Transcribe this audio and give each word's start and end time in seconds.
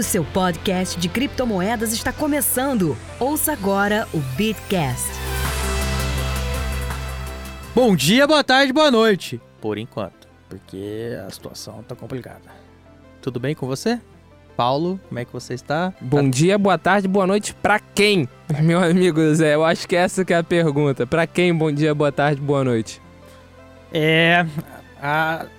O 0.00 0.02
seu 0.02 0.24
podcast 0.24 0.98
de 0.98 1.10
criptomoedas 1.10 1.92
está 1.92 2.10
começando. 2.10 2.96
Ouça 3.18 3.52
agora 3.52 4.08
o 4.14 4.18
Bitcast. 4.34 5.10
Bom 7.74 7.94
dia, 7.94 8.26
boa 8.26 8.42
tarde, 8.42 8.72
boa 8.72 8.90
noite. 8.90 9.38
Por 9.60 9.76
enquanto, 9.76 10.26
porque 10.48 11.14
a 11.26 11.28
situação 11.28 11.82
tá 11.82 11.94
complicada. 11.94 12.40
Tudo 13.20 13.38
bem 13.38 13.54
com 13.54 13.66
você? 13.66 14.00
Paulo, 14.56 14.98
como 15.06 15.18
é 15.18 15.24
que 15.26 15.32
você 15.34 15.52
está? 15.52 15.92
Bom 16.00 16.30
dia, 16.30 16.56
boa 16.56 16.78
tarde, 16.78 17.06
boa 17.06 17.26
noite 17.26 17.52
pra 17.52 17.78
quem? 17.78 18.26
Meu 18.62 18.82
amigo 18.82 19.20
Zé, 19.34 19.54
eu 19.54 19.62
acho 19.62 19.86
que 19.86 19.96
essa 19.96 20.24
que 20.24 20.32
é 20.32 20.38
a 20.38 20.42
pergunta. 20.42 21.06
Pra 21.06 21.26
quem 21.26 21.54
bom 21.54 21.70
dia, 21.70 21.94
boa 21.94 22.10
tarde, 22.10 22.40
boa 22.40 22.64
noite? 22.64 23.02
É. 23.92 24.46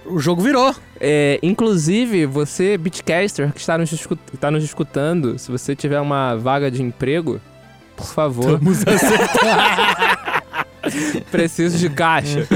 o 0.06 0.20
jogo 0.20 0.42
virou. 0.42 0.74
É, 1.00 1.40
inclusive, 1.42 2.26
você, 2.26 2.78
Bitcaster, 2.78 3.52
que 3.52 3.60
está 3.60 3.78
nos, 3.78 3.92
está 4.34 4.52
nos 4.52 4.64
escutando, 4.64 5.38
se 5.40 5.52
você 5.52 5.76
tiver 5.76 6.00
uma 6.00 6.36
vaga 6.36 6.70
de 6.70 6.84
emprego, 6.84 7.42
por 7.96 8.08
favor, 8.08 8.60
Vamos 8.60 8.82
acertar. 8.88 10.44
preciso 11.32 11.78
de 11.78 11.90
caixa. 11.90 12.48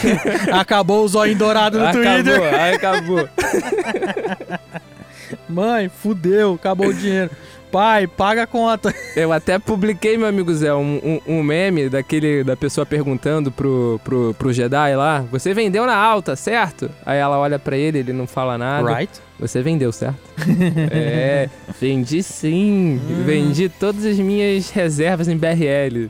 Acabou 0.52 1.04
o 1.04 1.08
zóio 1.08 1.36
dourado 1.36 1.78
no 1.78 1.86
acabou, 1.86 2.12
Twitter. 2.24 2.54
aí 2.54 2.74
acabou. 2.74 3.28
Mãe, 5.48 5.88
fudeu, 5.88 6.54
acabou 6.54 6.88
o 6.88 6.94
dinheiro. 6.94 7.30
Pai, 7.74 8.06
paga 8.06 8.44
a 8.44 8.46
conta. 8.46 8.94
Eu 9.16 9.32
até 9.32 9.58
publiquei, 9.58 10.16
meu 10.16 10.28
amigo 10.28 10.54
Zé, 10.54 10.72
um, 10.72 11.00
um- 11.26 11.38
um 11.38 11.42
meme 11.42 11.88
daquele 11.88 12.44
da 12.44 12.56
pessoa 12.56 12.86
perguntando 12.86 13.50
pro, 13.50 14.00
pro, 14.04 14.32
pro 14.38 14.52
Jedi 14.52 14.94
lá: 14.94 15.24
Você 15.32 15.52
vendeu 15.52 15.84
na 15.84 15.96
alta, 15.96 16.36
certo? 16.36 16.88
Aí 17.04 17.18
ela 17.18 17.36
olha 17.36 17.58
pra 17.58 17.76
ele, 17.76 17.98
ele 17.98 18.12
não 18.12 18.28
fala 18.28 18.56
nada. 18.56 18.88
Right? 18.94 19.20
Você 19.38 19.60
vendeu, 19.62 19.90
certo? 19.90 20.16
é, 20.92 21.48
vendi 21.80 22.22
sim. 22.22 23.00
Vendi 23.26 23.68
todas 23.68 24.04
as 24.06 24.16
minhas 24.18 24.70
reservas 24.70 25.26
em 25.26 25.36
BRL. 25.36 26.08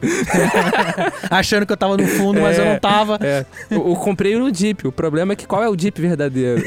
Achando 1.31 1.65
que 1.67 1.73
eu 1.73 1.77
tava 1.77 1.97
no 1.97 2.07
fundo, 2.07 2.41
mas 2.41 2.59
eu 2.59 2.65
É. 2.65 2.73
não 2.75 2.79
tava. 2.79 3.19
É, 3.23 3.47
eu, 3.71 3.89
eu 3.89 3.97
comprei 3.97 4.37
no 4.39 4.55
Jeep. 4.55 4.87
O 4.87 4.93
problema 4.93 5.33
é 5.33 5.37
que 5.37 5.47
qual 5.47 5.63
é 5.63 5.69
o 5.69 5.77
Jeep 5.79 6.01
verdadeiro? 6.01 6.63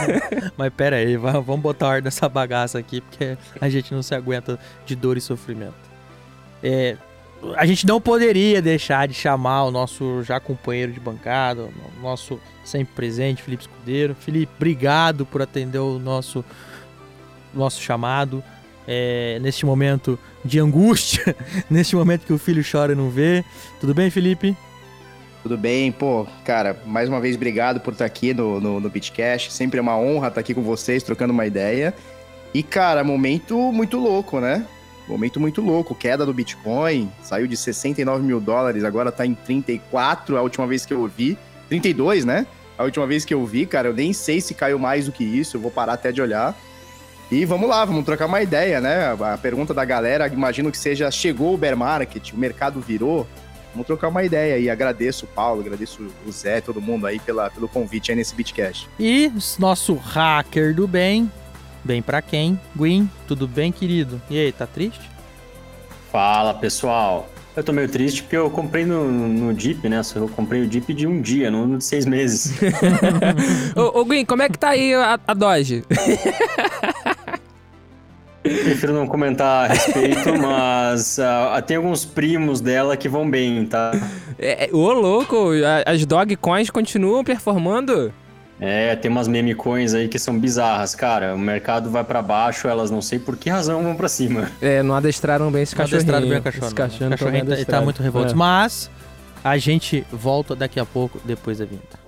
Mas 0.56 0.72
pera 0.74 0.96
aí, 0.96 1.16
va- 1.16 1.38
vamos 1.40 1.60
botar 1.62 1.86
ordem 1.88 2.04
nessa 2.04 2.28
bagaça 2.28 2.78
aqui, 2.78 3.00
porque 3.00 3.36
a 3.60 3.68
gente 3.68 3.92
não 3.94 4.02
se 4.02 4.14
aguenta 4.14 4.58
de 4.86 4.96
dor 4.96 5.16
e 5.16 5.20
sofrimento. 5.20 5.74
É, 6.62 6.96
a 7.56 7.64
gente 7.66 7.86
não 7.86 8.00
poderia 8.00 8.60
deixar 8.60 9.06
de 9.06 9.14
chamar 9.14 9.64
o 9.64 9.70
nosso 9.70 10.22
já 10.22 10.40
companheiro 10.40 10.92
de 10.92 11.00
bancada, 11.00 11.62
o 11.62 12.02
nosso 12.02 12.40
sempre 12.64 12.94
presente, 12.94 13.42
Felipe 13.42 13.62
Escudeiro. 13.62 14.14
Felipe, 14.14 14.52
obrigado 14.56 15.24
por 15.24 15.40
atender 15.40 15.78
o 15.78 15.98
nosso, 15.98 16.44
nosso 17.54 17.80
chamado. 17.80 18.42
é, 18.88 19.38
neste 19.42 19.66
momento 19.66 20.18
de 20.42 20.58
angústia, 20.58 21.36
neste 21.68 21.94
momento 21.94 22.24
que 22.24 22.32
o 22.32 22.38
filho 22.38 22.64
chora 22.68 22.92
e 22.92 22.96
não 22.96 23.10
vê. 23.10 23.44
Tudo 23.78 23.92
bem, 23.92 24.10
Felipe? 24.10 24.56
Tudo 25.42 25.58
bem, 25.58 25.92
pô, 25.92 26.26
cara, 26.44 26.80
mais 26.86 27.08
uma 27.08 27.20
vez 27.20 27.36
obrigado 27.36 27.80
por 27.80 27.92
estar 27.92 28.06
aqui 28.06 28.32
no, 28.32 28.58
no, 28.58 28.80
no. 28.80 28.90
Sempre 29.50 29.78
é 29.78 29.82
uma 29.82 29.96
honra 29.96 30.28
estar 30.28 30.40
aqui 30.40 30.54
com 30.54 30.62
vocês, 30.62 31.02
trocando 31.02 31.34
uma 31.34 31.46
ideia. 31.46 31.94
E, 32.54 32.62
cara, 32.62 33.04
momento 33.04 33.70
muito 33.70 33.98
louco, 33.98 34.40
né? 34.40 34.66
Momento 35.08 35.40
muito 35.40 35.60
louco. 35.60 35.94
Queda 35.94 36.26
do 36.26 36.34
Bitcoin, 36.34 37.10
saiu 37.22 37.46
de 37.46 37.56
69 37.56 38.22
mil 38.22 38.40
dólares, 38.40 38.84
agora 38.84 39.10
tá 39.10 39.24
em 39.24 39.34
34, 39.34 40.36
a 40.36 40.42
última 40.42 40.66
vez 40.66 40.84
que 40.84 40.92
eu 40.92 41.06
vi. 41.06 41.38
32, 41.68 42.24
né? 42.24 42.46
A 42.76 42.84
última 42.84 43.06
vez 43.06 43.24
que 43.24 43.34
eu 43.34 43.44
vi, 43.44 43.66
cara, 43.66 43.88
eu 43.88 43.94
nem 43.94 44.12
sei 44.12 44.40
se 44.40 44.54
caiu 44.54 44.78
mais 44.78 45.06
do 45.06 45.12
que 45.12 45.24
isso, 45.24 45.56
eu 45.56 45.60
vou 45.60 45.70
parar 45.70 45.94
até 45.94 46.12
de 46.12 46.22
olhar. 46.22 46.56
E 47.30 47.44
vamos 47.44 47.68
lá, 47.68 47.84
vamos 47.84 48.04
trocar 48.04 48.26
uma 48.26 48.40
ideia, 48.40 48.80
né? 48.80 49.12
A 49.12 49.36
pergunta 49.36 49.74
da 49.74 49.84
galera, 49.84 50.26
imagino 50.28 50.70
que 50.70 50.78
seja: 50.78 51.10
chegou 51.10 51.54
o 51.54 51.58
bear 51.58 51.76
market, 51.76 52.32
o 52.32 52.38
mercado 52.38 52.80
virou? 52.80 53.26
Vamos 53.72 53.86
trocar 53.86 54.08
uma 54.08 54.24
ideia 54.24 54.54
aí. 54.54 54.70
Agradeço 54.70 55.26
o 55.26 55.28
Paulo, 55.28 55.60
agradeço 55.60 56.06
o 56.26 56.32
Zé, 56.32 56.60
todo 56.60 56.80
mundo 56.80 57.06
aí 57.06 57.18
pela, 57.18 57.50
pelo 57.50 57.68
convite 57.68 58.10
aí 58.10 58.16
nesse 58.16 58.34
Bitcast. 58.34 58.88
E 58.98 59.30
nosso 59.58 59.94
hacker 59.94 60.74
do 60.74 60.88
bem, 60.88 61.30
bem 61.88 62.02
pra 62.02 62.20
quem? 62.20 62.60
Gwyn, 62.76 63.08
tudo 63.26 63.48
bem, 63.48 63.72
querido? 63.72 64.20
E 64.28 64.38
aí, 64.38 64.52
tá 64.52 64.66
triste? 64.66 65.00
Fala 66.12 66.52
pessoal, 66.52 67.30
eu 67.56 67.64
tô 67.64 67.72
meio 67.72 67.88
triste 67.88 68.22
porque 68.22 68.36
eu 68.36 68.50
comprei 68.50 68.84
no, 68.84 69.10
no 69.10 69.58
Jeep, 69.58 69.88
né? 69.88 70.02
Eu 70.14 70.28
comprei 70.28 70.60
o 70.60 70.70
Jeep 70.70 70.92
de 70.92 71.06
um 71.06 71.22
dia, 71.22 71.50
não 71.50 71.78
de 71.78 71.82
seis 71.82 72.04
meses. 72.04 72.58
ô, 73.74 74.00
ô, 74.00 74.04
Gwen, 74.04 74.26
como 74.26 74.42
é 74.42 74.50
que 74.50 74.58
tá 74.58 74.68
aí 74.68 74.92
a, 74.92 75.18
a 75.26 75.32
Doge? 75.32 75.82
Prefiro 78.42 78.92
não 78.92 79.06
comentar 79.06 79.64
a 79.64 79.72
respeito, 79.72 80.36
mas 80.38 81.18
ah, 81.18 81.62
tem 81.66 81.78
alguns 81.78 82.04
primos 82.04 82.60
dela 82.60 82.98
que 82.98 83.08
vão 83.08 83.28
bem, 83.28 83.64
tá? 83.64 83.92
É, 84.38 84.66
é, 84.66 84.70
ô, 84.74 84.92
louco, 84.92 85.52
as 85.86 86.04
Dogecoins 86.04 86.68
continuam 86.68 87.24
performando? 87.24 88.12
É, 88.60 88.96
tem 88.96 89.10
umas 89.10 89.28
meme 89.28 89.54
coins 89.54 89.94
aí 89.94 90.08
que 90.08 90.18
são 90.18 90.38
bizarras, 90.38 90.94
cara. 90.94 91.34
O 91.34 91.38
mercado 91.38 91.90
vai 91.90 92.02
pra 92.02 92.20
baixo, 92.20 92.66
elas 92.66 92.90
não 92.90 93.00
sei 93.00 93.18
por 93.18 93.36
que 93.36 93.48
razão 93.48 93.82
vão 93.82 93.94
pra 93.94 94.08
cima. 94.08 94.50
É, 94.60 94.82
não 94.82 94.94
adestraram 94.96 95.50
bem 95.50 95.62
esse 95.62 95.74
Não 95.74 95.84
cachorrinho. 95.84 96.00
adestrado 96.00 96.28
bem 96.28 96.38
o 96.38 96.42
cachorro. 96.42 96.66
Esse 96.66 96.74
cachorro, 96.74 97.10
cachorrinho 97.10 97.46
tá, 97.46 97.64
tá 97.64 97.80
muito 97.80 98.02
revolto. 98.02 98.32
É. 98.32 98.34
Mas 98.34 98.90
a 99.44 99.56
gente 99.56 100.04
volta 100.12 100.56
daqui 100.56 100.80
a 100.80 100.84
pouco, 100.84 101.20
depois 101.24 101.58
da 101.58 101.64
vinheta. 101.64 102.07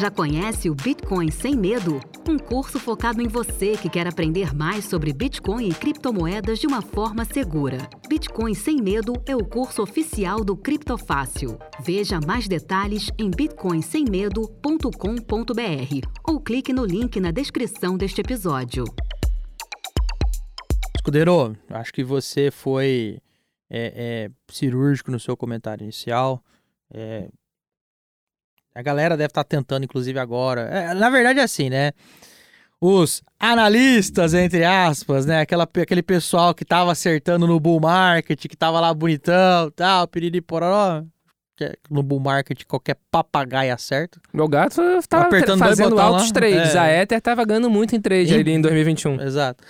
Já 0.00 0.10
conhece 0.10 0.70
o 0.70 0.74
Bitcoin 0.74 1.30
Sem 1.30 1.54
Medo? 1.54 2.00
Um 2.26 2.38
curso 2.38 2.78
focado 2.78 3.20
em 3.20 3.28
você 3.28 3.76
que 3.76 3.90
quer 3.90 4.06
aprender 4.06 4.54
mais 4.54 4.86
sobre 4.86 5.12
Bitcoin 5.12 5.68
e 5.68 5.74
criptomoedas 5.74 6.58
de 6.58 6.66
uma 6.66 6.80
forma 6.80 7.26
segura. 7.26 7.76
Bitcoin 8.08 8.54
Sem 8.54 8.80
Medo 8.80 9.12
é 9.26 9.36
o 9.36 9.44
curso 9.44 9.82
oficial 9.82 10.42
do 10.42 10.56
Criptofácil. 10.56 11.58
Veja 11.84 12.18
mais 12.18 12.48
detalhes 12.48 13.10
em 13.18 13.30
bitcoinsemmedo.com.br 13.30 16.08
ou 16.26 16.40
clique 16.40 16.72
no 16.72 16.86
link 16.86 17.20
na 17.20 17.30
descrição 17.30 17.98
deste 17.98 18.22
episódio. 18.22 18.84
Escudeiro, 20.96 21.54
acho 21.68 21.92
que 21.92 22.02
você 22.02 22.50
foi 22.50 23.20
é, 23.68 23.92
é, 23.94 24.30
cirúrgico 24.50 25.10
no 25.10 25.20
seu 25.20 25.36
comentário 25.36 25.84
inicial. 25.84 26.42
É, 26.90 27.28
a 28.74 28.82
galera 28.82 29.16
deve 29.16 29.26
estar 29.30 29.44
tentando, 29.44 29.84
inclusive 29.84 30.18
agora. 30.18 30.62
É, 30.62 30.94
na 30.94 31.10
verdade, 31.10 31.38
é 31.40 31.42
assim, 31.42 31.68
né? 31.70 31.92
Os 32.80 33.22
analistas, 33.38 34.32
entre 34.32 34.64
aspas, 34.64 35.26
né? 35.26 35.40
Aquela, 35.40 35.64
aquele 35.64 36.02
pessoal 36.02 36.54
que 36.54 36.64
tava 36.64 36.90
acertando 36.92 37.46
no 37.46 37.60
bull 37.60 37.78
market, 37.80 38.46
que 38.46 38.56
tava 38.56 38.80
lá 38.80 38.92
bonitão, 38.94 39.70
tal, 39.72 40.08
piriri 40.08 40.40
pororó. 40.40 41.02
que 41.56 41.76
No 41.90 42.02
bull 42.02 42.20
market, 42.20 42.64
qualquer 42.64 42.96
papagaio 43.10 43.74
acerta. 43.74 44.18
Meu 44.32 44.48
gato 44.48 44.76
tava 45.08 45.26
Apertando 45.26 45.58
fazendo 45.58 46.00
altos 46.00 46.30
trades. 46.32 46.74
É. 46.74 46.78
A 46.78 46.88
Ether 47.02 47.20
tava 47.20 47.44
ganhando 47.44 47.68
muito 47.68 47.94
em 47.94 48.00
trade 48.00 48.34
Em- 48.34 48.40
ali 48.40 48.50
em 48.52 48.60
2021. 48.62 49.20
Exato. 49.20 49.62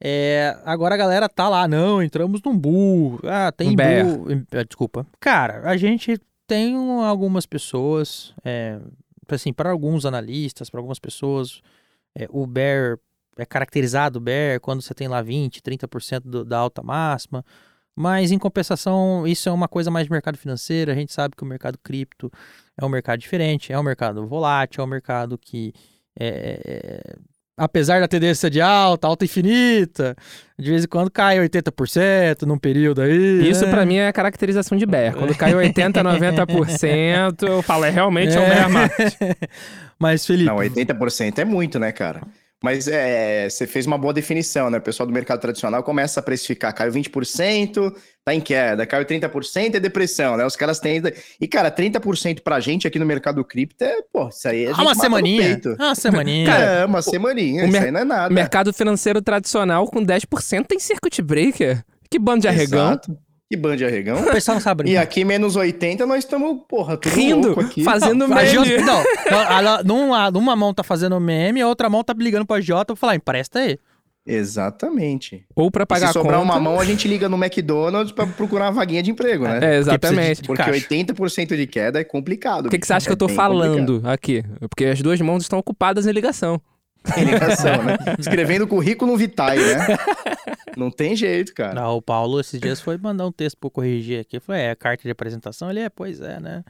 É, 0.00 0.54
agora 0.66 0.94
a 0.94 0.98
galera 0.98 1.26
tá 1.28 1.48
lá, 1.48 1.66
não, 1.66 2.02
entramos 2.02 2.40
num 2.44 2.56
bull. 2.56 3.18
Ah, 3.24 3.50
tem 3.50 3.70
Um 3.70 3.74
bear. 3.74 4.04
bull. 4.04 4.30
em- 4.30 4.46
eh, 4.52 4.64
Desculpa. 4.64 5.06
Cara, 5.18 5.62
a 5.64 5.76
gente 5.78 6.20
tem 6.48 6.76
um- 6.76 7.02
algumas 7.02 7.46
pessoas, 7.46 8.34
é, 8.44 8.80
assim, 9.28 9.52
para 9.52 9.70
alguns 9.70 10.04
analistas, 10.06 10.70
para 10.70 10.80
algumas 10.80 10.98
pessoas, 10.98 11.60
é, 12.16 12.26
o 12.30 12.46
bear 12.46 12.98
é 13.36 13.46
caracterizado 13.46 14.18
bear 14.20 14.58
quando 14.60 14.82
você 14.82 14.94
tem 14.94 15.06
lá 15.06 15.22
20, 15.22 15.62
30% 15.62 16.24
do, 16.28 16.44
da 16.44 16.58
alta 16.58 16.82
máxima. 16.82 17.44
Mas 17.94 18.32
em 18.32 18.38
compensação, 18.38 19.26
isso 19.26 19.48
é 19.48 19.52
uma 19.52 19.68
coisa 19.68 19.90
mais 19.90 20.06
de 20.06 20.12
mercado 20.12 20.38
financeiro. 20.38 20.90
A 20.90 20.94
gente 20.94 21.12
sabe 21.12 21.36
que 21.36 21.42
o 21.42 21.46
mercado 21.46 21.78
cripto 21.78 22.30
é 22.76 22.84
um 22.84 22.88
mercado 22.88 23.18
diferente, 23.20 23.72
é 23.72 23.78
um 23.78 23.82
mercado 23.82 24.26
volátil, 24.26 24.82
é 24.82 24.84
um 24.84 24.88
mercado 24.88 25.36
que 25.38 25.72
é, 26.18 26.60
é, 26.64 27.16
apesar 27.58 28.00
da 28.00 28.08
tendência 28.08 28.48
de 28.48 28.60
alta, 28.60 29.08
alta 29.08 29.24
infinita, 29.24 30.16
de 30.58 30.70
vez 30.70 30.84
em 30.84 30.88
quando 30.88 31.10
cai 31.10 31.38
80% 31.38 32.42
num 32.42 32.56
período 32.56 33.02
aí. 33.02 33.48
Isso 33.50 33.64
né? 33.64 33.70
pra 33.70 33.84
mim 33.84 33.96
é 33.96 34.12
caracterização 34.12 34.78
de 34.78 34.86
bear. 34.86 35.14
Quando 35.14 35.34
cai 35.36 35.54
80, 35.54 36.02
90%, 36.02 37.42
eu 37.46 37.60
falo, 37.62 37.84
é 37.84 37.90
realmente 37.90 38.36
é, 38.36 38.40
um 38.40 38.44
É. 38.44 38.54
bear 38.54 38.70
market. 38.70 39.14
Mas, 39.98 40.24
Felipe, 40.24 40.48
Não, 40.48 40.56
80% 40.58 41.38
é 41.38 41.44
muito, 41.44 41.78
né, 41.78 41.90
cara? 41.90 42.22
Mas 42.62 42.88
é, 42.88 43.48
você 43.48 43.66
fez 43.68 43.86
uma 43.86 43.96
boa 43.96 44.12
definição, 44.12 44.68
né? 44.68 44.78
O 44.78 44.82
pessoal 44.82 45.06
do 45.06 45.12
mercado 45.12 45.40
tradicional 45.40 45.82
começa 45.84 46.18
a 46.18 46.22
precificar, 46.22 46.74
caiu 46.74 46.92
20%, 46.92 47.94
tá 48.24 48.34
em 48.34 48.40
queda, 48.40 48.84
caiu 48.84 49.04
30%, 49.04 49.76
é 49.76 49.80
depressão, 49.80 50.36
né? 50.36 50.44
Os 50.44 50.56
caras 50.56 50.80
têm. 50.80 51.00
E, 51.40 51.46
cara, 51.46 51.70
30% 51.70 52.40
pra 52.42 52.58
gente 52.58 52.86
aqui 52.86 52.98
no 52.98 53.06
mercado 53.06 53.44
cripto 53.44 53.84
é, 53.84 54.02
pô, 54.12 54.28
isso 54.28 54.48
aí 54.48 54.64
é. 54.64 54.72
Ah, 54.72 54.82
uma 54.82 54.94
semaninha. 54.94 55.60
Ah, 55.78 55.86
uma 55.86 55.94
semaninha. 55.94 56.46
Cara, 56.46 56.64
é, 56.64 56.84
uma 56.84 57.02
semaninha. 57.02 57.64
Isso 57.66 57.76
aí 57.76 57.90
não 57.90 58.00
é 58.00 58.04
nada. 58.04 58.34
Mercado 58.34 58.72
financeiro 58.72 59.22
tradicional 59.22 59.86
com 59.86 60.04
10% 60.04 60.66
tem 60.66 60.80
circuit 60.80 61.22
breaker. 61.22 61.84
Que 62.10 62.18
bando 62.18 62.40
de 62.40 62.48
arregão. 62.48 62.88
Exato. 62.88 63.16
Que 63.50 63.56
bando 63.56 63.78
de 63.78 63.84
arregão. 63.86 64.20
O 64.20 64.30
pessoal 64.30 64.56
não 64.56 64.60
sabe 64.62 64.82
brincar. 64.84 65.00
E 65.00 65.02
aqui, 65.02 65.24
menos 65.24 65.56
80, 65.56 66.04
nós 66.04 66.18
estamos, 66.18 66.60
porra, 66.68 66.98
tudo 66.98 67.14
Rindo, 67.14 67.46
louco 67.48 67.62
aqui. 67.62 67.82
fazendo 67.82 68.28
Não, 68.28 68.36
meme. 68.36 68.48
Jota- 68.48 69.04
não, 69.30 69.62
não, 69.62 69.84
numa, 69.84 70.30
numa 70.30 70.54
mão 70.56 70.74
tá 70.74 70.82
fazendo 70.82 71.18
meme, 71.18 71.62
a 71.62 71.66
outra 71.66 71.88
mão 71.88 72.04
tá 72.04 72.14
ligando 72.16 72.44
pra 72.44 72.60
Jota 72.60 72.86
pra 72.92 72.96
falar, 72.96 73.14
empresta 73.16 73.60
aí. 73.60 73.78
Exatamente. 74.26 75.46
Ou 75.56 75.70
pra 75.70 75.84
E 75.84 75.86
pagar 75.86 76.08
se 76.08 76.12
sobrar 76.12 76.38
conta. 76.40 76.52
uma 76.52 76.60
mão, 76.60 76.78
a 76.78 76.84
gente 76.84 77.08
liga 77.08 77.26
no 77.30 77.42
McDonald's 77.42 78.12
pra 78.12 78.26
procurar 78.26 78.66
uma 78.66 78.72
vaguinha 78.72 79.02
de 79.02 79.10
emprego, 79.10 79.44
né? 79.44 79.60
É, 79.62 79.78
exatamente. 79.78 80.42
de 80.42 80.46
Porque 80.48 80.62
caixa. 80.62 80.86
80% 80.86 81.56
de 81.56 81.66
queda 81.66 81.98
é 82.00 82.04
complicado. 82.04 82.66
O 82.66 82.68
que, 82.68 82.78
que 82.78 82.86
você 82.86 82.92
acha 82.92 83.06
que 83.06 83.12
eu 83.12 83.16
tô 83.16 83.28
bem 83.28 83.36
falando 83.36 84.02
aqui? 84.04 84.44
Porque 84.68 84.84
as 84.84 85.00
duas 85.00 85.18
mãos 85.22 85.42
estão 85.42 85.58
ocupadas 85.58 86.06
em 86.06 86.12
ligação. 86.12 86.60
complicado. 87.02 87.22
Em 87.26 87.32
ligação, 87.32 87.82
né? 87.82 87.96
Escrevendo 88.18 88.66
currículo 88.66 89.16
vitae, 89.16 89.56
né? 89.58 89.86
Não 90.76 90.90
tem 90.90 91.14
jeito, 91.16 91.54
cara. 91.54 91.74
Não, 91.74 91.96
o 91.96 92.02
Paulo 92.02 92.40
esses 92.40 92.60
dias 92.60 92.80
foi 92.80 92.96
mandar 92.98 93.26
um 93.26 93.32
texto 93.32 93.56
pra 93.58 93.66
eu 93.66 93.70
corrigir 93.70 94.20
aqui. 94.20 94.38
Falei, 94.40 94.62
é, 94.62 94.74
carta 94.74 95.02
de 95.02 95.10
apresentação? 95.10 95.70
Ele 95.70 95.80
é, 95.80 95.88
pois 95.88 96.20
é, 96.20 96.38
né? 96.40 96.64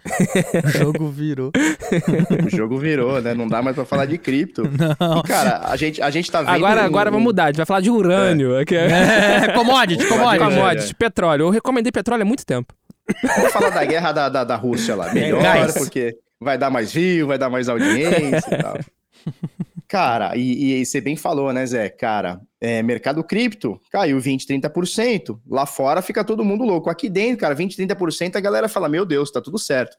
o 0.65 0.69
jogo 0.69 1.09
virou. 1.09 1.51
O 2.47 2.51
jogo 2.51 2.79
virou, 2.79 3.21
né? 3.21 3.35
Não 3.35 3.47
dá 3.47 3.61
mais 3.63 3.75
pra 3.75 3.85
falar 3.85 4.07
de 4.07 4.19
cripto. 4.19 4.63
Não. 4.99 5.19
E, 5.19 5.23
cara, 5.23 5.61
a 5.65 5.77
gente, 5.77 6.01
a 6.03 6.11
gente 6.11 6.31
tá 6.31 6.41
vendo... 6.43 6.55
Agora, 6.55 6.83
um- 6.83 6.85
agora 6.85 7.11
vamos 7.11 7.25
mudar. 7.25 7.45
A 7.45 7.47
gente 7.49 7.57
vai 7.57 7.67
falar 7.67 7.81
de 7.81 7.91
urânio. 7.91 8.59
Aqui. 8.59 8.75
É, 8.77 9.53
commodity, 9.55 10.07
commodity. 10.07 10.45
Commodities, 10.45 10.93
petróleo. 10.93 11.43
Eu 11.45 11.51
recomendei 11.51 11.91
petróleo 11.93 12.23
há 12.23 12.25
muito 12.25 12.45
tempo. 12.45 12.73
Vamos 13.37 13.53
falar 13.53 13.71
da 13.71 13.85
guerra 13.85 14.13
da, 14.13 14.29
da, 14.29 14.45
da 14.45 14.57
Rússia 14.57 14.95
lá. 14.95 15.13
Melhor, 15.15 15.43
gás. 15.43 15.73
porque 15.75 16.17
vai 16.41 16.59
dar 16.59 16.71
mais 16.71 16.93
view, 16.93 17.27
vai 17.27 17.39
dar 17.39 17.49
mais 17.49 17.69
audiência 17.69 18.55
e 18.55 18.63
tal. 18.63 18.79
Cara, 19.89 20.37
e, 20.37 20.81
e 20.81 20.87
você 20.87 21.01
bem 21.01 21.17
falou, 21.17 21.51
né, 21.51 21.65
Zé? 21.65 21.89
Cara, 21.89 22.39
é, 22.61 22.83
mercado 22.83 23.25
cripto 23.25 23.81
caiu 23.91 24.21
20, 24.21 24.47
30%. 24.47 25.41
Lá 25.49 25.65
fora 25.65 26.03
fica 26.03 26.23
todo 26.23 26.45
mundo 26.45 26.63
louco. 26.63 26.91
Aqui 26.91 27.09
dentro, 27.09 27.39
cara, 27.39 27.55
20, 27.55 27.75
30%, 27.75 28.37
a 28.37 28.41
galera 28.41 28.69
fala: 28.69 28.87
Meu 28.87 29.07
Deus, 29.07 29.31
tá 29.31 29.41
tudo 29.41 29.59
certo. 29.59 29.97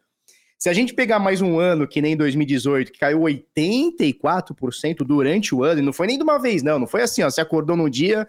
Se 0.60 0.70
a 0.70 0.74
gente 0.74 0.94
pegar 0.94 1.20
mais 1.20 1.42
um 1.42 1.58
ano, 1.58 1.88
que 1.88 2.02
nem 2.02 2.16
2018, 2.16 2.92
que 2.92 3.00
caiu 3.00 3.22
84% 3.22 4.98
durante 5.06 5.56
o 5.56 5.64
ano, 5.64 5.80
e 5.80 5.84
não 5.84 5.94
foi 5.94 6.06
nem 6.06 6.18
de 6.18 6.24
uma 6.24 6.38
vez, 6.38 6.62
não. 6.62 6.78
Não 6.78 6.88
foi 6.88 7.02
assim, 7.02 7.24
ó. 7.24 7.30
Você 7.30 7.42
acordou 7.42 7.76
num 7.76 7.90
dia, 7.90 8.28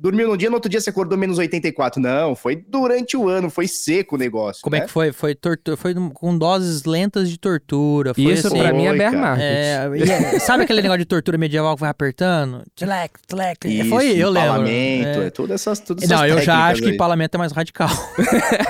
dormiu 0.00 0.28
num 0.28 0.36
dia, 0.36 0.48
no 0.50 0.56
outro 0.56 0.70
dia 0.70 0.80
você 0.80 0.90
acordou 0.90 1.16
menos 1.18 1.38
84. 1.38 2.00
Não, 2.00 2.34
foi 2.36 2.56
durante 2.56 3.16
o 3.16 3.28
ano, 3.28 3.48
foi 3.50 3.66
seco 3.66 4.16
o 4.16 4.18
negócio. 4.18 4.62
Como 4.62 4.76
é 4.76 4.80
né? 4.80 4.86
que 4.86 4.92
foi? 4.92 5.12
Foi, 5.12 5.34
tortura, 5.34 5.76
foi 5.76 5.94
com 6.14 6.36
doses 6.36 6.84
lentas 6.84 7.28
de 7.30 7.38
tortura. 7.38 8.12
Foi 8.14 8.24
Isso 8.24 8.46
assim, 8.48 8.58
pra 8.58 8.72
mim 8.72 8.86
é 8.86 8.94
bear 8.94 9.12
market. 9.16 9.44
É, 9.44 9.88
é- 10.34 10.38
sabe 10.38 10.64
aquele 10.64 10.82
negócio 10.82 10.98
de 11.00 11.04
tortura 11.06 11.38
medieval 11.38 11.74
que 11.74 11.80
vai 11.80 11.90
apertando? 11.90 12.62
Tlec, 12.76 13.12
tlec. 13.26 13.64
Isso, 13.66 13.88
foi, 13.88 14.10
eu 14.16 14.28
lembro. 14.30 14.48
empalamento, 14.50 15.20
É. 15.20 15.26
é, 15.26 15.30
todas 15.30 15.60
essas, 15.60 15.80
todas 15.80 16.04
essas 16.04 16.18
Não, 16.18 16.26
eu 16.26 16.40
já 16.42 16.66
acho 16.68 16.82
que 16.82 16.90
aí. 16.90 16.96
parlamento 16.96 17.34
é 17.36 17.38
mais 17.38 17.52
radical. 17.52 17.88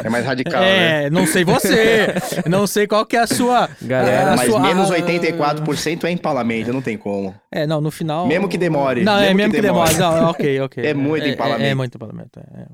É 0.04 0.08
mais 0.08 0.24
radical, 0.24 0.60
né? 0.60 1.04
é, 1.06 1.10
não 1.10 1.26
sei 1.26 1.44
você. 1.44 2.14
não 2.48 2.66
sei 2.66 2.86
qual 2.86 3.04
que 3.04 3.16
é 3.16 3.20
a 3.20 3.26
sua. 3.26 3.68
Galera, 3.82 4.32
a 4.32 4.36
Mas 4.36 4.48
sua- 4.50 4.60
menos 4.60 4.90
a- 4.90 4.94
84% 4.94 6.04
é 6.04 6.10
empalamento, 6.10 6.72
não 6.72 6.82
tem 6.82 6.96
como. 6.96 7.34
É, 7.50 7.66
não, 7.66 7.80
no 7.80 7.90
final. 7.90 8.26
Mesmo 8.26 8.48
que 8.48 8.56
demore, 8.58 9.02
Não, 9.02 9.16
é 9.18 9.22
mesmo 9.22 9.36
mesmo 9.36 9.50
que 9.52 9.56
que 9.56 9.62
demore. 9.62 9.94
Não, 9.94 10.30
ok, 10.30 10.59
ok. 10.60 10.84
É 10.84 10.94
muito 10.94 11.26
empalamento. 11.26 11.62
É, 11.64 11.68
é 11.70 11.74
muito 11.74 11.94
empalamento. 11.96 12.40
é, 12.40 12.62
é. 12.62 12.66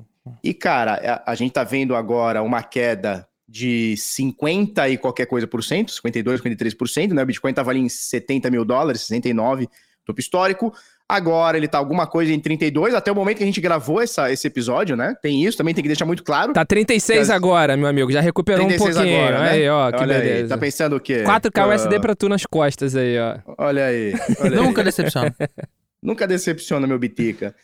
E, 0.43 0.53
cara, 0.53 1.21
a, 1.25 1.31
a 1.31 1.35
gente 1.35 1.51
tá 1.53 1.63
vendo 1.63 1.95
agora 1.95 2.41
uma 2.43 2.61
queda 2.63 3.27
de 3.47 3.95
50 3.97 4.89
e 4.89 4.97
qualquer 4.97 5.25
coisa 5.25 5.47
por 5.47 5.63
cento, 5.63 5.91
52, 5.91 6.41
53%, 6.41 7.13
né? 7.13 7.23
O 7.23 7.25
Bitcoin 7.25 7.53
tava 7.53 7.71
ali 7.71 7.79
em 7.79 7.87
70 7.89 8.49
mil 8.51 8.65
dólares, 8.65 9.01
69, 9.01 9.69
topo 10.05 10.19
histórico. 10.19 10.73
Agora 11.09 11.55
ele 11.55 11.69
tá 11.69 11.77
alguma 11.77 12.05
coisa 12.05 12.33
em 12.33 12.39
32, 12.41 12.93
até 12.93 13.09
o 13.09 13.15
momento 13.15 13.37
que 13.37 13.43
a 13.43 13.45
gente 13.45 13.61
gravou 13.61 14.01
essa, 14.01 14.29
esse 14.29 14.45
episódio, 14.45 14.97
né? 14.97 15.15
Tem 15.21 15.45
isso, 15.45 15.57
também 15.57 15.73
tem 15.73 15.81
que 15.81 15.87
deixar 15.87 16.03
muito 16.03 16.21
claro. 16.21 16.51
Tá 16.51 16.65
36 16.65 17.29
Tá- 17.29 17.35
agora, 17.35 17.77
meu 17.77 17.87
amigo. 17.87 18.11
Já 18.11 18.19
recuperou 18.19 18.65
um 18.65 18.67
36 18.67 18.97
pouquinho. 18.97 19.17
agora, 19.23 19.39
né? 19.45 19.49
Aí, 19.51 19.69
ó, 19.69 19.89
que 19.93 20.01
Olha 20.01 20.15
aí, 20.17 20.21
beleza. 20.21 20.49
tá 20.49 20.57
pensando 20.57 20.97
o 20.97 20.99
quê? 20.99 21.23
4K 21.23 21.61
Ah, 21.63 21.67
USD 21.69 21.99
pra 22.01 22.13
tu 22.13 22.27
nas 22.27 22.45
costas 22.45 22.93
aí, 22.97 23.17
ó. 23.17 23.37
Olha 23.57 23.85
aí. 23.85 24.13
Olha 24.41 24.59
aí. 24.59 24.65
Nunca 24.65 24.83
decepciona. 24.83 25.33
Nunca 26.03 26.27
decepciona, 26.27 26.85
meu 26.85 26.99
Bitica. 26.99 27.55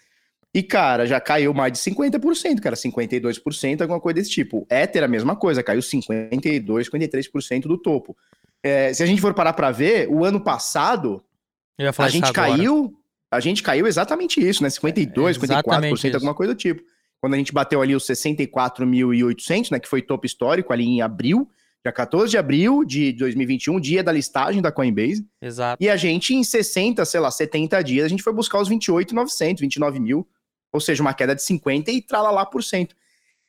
E, 0.53 0.61
cara, 0.61 1.07
já 1.07 1.19
caiu 1.19 1.53
mais 1.53 1.73
de 1.73 1.79
50%, 1.79 2.59
cara. 2.59 2.75
52%, 2.75 3.81
alguma 3.81 3.99
coisa 3.99 4.15
desse 4.15 4.29
tipo. 4.29 4.67
Ether, 4.69 5.03
a 5.03 5.07
mesma 5.07 5.35
coisa, 5.35 5.63
caiu 5.63 5.81
52%, 5.81 6.89
53% 6.89 7.61
do 7.61 7.77
topo. 7.77 8.15
É, 8.61 8.93
se 8.93 9.01
a 9.01 9.05
gente 9.05 9.19
for 9.19 9.33
parar 9.33 9.53
pra 9.53 9.71
ver, 9.71 10.07
o 10.09 10.23
ano 10.23 10.39
passado, 10.39 11.23
a 11.79 11.89
isso 11.89 12.09
gente 12.09 12.29
agora. 12.29 12.55
caiu. 12.55 12.93
A 13.31 13.39
gente 13.39 13.63
caiu 13.63 13.87
exatamente 13.87 14.39
isso, 14.47 14.61
né? 14.61 14.69
52, 14.69 15.37
É, 15.37 15.43
exatamente 15.43 15.95
54%, 15.95 16.13
alguma 16.13 16.35
coisa 16.35 16.53
do 16.53 16.57
tipo. 16.57 16.83
Quando 17.19 17.33
a 17.33 17.37
gente 17.37 17.51
bateu 17.51 17.81
ali 17.81 17.95
os 17.95 18.05
64.800, 18.05 19.71
né? 19.71 19.79
Que 19.79 19.87
foi 19.87 20.03
topo 20.03 20.25
histórico 20.25 20.71
ali 20.71 20.85
em 20.85 21.01
abril, 21.01 21.49
dia 21.83 21.91
14 21.91 22.29
de 22.29 22.37
abril 22.37 22.85
de 22.85 23.11
2021, 23.13 23.79
dia 23.79 24.03
da 24.03 24.11
listagem 24.11 24.61
da 24.61 24.71
Coinbase. 24.71 25.25
Exato. 25.41 25.83
E 25.83 25.89
a 25.89 25.95
gente, 25.95 26.35
em 26.35 26.43
60, 26.43 27.03
sei 27.05 27.19
lá, 27.19 27.31
70 27.31 27.81
dias, 27.83 28.05
a 28.05 28.09
gente 28.09 28.21
foi 28.21 28.33
buscar 28.33 28.61
os 28.61 28.69
28,900, 28.69 29.61
29 29.61 29.99
mil. 29.99 30.27
Ou 30.73 30.81
seja, 30.81 31.01
uma 31.01 31.13
queda 31.13 31.35
de 31.35 31.43
50 31.43 31.91
e 31.91 32.01
tralalá 32.01 32.45
por 32.45 32.63
cento. 32.63 32.95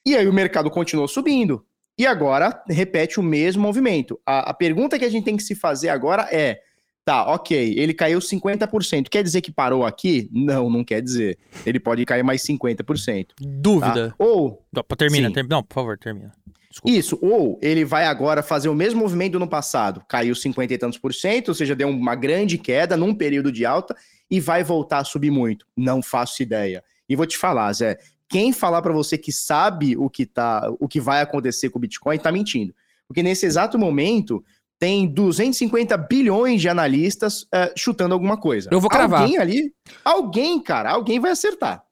E 0.07 0.15
aí 0.15 0.29
o 0.29 0.33
mercado 0.33 0.71
continuou 0.71 1.09
subindo. 1.09 1.65
E 1.99 2.07
agora 2.07 2.63
repete 2.69 3.19
o 3.19 3.23
mesmo 3.23 3.63
movimento. 3.63 4.21
A, 4.27 4.51
a 4.51 4.55
pergunta 4.55 4.99
que 4.99 5.05
a 5.05 5.09
gente 5.09 5.25
tem 5.25 5.37
que 5.37 5.43
se 5.43 5.55
fazer 5.55 5.89
agora 5.89 6.29
é: 6.31 6.61
tá, 7.05 7.33
ok, 7.33 7.75
ele 7.79 7.95
caiu 7.95 8.19
50%. 8.19 9.09
Quer 9.09 9.23
dizer 9.23 9.41
que 9.41 9.53
parou 9.53 9.85
aqui? 9.85 10.29
Não, 10.33 10.69
não 10.69 10.85
quer 10.85 11.01
dizer. 11.01 11.39
Ele 11.65 11.81
pode 11.81 12.05
cair 12.05 12.23
mais 12.23 12.43
50%. 12.43 13.27
Tá? 13.27 13.35
Dúvida. 13.41 14.15
Ou 14.19 14.63
Não, 14.73 14.83
Termina, 14.97 15.33
termina. 15.33 15.57
Não, 15.57 15.63
por 15.63 15.75
favor, 15.75 15.99
termina. 15.99 16.33
Desculpa. 16.69 16.99
Isso, 16.99 17.17
ou 17.23 17.57
ele 17.63 17.85
vai 17.85 18.05
agora 18.05 18.43
fazer 18.43 18.69
o 18.69 18.75
mesmo 18.75 18.99
movimento 18.99 19.33
do 19.33 19.37
ano 19.37 19.49
passado, 19.49 20.03
caiu 20.09 20.35
50 20.35 20.75
e 20.75 20.79
tantos 20.79 20.99
por 20.99 21.15
cento, 21.15 21.51
ou 21.51 21.55
seja, 21.55 21.77
deu 21.77 21.89
uma 21.89 22.17
grande 22.17 22.59
queda 22.59 22.97
num 22.97 23.15
período 23.15 23.53
de 23.53 23.65
alta 23.65 23.95
e 24.29 24.41
vai 24.41 24.65
voltar 24.65 24.99
a 24.99 25.05
subir 25.05 25.31
muito. 25.31 25.65
Não 25.77 26.03
faço 26.03 26.43
ideia. 26.43 26.83
E 27.09 27.17
vou 27.17 27.27
te 27.27 27.37
falar, 27.37 27.73
Zé, 27.73 27.99
quem 28.29 28.53
falar 28.53 28.83
pra 28.83 28.93
você 28.93 29.19
que 29.19 29.33
sabe 29.33 29.97
o 29.97 30.09
que 30.09 30.27
tá, 30.27 30.71
o 30.81 30.89
que 30.89 31.01
vai 31.01 31.21
acontecer 31.21 31.71
com 31.71 31.79
o 31.79 31.81
Bitcoin 31.81 32.19
tá 32.19 32.33
mentindo. 32.33 32.75
Porque 33.07 33.23
nesse 33.23 33.47
exato 33.47 33.79
momento 33.79 34.43
tem 34.79 35.07
250 35.07 35.97
bilhões 35.97 36.61
de 36.61 36.69
analistas 36.69 37.47
eh, 37.53 37.73
chutando 37.77 38.15
alguma 38.15 38.37
coisa. 38.37 38.69
Eu 38.73 38.81
vou 38.81 38.91
cravar. 38.91 39.23
Alguém 39.23 39.39
ali, 39.39 39.73
alguém, 40.05 40.61
cara, 40.63 40.91
alguém 40.91 41.21
vai 41.21 41.31
acertar. 41.31 41.85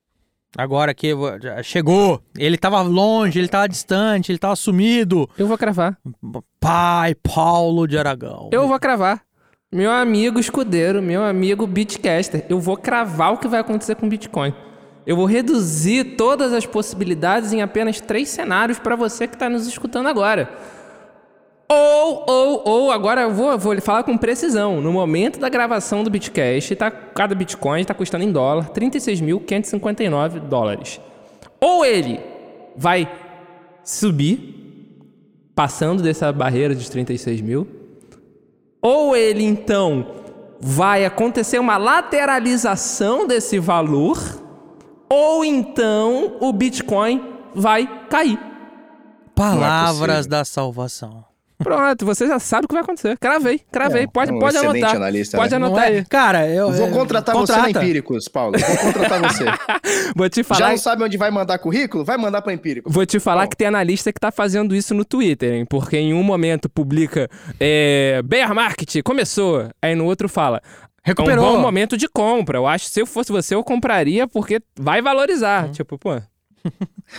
Agora 0.57 0.93
que 0.93 1.15
chegou. 1.63 2.23
Ele 2.37 2.59
tava 2.59 2.83
longe, 2.83 3.39
ele 3.39 3.49
tava 3.49 3.69
distante, 3.69 4.31
ele 4.31 4.39
tava 4.39 4.55
sumido. 4.55 5.29
Eu 5.39 5.47
vou 5.47 5.57
cravar. 5.57 5.99
Pai 6.61 7.15
Paulo 7.15 7.87
de 7.87 7.97
Aragão. 7.97 8.51
Eu 8.53 8.69
vou 8.69 8.79
cravar. 8.79 9.23
Meu 9.73 9.91
amigo 9.91 10.39
escudeiro, 10.39 11.01
meu 11.01 11.25
amigo 11.25 11.67
Bitcaster, 11.67 12.45
eu 12.51 12.61
vou 12.61 12.77
cravar 12.77 13.33
o 13.33 13.39
que 13.39 13.49
vai 13.49 13.61
acontecer 13.61 13.95
com 13.95 14.05
o 14.05 14.09
Bitcoin. 14.11 14.53
Eu 15.07 15.17
vou 15.17 15.25
reduzir 15.25 16.17
todas 16.17 16.53
as 16.53 16.65
possibilidades 16.65 17.53
em 17.53 17.61
apenas 17.61 18.01
três 18.01 18.29
cenários 18.29 18.79
para 18.79 18.95
você 18.95 19.27
que 19.27 19.35
está 19.35 19.49
nos 19.49 19.67
escutando 19.67 20.09
agora. 20.09 20.49
Ou, 21.69 22.25
ou, 22.29 22.63
ou, 22.65 22.91
agora 22.93 23.23
eu 23.23 23.33
vou, 23.33 23.59
vou 23.59 23.81
falar 23.81 24.03
com 24.03 24.17
precisão. 24.19 24.81
No 24.81 24.93
momento 24.93 25.41
da 25.41 25.49
gravação 25.49 26.05
do 26.05 26.11
Bitcast, 26.11 26.77
tá, 26.77 26.91
cada 26.91 27.35
Bitcoin 27.35 27.81
está 27.81 27.95
custando 27.95 28.25
em 28.25 28.31
dólar 28.31 28.71
36.559 28.71 30.41
dólares. 30.41 31.01
Ou 31.59 31.85
ele 31.85 32.21
vai 32.77 33.11
subir, 33.83 34.55
passando 35.55 36.03
dessa 36.03 36.31
barreira 36.33 36.75
dos 36.75 36.89
36 36.89 37.41
mil, 37.41 37.67
ou 38.81 39.17
ele 39.17 39.45
então 39.45 40.07
vai 40.61 41.05
acontecer 41.05 41.59
uma 41.59 41.77
lateralização 41.77 43.27
desse 43.27 43.59
valor, 43.59 44.42
ou 45.13 45.45
então 45.45 46.39
o 46.41 46.51
Bitcoin 46.55 47.23
vai 47.55 47.87
cair. 48.09 48.39
Palavras 49.35 50.17
possível. 50.17 50.31
da 50.31 50.45
salvação. 50.45 51.25
Pronto, 51.59 52.05
você 52.05 52.27
já 52.27 52.39
sabe 52.41 52.65
o 52.65 52.69
que 52.69 52.75
vai 52.75 52.83
acontecer. 52.83 53.17
Cravei, 53.19 53.61
cravei. 53.71 54.05
É, 54.05 54.07
pode 54.07 54.33
um 54.33 54.39
pode 54.39 54.57
anotar. 54.57 54.97
analista, 54.97 55.37
pode 55.37 55.51
né? 55.51 55.57
Anotar 55.57 55.85
é? 55.85 55.87
aí. 55.89 56.05
Cara, 56.07 56.49
eu. 56.49 56.73
Vou 56.73 56.89
é, 56.89 56.91
contratar 56.91 57.35
você 57.35 57.53
contrata. 57.53 57.73
na 57.73 57.83
Empíricos, 57.83 58.27
Paulo. 58.27 58.59
Vou 58.59 58.77
contratar 58.79 59.21
você. 59.21 59.45
Vou 60.17 60.29
te 60.29 60.39
Já 60.39 60.45
falar, 60.45 60.71
não 60.71 60.79
sabe 60.79 61.05
onde 61.05 61.17
vai 61.17 61.31
mandar 61.31 61.59
currículo? 61.59 62.05
Vai 62.05 62.17
mandar 62.17 62.43
para 62.43 62.53
Empíricos. 62.53 62.93
vou 62.93 63.07
te 63.07 63.21
falar 63.21 63.45
Bom. 63.45 63.51
que 63.51 63.57
tem 63.57 63.67
analista 63.69 64.13
que 64.13 64.19
tá 64.19 64.33
fazendo 64.33 64.75
isso 64.75 64.93
no 64.95 65.05
Twitter, 65.05 65.53
hein? 65.53 65.67
Porque 65.69 65.97
em 65.97 66.13
um 66.13 66.23
momento 66.23 66.69
publica 66.69 67.31
é, 67.61 68.21
Bear 68.25 68.53
Market, 68.55 69.03
começou. 69.05 69.69
Aí 69.81 69.95
no 69.95 70.07
outro 70.07 70.29
fala. 70.29 70.61
Recuperou. 71.05 71.45
É 71.45 71.49
um 71.49 71.53
bom 71.57 71.61
momento 71.61 71.97
de 71.97 72.09
compra. 72.09 72.59
Eu 72.59 72.67
acho 72.67 72.85
que 72.87 72.91
se 72.93 73.01
eu 73.01 73.07
fosse 73.07 73.33
você, 73.33 73.55
eu 73.55 73.65
compraria 73.65 74.27
porque 74.29 74.63
vai 74.79 75.03
valorizar. 75.03 75.67
Uhum. 75.67 75.73
Tipo, 75.73 75.99
pô. 75.99 76.15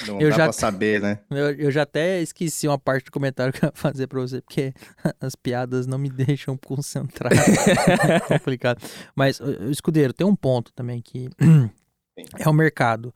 Não 0.08 0.22
Eu 0.22 0.30
dá 0.30 0.38
já- 0.38 0.44
pra 0.46 0.54
saber, 0.54 1.02
né? 1.02 1.20
Eu, 1.30 1.52
eu 1.54 1.72
já 1.72 1.82
até 1.82 2.22
esqueci 2.22 2.66
uma 2.68 2.80
parte 2.80 3.06
do 3.06 3.12
comentário 3.12 3.52
que 3.52 3.63
eu 3.63 3.68
ia 3.68 3.74
fazer 3.75 4.08
pra 4.08 4.22
você, 4.22 4.42
porque 4.42 4.74
as 5.20 5.36
piadas 5.36 5.86
não 5.86 5.98
me 5.98 6.10
deixam 6.10 6.56
concentrar. 6.58 7.32
é 7.34 8.20
complicado. 8.22 8.82
Mas, 9.13 9.42
escudeiro, 9.70 10.13
tem 10.13 10.25
um 10.25 10.36
ponto 10.36 10.72
também 10.74 11.02
que 11.02 11.30
é 12.40 12.48
o 12.48 12.54
mercado. 12.54 13.13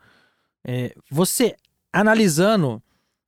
É, 0.65 0.93
você 1.09 1.55
analisando 1.93 2.83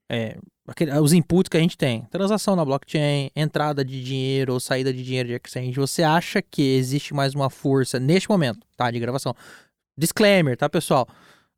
é, 0.09 0.37
aquele- 0.69 0.91
os 0.99 1.13
inputs 1.13 1.49
que 1.49 1.57
a 1.57 1.59
gente 1.59 1.77
tem, 1.77 2.03
transação 2.11 2.55
na 2.55 2.63
blockchain, 2.63 3.29
entrada 3.35 3.83
de 3.83 4.03
dinheiro 4.03 4.53
ou 4.53 4.59
saída 4.59 4.93
de 4.93 5.03
dinheiro 5.03 5.29
de 5.29 5.35
exchange, 5.35 5.79
você 5.79 6.03
acha 6.03 6.41
que 6.41 6.61
existe 6.61 7.13
mais 7.13 7.33
uma 7.33 7.49
força 7.49 7.99
neste 7.99 8.29
momento, 8.29 8.59
tá? 8.77 8.89
De 8.89 8.99
gravação. 8.99 9.35
Disclaimer, 9.97 10.55
tá, 10.55 10.69
pessoal? 10.69 11.07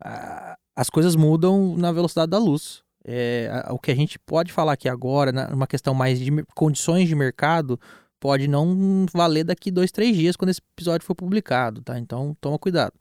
Ah, 0.03 0.57
as 0.75 0.89
coisas 0.89 1.15
mudam 1.15 1.75
na 1.77 1.91
velocidade 1.91 2.31
da 2.31 2.39
luz. 2.39 2.81
É, 3.03 3.65
o 3.69 3.79
que 3.79 3.91
a 3.91 3.95
gente 3.95 4.19
pode 4.19 4.51
falar 4.51 4.73
aqui 4.73 4.87
agora, 4.87 5.31
numa 5.31 5.67
questão 5.67 5.93
mais 5.93 6.19
de 6.19 6.31
condições 6.55 7.07
de 7.07 7.15
mercado, 7.15 7.79
pode 8.19 8.47
não 8.47 9.05
valer 9.11 9.43
daqui 9.43 9.71
dois, 9.71 9.91
três 9.91 10.15
dias 10.15 10.35
quando 10.35 10.49
esse 10.49 10.61
episódio 10.75 11.05
for 11.05 11.15
publicado, 11.15 11.81
tá? 11.81 11.97
Então 11.97 12.35
toma 12.39 12.59
cuidado. 12.59 12.93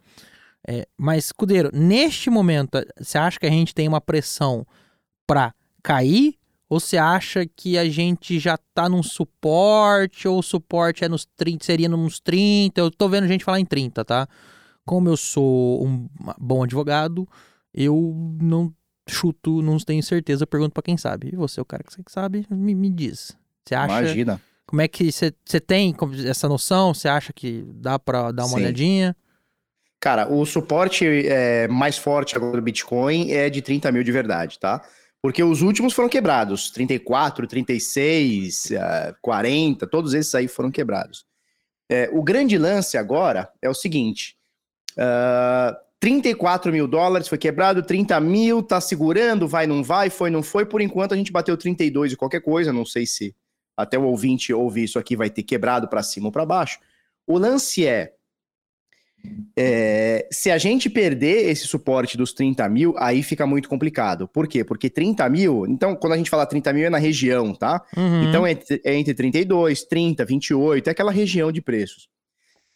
É, 0.66 0.86
mas, 0.96 1.26
Escudeiro, 1.26 1.70
neste 1.72 2.28
momento, 2.30 2.70
você 2.98 3.18
acha 3.18 3.38
que 3.38 3.46
a 3.46 3.50
gente 3.50 3.74
tem 3.74 3.88
uma 3.88 4.00
pressão 4.00 4.66
pra 5.26 5.54
cair? 5.82 6.37
Ou 6.68 6.78
você 6.78 6.96
acha 6.96 7.44
que 7.44 7.76
a 7.76 7.88
gente 7.88 8.38
já 8.38 8.56
tá 8.72 8.88
num 8.88 9.02
suporte? 9.02 10.28
Ou 10.28 10.38
o 10.38 10.42
suporte 10.42 11.04
é 11.04 11.08
nos 11.08 11.25
30, 11.37 11.64
seria 11.64 11.88
nos 11.88 12.20
30? 12.20 12.80
Eu 12.80 12.90
tô 12.90 13.08
vendo 13.08 13.26
gente 13.26 13.44
falar 13.44 13.58
em 13.58 13.64
30, 13.64 14.04
tá? 14.04 14.28
Como 14.84 15.08
eu 15.08 15.16
sou 15.16 15.84
um 15.84 16.08
bom 16.38 16.62
advogado, 16.62 17.28
eu 17.75 18.14
não 18.40 18.72
chuto, 19.08 19.60
não 19.60 19.78
tenho 19.78 20.02
certeza, 20.02 20.46
pergunto 20.46 20.72
pra 20.72 20.82
quem 20.82 20.96
sabe. 20.96 21.30
E 21.32 21.37
você, 21.37 21.60
o 21.60 21.64
cara 21.64 21.82
que 21.82 21.92
sabe, 22.12 22.46
me, 22.49 22.75
me 22.75 22.88
diz. 22.88 23.37
Você 23.64 23.75
acha? 23.75 24.02
Imagina. 24.02 24.40
Como 24.64 24.80
é 24.80 24.87
que 24.87 25.10
você 25.10 25.32
tem 25.60 25.96
essa 26.28 26.49
noção? 26.49 26.94
Você 26.94 27.08
acha 27.08 27.32
que 27.32 27.64
dá 27.75 27.99
pra 27.99 28.30
dar 28.30 28.44
uma 28.44 28.50
Sim. 28.50 28.62
olhadinha? 28.62 29.16
Cara, 29.99 30.32
o 30.32 30.46
suporte 30.46 31.04
é, 31.26 31.66
mais 31.66 31.99
forte 31.99 32.37
agora 32.37 32.56
do 32.56 32.62
Bitcoin 32.62 33.32
é 33.32 33.50
de 33.50 33.60
30 33.60 33.90
mil 33.90 34.04
de 34.04 34.12
verdade, 34.12 34.58
tá? 34.58 34.80
Porque 35.22 35.42
os 35.42 35.60
últimos 35.60 35.92
foram 35.92 36.08
quebrados. 36.08 36.70
34, 36.70 37.46
36, 37.46 38.72
ah, 38.72 39.14
40, 39.20 39.86
todos 39.86 40.14
esses 40.14 40.34
aí 40.34 40.48
foram 40.48 40.70
quebrados. 40.70 41.26
É, 41.90 42.08
o 42.12 42.22
grande 42.22 42.56
lance 42.56 42.96
agora 42.96 43.50
é 43.60 43.68
o 43.68 43.74
seguinte: 43.74 44.36
ah, 44.96 45.76
34 46.00 46.72
mil 46.72 46.88
dólares 46.88 47.28
foi 47.28 47.36
quebrado, 47.36 47.82
30 47.82 48.18
mil 48.20 48.62
tá 48.62 48.80
segurando, 48.80 49.46
vai, 49.46 49.66
não 49.66 49.84
vai, 49.84 50.08
foi, 50.08 50.30
não 50.30 50.42
foi. 50.42 50.64
Por 50.64 50.80
enquanto 50.80 51.12
a 51.12 51.16
gente 51.16 51.30
bateu 51.30 51.56
32 51.56 52.12
e 52.12 52.16
qualquer 52.16 52.40
coisa, 52.40 52.72
não 52.72 52.86
sei 52.86 53.06
se 53.06 53.36
até 53.76 53.98
o 53.98 54.04
ouvinte 54.04 54.52
ouvir 54.52 54.84
isso 54.84 54.98
aqui 54.98 55.16
vai 55.16 55.28
ter 55.28 55.42
quebrado 55.42 55.88
para 55.88 56.02
cima 56.02 56.26
ou 56.26 56.32
para 56.32 56.46
baixo. 56.46 56.78
O 57.26 57.38
lance 57.38 57.86
é, 57.86 58.14
é, 59.56 60.26
se 60.30 60.50
a 60.50 60.58
gente 60.58 60.88
perder 60.88 61.50
esse 61.50 61.66
suporte 61.66 62.16
dos 62.16 62.32
30 62.32 62.68
mil, 62.68 62.94
aí 62.96 63.22
fica 63.22 63.46
muito 63.46 63.68
complicado. 63.68 64.26
Por 64.26 64.46
quê? 64.46 64.64
Porque 64.64 64.88
30 64.88 65.28
mil, 65.28 65.66
então 65.66 65.94
quando 65.94 66.14
a 66.14 66.16
gente 66.16 66.30
fala 66.30 66.46
30 66.46 66.72
mil 66.72 66.86
é 66.86 66.90
na 66.90 66.98
região, 66.98 67.54
tá? 67.54 67.82
Uhum. 67.96 68.28
Então 68.28 68.46
é 68.46 68.52
entre, 68.52 68.80
é 68.84 68.94
entre 68.94 69.14
32, 69.14 69.84
30, 69.84 70.24
28, 70.24 70.88
é 70.88 70.90
aquela 70.90 71.12
região 71.12 71.52
de 71.52 71.60
preços. 71.60 72.08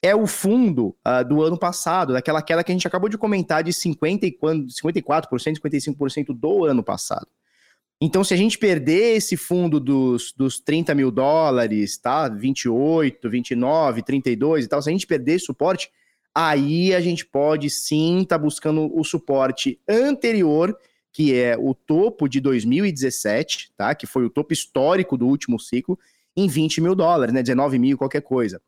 É 0.02 0.14
o 0.14 0.26
fundo 0.26 0.94
ah, 1.02 1.22
do 1.22 1.42
ano 1.42 1.58
passado, 1.58 2.12
daquela 2.12 2.42
queda 2.42 2.62
que 2.62 2.70
a 2.70 2.74
gente 2.74 2.86
acabou 2.86 3.08
de 3.08 3.16
comentar 3.16 3.64
de 3.64 3.72
50 3.72 4.26
e 4.26 4.32
quando, 4.32 4.66
54%, 4.66 5.28
55% 5.58 6.26
do 6.38 6.64
ano 6.66 6.82
passado. 6.82 7.26
Então, 8.00 8.22
se 8.22 8.34
a 8.34 8.36
gente 8.36 8.58
perder 8.58 9.16
esse 9.16 9.34
fundo 9.34 9.80
dos, 9.80 10.34
dos 10.36 10.60
30 10.60 10.94
mil 10.94 11.10
dólares, 11.10 11.96
tá? 11.96 12.28
28, 12.28 13.30
29, 13.30 14.02
32 14.02 14.64
e 14.64 14.68
tal, 14.68 14.82
se 14.82 14.90
a 14.90 14.92
gente 14.92 15.06
perder 15.06 15.36
esse 15.36 15.46
suporte, 15.46 15.88
aí 16.34 16.94
a 16.94 17.00
gente 17.00 17.24
pode 17.24 17.70
sim 17.70 18.22
estar 18.22 18.38
buscando 18.38 18.90
o 18.92 19.04
suporte 19.04 19.78
anterior, 19.88 20.76
que 21.12 21.34
é 21.34 21.56
o 21.56 21.74
topo 21.74 22.28
de 22.28 22.40
2017, 22.40 23.72
tá? 23.76 23.94
Que 23.94 24.06
foi 24.06 24.24
o 24.24 24.30
topo 24.30 24.52
histórico 24.52 25.16
do 25.16 25.26
último 25.26 25.60
ciclo, 25.60 25.98
em 26.36 26.48
20 26.48 26.80
mil 26.80 26.94
dólares, 26.94 27.32
né? 27.32 27.42
19 27.42 27.78
mil, 27.78 27.96
qualquer 27.96 28.22
coisa. 28.22 28.60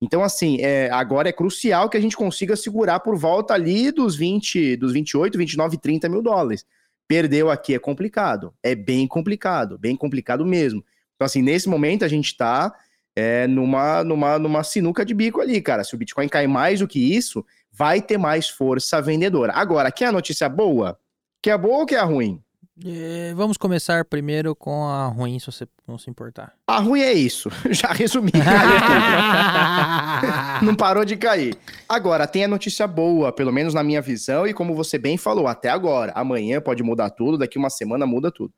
Então, 0.00 0.22
assim, 0.22 0.60
é, 0.60 0.90
agora 0.90 1.30
é 1.30 1.32
crucial 1.32 1.88
que 1.88 1.96
a 1.96 2.00
gente 2.00 2.16
consiga 2.16 2.56
segurar 2.56 3.00
por 3.00 3.16
volta 3.16 3.54
ali 3.54 3.90
dos 3.90 4.14
20, 4.14 4.76
dos 4.76 4.92
28, 4.92 5.38
29, 5.38 5.78
30 5.78 6.08
mil 6.10 6.20
dólares. 6.20 6.66
Perdeu 7.08 7.50
aqui 7.50 7.74
é 7.74 7.78
complicado. 7.78 8.52
É 8.62 8.74
bem 8.74 9.06
complicado, 9.06 9.78
bem 9.78 9.96
complicado 9.96 10.44
mesmo. 10.44 10.84
Então, 11.14 11.24
assim, 11.24 11.40
nesse 11.40 11.70
momento 11.70 12.04
a 12.04 12.08
gente 12.08 12.36
tá 12.36 12.74
é, 13.16 13.46
numa, 13.46 14.02
numa, 14.02 14.38
numa 14.38 14.64
sinuca 14.64 15.04
de 15.04 15.14
bico 15.14 15.40
ali, 15.40 15.60
cara. 15.60 15.84
Se 15.84 15.94
o 15.94 15.98
Bitcoin 15.98 16.28
cair 16.28 16.48
mais 16.48 16.80
do 16.80 16.88
que 16.88 16.98
isso, 16.98 17.44
vai 17.72 18.02
ter 18.02 18.18
mais 18.18 18.48
força 18.48 19.00
vendedora. 19.00 19.52
Agora, 19.54 19.92
quer 19.92 20.06
a 20.06 20.12
notícia 20.12 20.48
boa? 20.48 20.98
Quer 21.42 21.52
a 21.52 21.58
boa 21.58 21.78
ou 21.78 21.86
quer 21.86 21.98
a 21.98 22.04
ruim? 22.04 22.40
É, 22.84 23.32
vamos 23.34 23.56
começar 23.56 24.04
primeiro 24.04 24.56
com 24.56 24.88
a 24.88 25.06
ruim, 25.06 25.38
se 25.38 25.46
você 25.46 25.64
não 25.86 25.96
se 25.96 26.10
importar. 26.10 26.54
A 26.66 26.80
ruim 26.80 27.02
é 27.02 27.12
isso. 27.12 27.48
Já 27.70 27.92
resumi. 27.92 28.32
não 30.60 30.74
parou 30.74 31.04
de 31.04 31.16
cair. 31.16 31.56
Agora, 31.88 32.26
tem 32.26 32.44
a 32.44 32.48
notícia 32.48 32.84
boa, 32.88 33.32
pelo 33.32 33.52
menos 33.52 33.74
na 33.74 33.84
minha 33.84 34.02
visão, 34.02 34.44
e 34.44 34.52
como 34.52 34.74
você 34.74 34.98
bem 34.98 35.16
falou, 35.16 35.46
até 35.46 35.68
agora. 35.68 36.10
Amanhã 36.16 36.60
pode 36.60 36.82
mudar 36.82 37.10
tudo, 37.10 37.38
daqui 37.38 37.58
uma 37.58 37.70
semana 37.70 38.06
muda 38.06 38.32
tudo. 38.32 38.52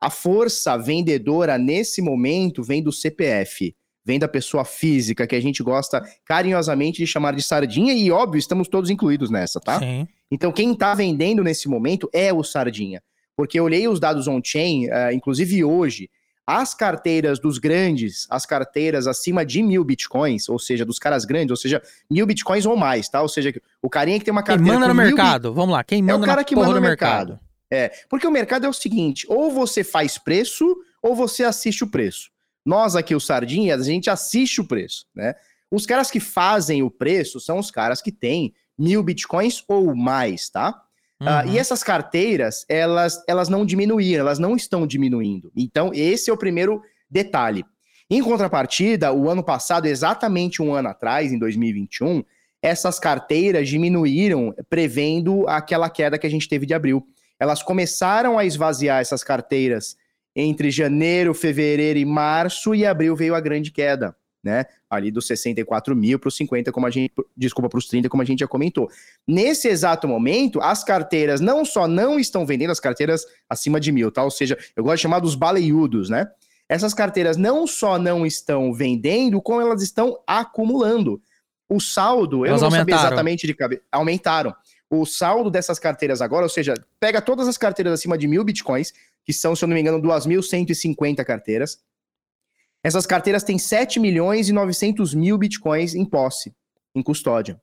A 0.00 0.10
força 0.10 0.76
vendedora 0.76 1.56
nesse 1.56 2.02
momento 2.02 2.64
vem 2.64 2.82
do 2.82 2.90
CPF, 2.90 3.72
vem 4.04 4.18
da 4.18 4.28
pessoa 4.28 4.64
física, 4.64 5.26
que 5.26 5.36
a 5.36 5.40
gente 5.40 5.62
gosta 5.62 6.02
carinhosamente 6.24 6.98
de 6.98 7.06
chamar 7.06 7.34
de 7.34 7.42
sardinha, 7.42 7.92
e 7.94 8.10
óbvio, 8.10 8.38
estamos 8.38 8.68
todos 8.68 8.90
incluídos 8.90 9.30
nessa, 9.30 9.60
tá? 9.60 9.78
Sim. 9.78 10.06
Então, 10.30 10.50
quem 10.50 10.72
está 10.72 10.94
vendendo 10.94 11.44
nesse 11.44 11.68
momento 11.68 12.08
é 12.12 12.32
o 12.32 12.42
Sardinha. 12.42 13.02
Porque 13.36 13.60
eu 13.60 13.64
olhei 13.64 13.86
os 13.86 14.00
dados 14.00 14.26
on-chain, 14.26 14.88
eh, 14.90 15.12
inclusive 15.12 15.62
hoje, 15.62 16.08
as 16.46 16.74
carteiras 16.74 17.38
dos 17.38 17.58
grandes, 17.58 18.26
as 18.28 18.44
carteiras 18.44 19.06
acima 19.06 19.44
de 19.44 19.62
mil 19.62 19.84
bitcoins, 19.84 20.48
ou 20.48 20.58
seja, 20.58 20.84
dos 20.84 20.98
caras 20.98 21.24
grandes, 21.24 21.50
ou 21.50 21.56
seja, 21.56 21.80
mil 22.10 22.26
bitcoins 22.26 22.66
ou 22.66 22.76
mais, 22.76 23.08
tá? 23.08 23.22
Ou 23.22 23.28
seja, 23.28 23.54
o 23.80 23.88
carinha 23.88 24.18
que 24.18 24.24
tem 24.24 24.32
uma 24.32 24.42
Quem 24.42 24.56
carteira. 24.56 24.74
manda 24.74 24.86
com 24.86 24.94
no 24.94 25.02
mercado? 25.02 25.54
Vamos 25.54 25.72
lá, 25.72 25.84
quem 25.84 26.00
É 26.00 26.02
o 26.02 26.06
manda 26.06 26.26
cara 26.26 26.44
que 26.44 26.56
manda 26.56 26.74
no 26.74 26.80
mercado? 26.80 27.38
É, 27.70 27.90
porque 28.10 28.26
o 28.26 28.30
mercado 28.30 28.66
é 28.66 28.68
o 28.68 28.72
seguinte: 28.72 29.26
ou 29.28 29.50
você 29.50 29.84
faz 29.84 30.18
preço, 30.18 30.76
ou 31.02 31.14
você 31.14 31.44
assiste 31.44 31.84
o 31.84 31.90
preço. 31.90 32.31
Nós 32.64 32.94
aqui, 32.96 33.14
o 33.14 33.20
Sardinha, 33.20 33.74
a 33.74 33.82
gente 33.82 34.08
assiste 34.10 34.60
o 34.60 34.64
preço, 34.64 35.06
né? 35.14 35.34
Os 35.70 35.86
caras 35.86 36.10
que 36.10 36.20
fazem 36.20 36.82
o 36.82 36.90
preço 36.90 37.40
são 37.40 37.58
os 37.58 37.70
caras 37.70 38.02
que 38.02 38.12
têm 38.12 38.52
mil 38.78 39.02
bitcoins 39.02 39.64
ou 39.66 39.94
mais, 39.94 40.48
tá? 40.50 40.80
Ah, 41.24 41.44
Uhum. 41.46 41.52
e 41.52 41.58
essas 41.58 41.82
carteiras, 41.84 42.64
elas, 42.68 43.22
elas 43.28 43.48
não 43.48 43.64
diminuíram, 43.64 44.22
elas 44.22 44.38
não 44.40 44.56
estão 44.56 44.86
diminuindo. 44.86 45.52
Então, 45.56 45.90
esse 45.94 46.28
é 46.28 46.32
o 46.32 46.36
primeiro 46.36 46.82
detalhe. 47.08 47.64
Em 48.10 48.20
contrapartida, 48.22 49.12
o 49.12 49.30
ano 49.30 49.42
passado, 49.42 49.86
exatamente 49.86 50.60
um 50.60 50.74
ano 50.74 50.88
atrás, 50.88 51.32
em 51.32 51.38
2021, 51.38 52.22
essas 52.60 52.98
carteiras 52.98 53.68
diminuíram, 53.68 54.54
prevendo 54.68 55.48
aquela 55.48 55.88
queda 55.88 56.18
que 56.18 56.26
a 56.26 56.30
gente 56.30 56.48
teve 56.48 56.66
de 56.66 56.74
abril. 56.74 57.06
Elas 57.38 57.62
começaram 57.62 58.38
a 58.38 58.44
esvaziar 58.44 59.00
essas 59.00 59.24
carteiras 59.24 59.96
entre 60.34 60.70
janeiro, 60.70 61.34
fevereiro 61.34 61.98
e 61.98 62.04
março, 62.04 62.74
e 62.74 62.86
abril 62.86 63.14
veio 63.14 63.34
a 63.34 63.40
grande 63.40 63.70
queda, 63.70 64.16
né? 64.42 64.64
Ali 64.88 65.10
dos 65.10 65.26
64 65.26 65.94
mil 65.94 66.18
para 66.18 66.28
os 66.28 66.36
50, 66.36 66.70
como 66.72 66.86
a 66.86 66.90
gente. 66.90 67.12
Desculpa, 67.36 67.68
para 67.68 67.78
os 67.78 67.86
30, 67.86 68.08
como 68.08 68.22
a 68.22 68.26
gente 68.26 68.40
já 68.40 68.48
comentou. 68.48 68.90
Nesse 69.26 69.68
exato 69.68 70.06
momento, 70.08 70.60
as 70.60 70.82
carteiras 70.84 71.40
não 71.40 71.64
só 71.64 71.86
não 71.88 72.18
estão 72.18 72.44
vendendo 72.44 72.70
as 72.70 72.80
carteiras 72.80 73.24
acima 73.48 73.78
de 73.80 73.92
mil, 73.92 74.10
tá? 74.10 74.22
Ou 74.24 74.30
seja, 74.30 74.58
eu 74.76 74.82
gosto 74.84 74.96
de 74.96 75.02
chamar 75.02 75.20
dos 75.20 75.34
baleiudos, 75.34 76.08
né? 76.10 76.28
Essas 76.68 76.94
carteiras 76.94 77.36
não 77.36 77.66
só 77.66 77.98
não 77.98 78.24
estão 78.24 78.72
vendendo, 78.72 79.40
como 79.42 79.60
elas 79.60 79.82
estão 79.82 80.18
acumulando. 80.26 81.20
O 81.68 81.80
saldo, 81.80 82.44
eu 82.44 82.50
Elas 82.50 82.62
não 82.62 82.68
vou 82.70 82.78
saber 82.78 82.92
aumentaram. 82.92 83.12
exatamente 83.12 83.46
de 83.46 83.54
cabeça. 83.54 83.82
Aumentaram. 83.90 84.54
O 84.90 85.06
saldo 85.06 85.50
dessas 85.50 85.78
carteiras 85.78 86.20
agora, 86.20 86.44
ou 86.44 86.48
seja, 86.50 86.74
pega 87.00 87.22
todas 87.22 87.48
as 87.48 87.56
carteiras 87.56 87.94
acima 87.94 88.18
de 88.18 88.26
mil 88.28 88.44
bitcoins, 88.44 88.92
que 89.24 89.32
são, 89.32 89.54
se 89.54 89.64
eu 89.64 89.68
não 89.68 89.74
me 89.74 89.80
engano, 89.80 90.00
2.150 90.00 91.24
carteiras. 91.24 91.78
Essas 92.82 93.06
carteiras 93.06 93.44
têm 93.44 93.58
7 93.58 94.00
milhões 94.00 94.48
e 94.48 94.52
900 94.52 95.14
mil 95.14 95.38
bitcoins 95.38 95.94
em 95.94 96.04
posse, 96.04 96.52
em 96.94 97.02
custódia. 97.02 97.60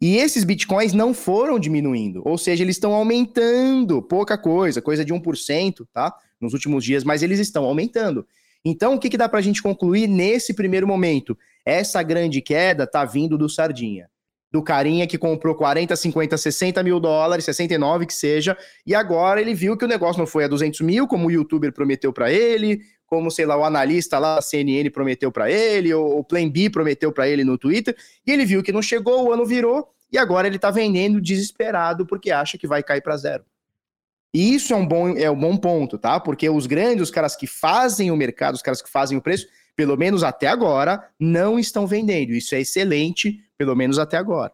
E 0.00 0.16
esses 0.16 0.44
bitcoins 0.44 0.92
não 0.92 1.14
foram 1.14 1.58
diminuindo, 1.58 2.20
ou 2.26 2.36
seja, 2.36 2.62
eles 2.62 2.76
estão 2.76 2.92
aumentando, 2.92 4.02
pouca 4.02 4.36
coisa, 4.36 4.82
coisa 4.82 5.04
de 5.04 5.14
1%, 5.14 5.86
tá? 5.92 6.14
Nos 6.40 6.52
últimos 6.52 6.84
dias, 6.84 7.04
mas 7.04 7.22
eles 7.22 7.38
estão 7.38 7.64
aumentando. 7.64 8.26
Então, 8.64 8.94
o 8.94 8.98
que, 8.98 9.08
que 9.08 9.16
dá 9.16 9.28
para 9.28 9.38
a 9.38 9.42
gente 9.42 9.62
concluir 9.62 10.06
nesse 10.06 10.52
primeiro 10.52 10.86
momento? 10.86 11.38
essa 11.64 12.02
grande 12.02 12.42
queda 12.42 12.86
tá 12.86 13.04
vindo 13.04 13.38
do 13.38 13.48
Sardinha. 13.48 14.08
Do 14.54 14.62
carinha 14.62 15.04
que 15.04 15.18
comprou 15.18 15.52
40, 15.56 15.96
50, 15.96 16.38
60 16.38 16.80
mil 16.84 17.00
dólares, 17.00 17.44
69 17.44 18.06
que 18.06 18.14
seja, 18.14 18.56
e 18.86 18.94
agora 18.94 19.40
ele 19.40 19.52
viu 19.52 19.76
que 19.76 19.84
o 19.84 19.88
negócio 19.88 20.20
não 20.20 20.28
foi 20.28 20.44
a 20.44 20.46
200 20.46 20.80
mil, 20.82 21.08
como 21.08 21.26
o 21.26 21.30
youtuber 21.32 21.72
prometeu 21.72 22.12
para 22.12 22.30
ele, 22.30 22.80
como, 23.04 23.32
sei 23.32 23.46
lá, 23.46 23.56
o 23.56 23.64
analista 23.64 24.16
lá 24.16 24.36
da 24.36 24.40
CNN 24.40 24.88
prometeu 24.90 25.32
para 25.32 25.50
ele, 25.50 25.92
ou 25.92 26.20
o 26.20 26.22
Plan 26.22 26.48
B 26.48 26.70
prometeu 26.70 27.10
para 27.10 27.28
ele 27.28 27.42
no 27.42 27.58
Twitter, 27.58 27.96
e 28.24 28.30
ele 28.30 28.44
viu 28.44 28.62
que 28.62 28.70
não 28.70 28.80
chegou, 28.80 29.24
o 29.24 29.32
ano 29.32 29.44
virou, 29.44 29.88
e 30.12 30.16
agora 30.16 30.46
ele 30.46 30.56
tá 30.56 30.70
vendendo 30.70 31.20
desesperado 31.20 32.06
porque 32.06 32.30
acha 32.30 32.56
que 32.56 32.68
vai 32.68 32.80
cair 32.80 33.00
para 33.00 33.16
zero. 33.16 33.44
E 34.32 34.54
isso 34.54 34.72
é 34.72 34.76
um 34.76 34.86
bom, 34.86 35.16
é 35.16 35.28
um 35.28 35.36
bom 35.36 35.56
ponto, 35.56 35.98
tá? 35.98 36.20
Porque 36.20 36.48
os 36.48 36.68
grandes, 36.68 37.02
os 37.02 37.10
caras 37.10 37.34
que 37.34 37.48
fazem 37.48 38.12
o 38.12 38.16
mercado, 38.16 38.54
os 38.54 38.62
caras 38.62 38.80
que 38.80 38.88
fazem 38.88 39.18
o 39.18 39.20
preço, 39.20 39.48
pelo 39.74 39.96
menos 39.96 40.22
até 40.22 40.46
agora, 40.46 41.08
não 41.18 41.58
estão 41.58 41.88
vendendo. 41.88 42.30
Isso 42.30 42.54
é 42.54 42.60
excelente, 42.60 43.40
pelo 43.58 43.74
menos 43.74 43.98
até 43.98 44.16
agora. 44.16 44.52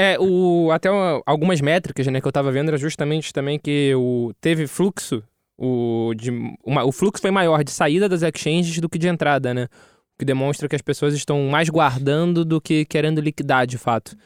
É, 0.00 0.16
o, 0.20 0.70
até 0.70 0.88
algumas 1.26 1.60
métricas 1.60 2.06
né, 2.06 2.20
que 2.20 2.28
eu 2.28 2.30
tava 2.30 2.52
vendo 2.52 2.68
era 2.68 2.78
justamente 2.78 3.32
também 3.32 3.58
que 3.58 3.92
o, 3.96 4.32
teve 4.40 4.68
fluxo, 4.68 5.24
o, 5.58 6.14
de, 6.16 6.30
uma, 6.64 6.84
o 6.84 6.92
fluxo 6.92 7.20
foi 7.20 7.32
maior 7.32 7.64
de 7.64 7.72
saída 7.72 8.08
das 8.08 8.22
exchanges 8.22 8.78
do 8.78 8.88
que 8.88 8.96
de 8.96 9.08
entrada, 9.08 9.52
né? 9.52 9.64
O 10.14 10.18
que 10.20 10.24
demonstra 10.24 10.68
que 10.68 10.76
as 10.76 10.82
pessoas 10.82 11.14
estão 11.14 11.48
mais 11.48 11.68
guardando 11.68 12.44
do 12.44 12.60
que 12.60 12.84
querendo 12.84 13.20
liquidar, 13.20 13.66
de 13.66 13.76
fato. 13.76 14.16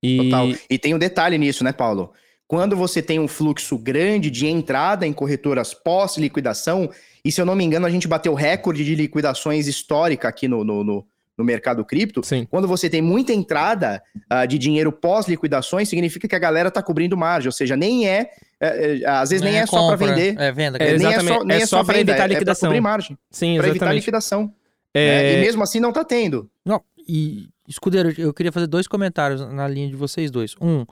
E... 0.00 0.30
Total. 0.30 0.48
E 0.70 0.78
tem 0.78 0.94
um 0.94 0.98
detalhe 0.98 1.36
nisso, 1.36 1.64
né, 1.64 1.72
Paulo? 1.72 2.12
Quando 2.46 2.76
você 2.76 3.02
tem 3.02 3.18
um 3.18 3.26
fluxo 3.26 3.76
grande 3.76 4.30
de 4.30 4.46
entrada 4.46 5.04
em 5.04 5.12
corretoras 5.12 5.74
pós-liquidação, 5.74 6.88
e 7.24 7.32
se 7.32 7.40
eu 7.40 7.44
não 7.44 7.56
me 7.56 7.64
engano, 7.64 7.86
a 7.86 7.90
gente 7.90 8.06
bateu 8.06 8.34
recorde 8.34 8.84
de 8.84 8.94
liquidações 8.94 9.66
histórica 9.66 10.28
aqui 10.28 10.46
no, 10.46 10.62
no, 10.62 10.84
no, 10.84 11.06
no 11.38 11.44
mercado 11.44 11.84
cripto. 11.84 12.22
Sim. 12.24 12.44
Quando 12.44 12.66
você 12.66 12.90
tem 12.90 13.00
muita 13.00 13.32
entrada 13.32 14.02
uh, 14.30 14.46
de 14.46 14.58
dinheiro 14.58 14.90
pós-liquidações, 14.90 15.88
significa 15.88 16.26
que 16.26 16.34
a 16.34 16.38
galera 16.38 16.70
tá 16.70 16.82
cobrindo 16.82 17.16
margem, 17.16 17.48
ou 17.48 17.52
seja, 17.52 17.76
nem 17.76 18.08
é. 18.08 18.30
é, 18.60 19.00
é 19.00 19.08
às 19.08 19.30
vezes 19.30 19.42
nem, 19.42 19.52
nem 19.52 19.60
é, 19.60 19.62
é 19.62 19.66
só 19.66 19.86
para 19.86 19.96
vender. 19.96 20.38
É 20.38 20.52
venda. 20.52 20.78
É, 20.78 20.98
nem 20.98 21.06
é 21.06 21.20
só, 21.20 21.44
nem 21.44 21.56
é 21.62 21.66
só, 21.66 21.84
para 21.84 22.00
evitar 22.00 22.24
a 22.24 22.26
liquidação. 22.26 22.66
É 22.66 22.70
cobrir 22.70 22.80
margem. 22.80 23.18
Sim, 23.30 23.56
Para 23.56 23.68
evitar 23.68 23.88
a 23.88 23.92
liquidação. 23.92 24.52
Né? 24.94 25.38
E 25.38 25.40
mesmo 25.40 25.62
assim 25.62 25.78
não 25.78 25.92
tá 25.92 26.04
tendo. 26.04 26.50
Não, 26.64 26.82
e, 27.08 27.48
Escudeiro, 27.68 28.12
eu 28.18 28.34
queria 28.34 28.50
fazer 28.50 28.66
dois 28.66 28.88
comentários 28.88 29.40
na 29.52 29.68
linha 29.68 29.88
de 29.88 29.94
vocês 29.94 30.30
dois. 30.30 30.56
Um, 30.60 30.84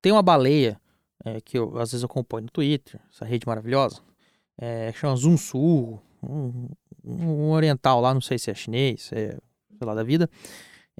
tem 0.00 0.12
uma 0.12 0.22
baleia 0.22 0.80
é, 1.24 1.40
que 1.40 1.58
eu 1.58 1.78
às 1.78 1.90
vezes 1.92 2.04
acompanho 2.04 2.44
no 2.44 2.50
Twitter, 2.50 3.00
essa 3.12 3.24
rede 3.24 3.46
maravilhosa, 3.46 4.00
é, 4.56 4.92
chama 4.92 5.16
Zunsu, 5.16 6.00
um, 6.22 6.68
um, 7.04 7.50
oriental 7.50 8.00
lá, 8.00 8.14
não 8.14 8.20
sei 8.20 8.38
se 8.38 8.50
é 8.50 8.54
chinês, 8.54 9.10
é, 9.12 9.36
sei 9.82 9.86
lá, 9.86 9.94
da 9.94 10.02
vida. 10.02 10.30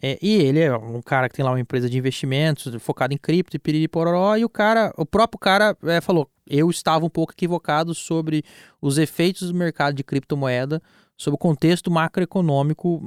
É, 0.02 0.18
e 0.22 0.34
ele 0.36 0.60
é 0.60 0.74
um 0.74 1.02
cara 1.02 1.28
que 1.28 1.34
tem 1.34 1.44
lá 1.44 1.50
uma 1.50 1.60
empresa 1.60 1.88
de 1.88 1.98
investimentos 1.98 2.74
focada 2.80 3.12
em 3.12 3.18
cripto 3.18 3.56
e 3.56 3.58
piriri 3.58 3.88
e 4.38 4.44
o 4.44 4.48
cara, 4.48 4.92
o 4.96 5.04
próprio 5.04 5.38
cara 5.38 5.76
é, 5.84 6.00
falou, 6.00 6.28
eu 6.46 6.68
estava 6.70 7.04
um 7.04 7.10
pouco 7.10 7.32
equivocado 7.32 7.94
sobre 7.94 8.42
os 8.80 8.98
efeitos 8.98 9.48
do 9.48 9.54
mercado 9.54 9.94
de 9.94 10.02
criptomoeda 10.02 10.82
sobre 11.16 11.36
o 11.36 11.38
contexto 11.38 11.90
macroeconômico 11.90 13.00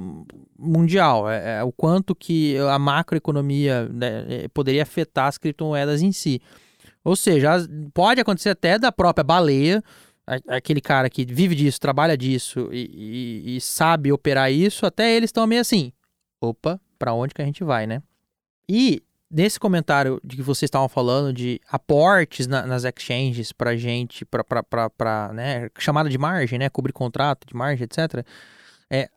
mundial, 0.58 1.28
é, 1.28 1.58
é, 1.58 1.62
o 1.62 1.70
quanto 1.70 2.14
que 2.14 2.56
a 2.56 2.78
macroeconomia 2.78 3.88
né, 3.90 4.44
é, 4.44 4.48
poderia 4.48 4.82
afetar 4.82 5.26
as 5.26 5.36
criptomoedas 5.36 6.00
em 6.00 6.12
si. 6.12 6.40
Ou 7.04 7.14
seja, 7.14 7.50
pode 7.92 8.20
acontecer 8.20 8.48
até 8.48 8.78
da 8.78 8.90
própria 8.90 9.22
baleia, 9.22 9.82
aquele 10.48 10.80
cara 10.80 11.08
que 11.08 11.24
vive 11.24 11.54
disso, 11.54 11.80
trabalha 11.80 12.16
disso 12.16 12.68
e, 12.72 13.44
e, 13.46 13.56
e 13.56 13.60
sabe 13.60 14.12
operar 14.12 14.50
isso, 14.50 14.84
até 14.84 15.14
eles 15.14 15.28
estão 15.28 15.46
meio 15.46 15.60
assim, 15.60 15.92
opa, 16.40 16.80
para 16.98 17.12
onde 17.12 17.32
que 17.32 17.42
a 17.42 17.44
gente 17.44 17.62
vai, 17.62 17.86
né? 17.86 18.02
E 18.68 19.02
nesse 19.30 19.58
comentário 19.58 20.20
de 20.24 20.36
que 20.36 20.42
vocês 20.42 20.68
estavam 20.68 20.88
falando 20.88 21.32
de 21.32 21.60
aportes 21.68 22.46
na, 22.46 22.66
nas 22.66 22.84
exchanges 22.84 23.52
para 23.52 23.76
gente, 23.76 24.24
para 24.24 25.32
né, 25.32 25.68
chamada 25.78 26.08
de 26.08 26.18
margem, 26.18 26.58
né, 26.58 26.68
cobrir 26.68 26.92
contrato 26.92 27.46
de 27.46 27.54
margem, 27.54 27.84
etc. 27.84 28.26
É, 28.90 29.08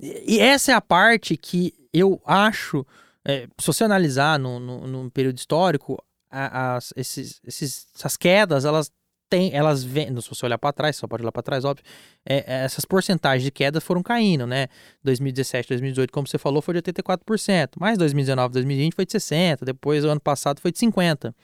e 0.00 0.38
essa 0.38 0.72
é 0.72 0.74
a 0.74 0.80
parte 0.80 1.36
que 1.36 1.74
eu 1.92 2.20
acho, 2.24 2.86
é, 3.24 3.48
se 3.58 3.66
você 3.66 3.84
analisar 3.84 4.38
no 4.38 5.10
período 5.10 5.36
histórico, 5.36 6.02
as, 6.30 6.92
esses, 6.94 7.40
esses, 7.44 7.86
essas 7.94 8.16
quedas, 8.16 8.64
elas 8.64 8.92
têm, 9.28 9.54
elas 9.54 9.84
vêm, 9.84 10.08
se 10.20 10.28
você 10.28 10.46
olhar 10.46 10.58
para 10.58 10.72
trás, 10.72 10.96
só 10.96 11.06
pode 11.06 11.22
olhar 11.22 11.32
para 11.32 11.42
trás, 11.42 11.64
óbvio, 11.64 11.84
é, 12.24 12.36
é, 12.36 12.64
essas 12.64 12.84
porcentagens 12.84 13.42
de 13.42 13.50
queda 13.50 13.80
foram 13.80 14.02
caindo, 14.02 14.46
né? 14.46 14.68
2017, 15.04 15.68
2018, 15.68 16.12
como 16.12 16.26
você 16.26 16.38
falou, 16.38 16.62
foi 16.62 16.74
de 16.74 16.92
84%, 16.92 17.72
mais 17.78 17.98
2019, 17.98 18.54
2020 18.54 18.94
foi 18.94 19.04
de 19.06 19.12
60%, 19.12 19.64
depois 19.64 20.04
o 20.04 20.08
ano 20.08 20.20
passado 20.20 20.60
foi 20.60 20.72
de 20.72 20.78
50%. 20.78 21.34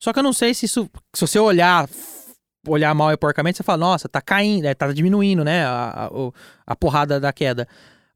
Só 0.00 0.12
que 0.12 0.18
eu 0.18 0.22
não 0.22 0.32
sei 0.32 0.54
se 0.54 0.66
isso, 0.66 0.88
se 1.14 1.20
você 1.20 1.38
olhar 1.38 1.88
olhar 2.66 2.94
mal 2.94 3.10
e 3.12 3.16
porcamente, 3.16 3.56
você 3.56 3.62
fala, 3.62 3.78
nossa, 3.78 4.08
tá 4.08 4.20
caindo, 4.20 4.66
é, 4.66 4.74
tá 4.74 4.92
diminuindo, 4.92 5.44
né, 5.44 5.64
a, 5.64 6.06
a, 6.06 6.10
a 6.66 6.76
porrada 6.76 7.18
da 7.18 7.32
queda. 7.32 7.66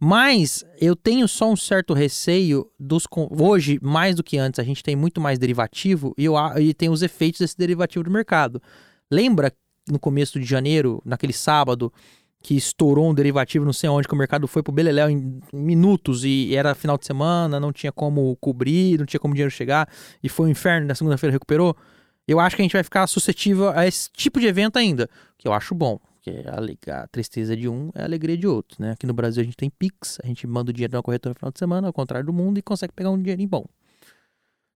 Mas 0.05 0.65
eu 0.81 0.97
tenho 0.97 1.29
só 1.29 1.49
um 1.49 1.55
certo 1.55 1.95
receio 1.95 2.69
dos. 2.77 3.07
Hoje, 3.39 3.79
mais 3.81 4.17
do 4.17 4.25
que 4.25 4.37
antes, 4.37 4.59
a 4.59 4.65
gente 4.65 4.83
tem 4.83 4.97
muito 4.97 5.21
mais 5.21 5.39
derivativo 5.39 6.13
e, 6.19 6.25
eu, 6.25 6.35
e 6.59 6.75
tem 6.75 6.89
os 6.89 7.03
efeitos 7.03 7.39
desse 7.39 7.57
derivativo 7.57 8.03
do 8.03 8.11
mercado. 8.11 8.61
Lembra 9.09 9.53
no 9.89 10.01
começo 10.01 10.41
de 10.41 10.45
janeiro, 10.45 11.01
naquele 11.05 11.33
sábado, 11.33 11.93
que 12.43 12.57
estourou 12.57 13.11
um 13.11 13.15
derivativo, 13.15 13.65
não 13.65 13.73
sei 13.73 13.89
onde, 13.89 14.09
que 14.09 14.15
o 14.15 14.17
mercado 14.17 14.49
foi 14.49 14.61
pro 14.61 14.73
Beleléu 14.73 15.09
em 15.09 15.41
minutos 15.53 16.25
e 16.25 16.53
era 16.53 16.75
final 16.75 16.99
de 16.99 17.07
semana, 17.07 17.61
não 17.61 17.73
tinha 17.73 17.93
como 17.93 18.35
cobrir, 18.41 18.99
não 18.99 19.07
tinha 19.07 19.21
como 19.21 19.35
dinheiro 19.35 19.53
chegar 19.53 19.89
e 20.21 20.29
foi 20.29 20.49
um 20.49 20.51
inferno, 20.51 20.85
na 20.85 20.97
segunda-feira 20.97 21.33
recuperou. 21.33 21.77
Eu 22.27 22.41
acho 22.41 22.57
que 22.57 22.63
a 22.63 22.65
gente 22.65 22.73
vai 22.73 22.83
ficar 22.83 23.07
suscetível 23.07 23.71
a 23.71 23.87
esse 23.87 24.11
tipo 24.11 24.41
de 24.41 24.49
evento 24.49 24.79
ainda, 24.79 25.09
que 25.39 25.47
eu 25.47 25.53
acho 25.53 25.77
bom. 25.77 26.01
Porque 26.23 26.89
a, 26.89 27.03
a, 27.03 27.07
tristeza 27.09 27.57
de 27.57 27.69
um 27.69 27.91
é 27.97 28.03
a 28.03 28.05
alegria 28.05 28.37
de 28.37 28.47
outro, 28.47 28.81
né? 28.81 28.93
Aqui 28.93 29.07
no 29.07 29.13
Brasil 29.13 29.41
a 29.41 29.45
gente 29.45 29.57
tem 29.57 29.69
Pix, 29.69 30.21
a 30.23 30.27
gente 30.27 30.47
manda 30.47 30.71
o 30.71 30.73
dinheiro 30.73 30.93
na 30.93 31.03
corretora 31.03 31.33
no 31.33 31.39
final 31.39 31.51
de 31.51 31.59
semana, 31.59 31.89
ao 31.89 31.93
contrário 31.93 32.27
do 32.27 32.33
mundo, 32.33 32.59
e 32.59 32.63
consegue 32.63 32.93
pegar 32.93 33.11
um 33.11 33.21
dinheirinho 33.21 33.49
bom. 33.49 33.65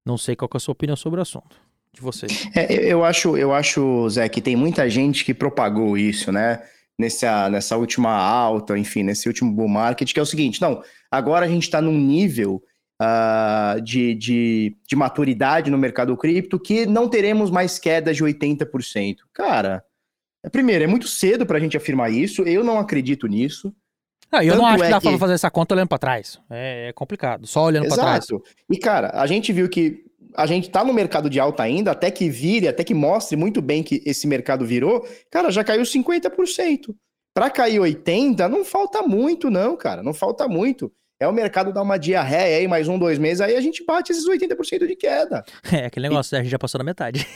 Não 0.05 0.19
sei 0.19 0.35
qual 0.35 0.51
é 0.53 0.57
a 0.57 0.61
sua 0.61 0.73
opinião 0.73 0.97
sobre 0.97 1.21
o 1.21 1.23
assunto. 1.23 1.57
De 1.93 2.01
vocês. 2.01 2.49
É, 2.55 2.93
eu 2.93 3.05
acho, 3.05 3.37
eu 3.37 3.55
acho, 3.55 4.09
Zé, 4.11 4.29
que 4.29 4.43
tem 4.43 4.57
muita 4.57 4.91
gente 4.91 5.25
que 5.25 5.33
propagou 5.33 5.97
isso, 5.97 6.33
né? 6.33 6.63
Nessa, 6.99 7.49
nessa 7.49 7.77
última 7.77 8.11
alta, 8.11 8.77
enfim, 8.77 9.03
nesse 9.03 9.29
último 9.29 9.53
bull 9.53 9.69
market, 9.69 10.13
que 10.13 10.19
é 10.19 10.23
o 10.23 10.27
seguinte, 10.27 10.61
não, 10.61 10.83
agora 11.11 11.45
a 11.45 11.49
gente 11.49 11.65
está 11.65 11.81
num 11.81 11.97
nível 11.97 12.63
uh, 13.01 13.81
de, 13.83 14.15
de, 14.15 14.77
de 14.89 14.97
maturidade 14.97 15.71
no 15.71 15.77
mercado 15.77 16.17
cripto 16.17 16.59
que 16.59 16.87
não 16.87 17.07
teremos 17.09 17.51
mais 17.51 17.79
quedas 17.79 18.17
de 18.17 18.25
80%. 18.25 19.19
Cara, 19.33 19.85
é, 19.85 19.86
primeiro, 20.51 20.85
é 20.85 20.87
muito 20.87 21.09
cedo 21.09 21.45
para 21.47 21.59
a 21.59 21.61
gente 21.61 21.77
afirmar 21.77 22.11
isso. 22.13 22.43
Eu 22.43 22.63
não 22.63 22.79
acredito 22.79 23.27
nisso. 23.27 23.75
Não, 24.33 24.43
eu 24.43 24.53
Tanto 24.53 24.63
não 24.63 24.67
acho 24.67 24.83
é 24.83 24.87
que 24.87 24.93
dá 24.93 25.01
que... 25.01 25.09
pra 25.09 25.19
fazer 25.19 25.35
essa 25.35 25.51
conta 25.51 25.75
olhando 25.75 25.89
para 25.89 25.99
trás. 25.99 26.39
É, 26.51 26.89
é, 26.89 26.93
complicado, 26.93 27.47
só 27.47 27.65
olhando 27.65 27.89
para 27.89 27.97
trás. 27.97 28.27
E, 28.71 28.77
cara, 28.77 29.11
a 29.15 29.27
gente 29.27 29.53
viu 29.53 29.69
que 29.69 30.05
a 30.35 30.47
gente 30.47 30.69
tá 30.69 30.85
no 30.85 30.93
mercado 30.93 31.31
de 31.31 31.41
alta 31.41 31.63
ainda, 31.63 31.93
até 31.93 32.11
que 32.11 32.29
vire, 32.29 32.69
até 32.69 32.85
que 32.85 32.93
mostre 32.93 33.37
muito 33.37 33.63
bem 33.63 33.83
que 33.83 34.03
esse 34.05 34.27
mercado 34.27 34.67
virou, 34.67 35.07
cara, 35.31 35.51
já 35.51 35.65
caiu 35.65 35.83
50%. 35.83 36.95
Para 37.33 37.51
cair 37.51 37.79
80%, 37.79 38.49
não 38.49 38.65
falta 38.65 39.03
muito, 39.03 39.51
não, 39.51 39.77
cara. 39.77 40.03
Não 40.03 40.15
falta 40.15 40.49
muito. 40.49 40.91
É 41.21 41.27
o 41.27 41.33
mercado 41.33 41.73
dar 41.73 41.83
uma 41.83 41.99
diarreia 41.99 42.59
aí, 42.59 42.69
mais 42.69 42.89
um, 42.89 42.99
dois 42.99 43.19
meses, 43.19 43.41
aí 43.41 43.57
a 43.57 43.61
gente 43.61 43.85
bate 43.85 44.13
esses 44.13 44.27
80% 44.29 44.87
de 44.87 44.97
queda. 44.97 45.45
É, 45.73 45.87
aquele 45.87 46.09
negócio, 46.09 46.35
e... 46.35 46.39
a 46.39 46.43
gente 46.43 46.51
já 46.51 46.59
passou 46.59 46.79
da 46.79 46.85
metade. 46.85 47.27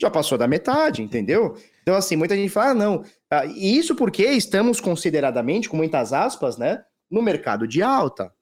Já 0.00 0.10
passou 0.10 0.36
da 0.36 0.46
metade, 0.46 1.02
entendeu? 1.02 1.56
Então, 1.82 1.94
assim, 1.94 2.16
muita 2.16 2.36
gente 2.36 2.50
fala, 2.50 2.70
ah, 2.70 2.74
não. 2.74 3.04
Ah, 3.30 3.46
e 3.46 3.78
isso 3.78 3.94
porque 3.94 4.24
estamos 4.24 4.80
consideradamente, 4.80 5.68
com 5.68 5.76
muitas 5.76 6.12
aspas, 6.12 6.58
né, 6.58 6.82
no 7.10 7.22
mercado 7.22 7.66
de 7.66 7.82
alta. 7.82 8.32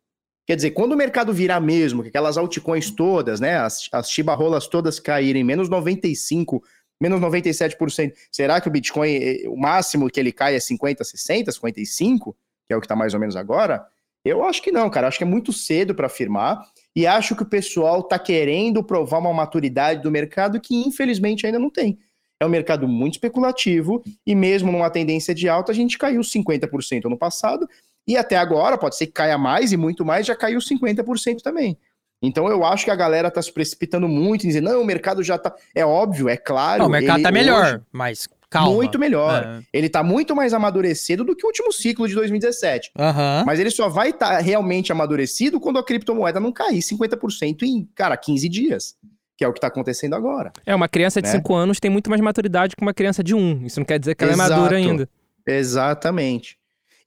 Quer 0.47 0.57
dizer, 0.57 0.73
quando 0.73 0.93
o 0.93 0.97
mercado 0.97 1.33
virar 1.33 1.61
mesmo, 1.61 2.03
que 2.03 2.09
aquelas 2.09 2.37
altcoins 2.37 2.91
todas, 2.91 3.41
né, 3.41 3.57
as, 3.57 3.89
as 3.93 4.11
chibarrolas 4.11 4.67
todas 4.67 5.01
caírem 5.01 5.43
menos 5.43 5.69
95, 5.69 6.63
menos 7.01 7.21
97%, 7.21 8.13
será 8.31 8.61
que 8.61 8.69
o 8.69 8.71
Bitcoin, 8.71 9.11
eh, 9.11 9.49
o 9.49 9.57
máximo 9.57 10.11
que 10.11 10.21
ele 10.21 10.33
cai 10.33 10.55
é 10.55 10.61
50, 10.61 11.03
60, 11.03 11.51
55, 11.53 12.37
que 12.67 12.75
é 12.75 12.77
o 12.77 12.81
que 12.81 12.87
está 12.87 12.97
mais 12.97 13.15
ou 13.15 13.21
menos 13.21 13.37
agora? 13.37 13.87
Eu 14.25 14.43
acho 14.43 14.63
que 14.63 14.73
não, 14.73 14.89
cara. 14.89 15.09
Acho 15.09 15.19
que 15.19 15.25
é 15.25 15.27
muito 15.27 15.53
cedo 15.53 15.95
para 15.95 16.07
afirmar. 16.07 16.65
E 16.97 17.07
acho 17.07 17.37
que 17.37 17.43
o 17.43 17.47
pessoal 17.47 18.01
está 18.01 18.19
querendo 18.19 18.83
provar 18.83 19.19
uma 19.19 19.33
maturidade 19.33 20.03
do 20.03 20.11
mercado 20.11 20.61
que, 20.61 20.75
infelizmente, 20.75 21.45
ainda 21.45 21.59
não 21.59 21.69
tem. 21.69 21.99
É 22.41 22.47
um 22.47 22.49
mercado 22.49 22.89
muito 22.89 23.15
especulativo 23.15 24.03
e 24.27 24.35
mesmo 24.35 24.73
numa 24.73 24.91
tendência 24.91 25.35
de 25.35 25.49
alta, 25.49 25.73
a 25.73 25.75
gente 25.75 25.99
caiu 25.99 26.21
50% 26.21 27.05
no 27.05 27.17
passado 27.17 27.69
e 28.07 28.17
até 28.17 28.37
agora, 28.37 28.77
pode 28.77 28.97
ser 28.97 29.07
que 29.07 29.13
caia 29.13 29.39
mais 29.39 29.73
e 29.73 29.77
muito 29.77 30.05
mais, 30.05 30.27
já 30.27 30.37
caiu 30.37 30.59
50% 30.59 31.41
também. 31.43 31.79
Então 32.23 32.49
eu 32.49 32.65
acho 32.65 32.85
que 32.85 32.91
a 32.91 32.97
galera 32.97 33.29
está 33.29 33.41
se 33.41 33.53
precipitando 33.53 34.09
muito 34.09 34.45
em 34.45 34.49
dizer, 34.49 34.61
não, 34.61 34.81
o 34.81 34.85
mercado 34.85 35.23
já 35.23 35.37
está 35.37 35.55
É 35.75 35.85
óbvio, 35.85 36.29
é 36.29 36.37
claro. 36.37 36.81
Não, 36.81 36.89
o 36.89 36.91
mercado 36.91 37.19
está 37.19 37.31
melhor, 37.31 37.67
hoje... 37.67 37.81
mas 37.93 38.29
Calma. 38.55 38.73
Muito 38.73 39.01
melhor. 39.01 39.43
É. 39.43 39.63
Ele 39.73 39.89
tá 39.89 40.01
muito 40.01 40.37
mais 40.37 40.55
amadurecido 40.55 41.25
do 41.25 41.35
que 41.35 41.45
o 41.45 41.49
último 41.49 41.73
ciclo 41.73 42.07
de 42.07 42.15
2017. 42.15 42.93
Aham. 42.97 43.43
Mas 43.45 43.59
ele 43.59 43.69
só 43.69 43.89
vai 43.89 44.11
estar 44.11 44.39
realmente 44.39 44.93
amadurecido 44.93 45.59
quando 45.59 45.81
a 45.81 45.83
criptomoeda 45.83 46.39
não 46.39 46.53
cair 46.53 46.79
50% 46.79 47.63
em, 47.63 47.89
cara, 47.97 48.17
15 48.17 48.49
dias. 48.49 48.95
Que 49.37 49.45
é 49.45 49.49
o 49.49 49.53
que 49.53 49.61
tá 49.61 49.67
acontecendo 49.67 50.15
agora. 50.15 50.53
É, 50.65 50.73
uma 50.73 50.87
criança 50.87 51.21
de 51.21 51.27
Né? 51.27 51.35
5 51.35 51.53
anos 51.53 51.81
tem 51.81 51.91
muito 51.91 52.09
mais 52.09 52.23
maturidade 52.23 52.77
que 52.77 52.83
uma 52.83 52.95
criança 52.95 53.25
de 53.25 53.35
1. 53.35 53.39
Um. 53.39 53.67
Isso 53.67 53.81
não 53.81 53.85
quer 53.85 53.99
dizer 53.99 54.15
que 54.15 54.23
ela 54.23 54.33
é 54.33 54.37
Exato. 54.37 54.53
madura 54.53 54.77
ainda. 54.77 55.09
Exatamente. 55.45 56.57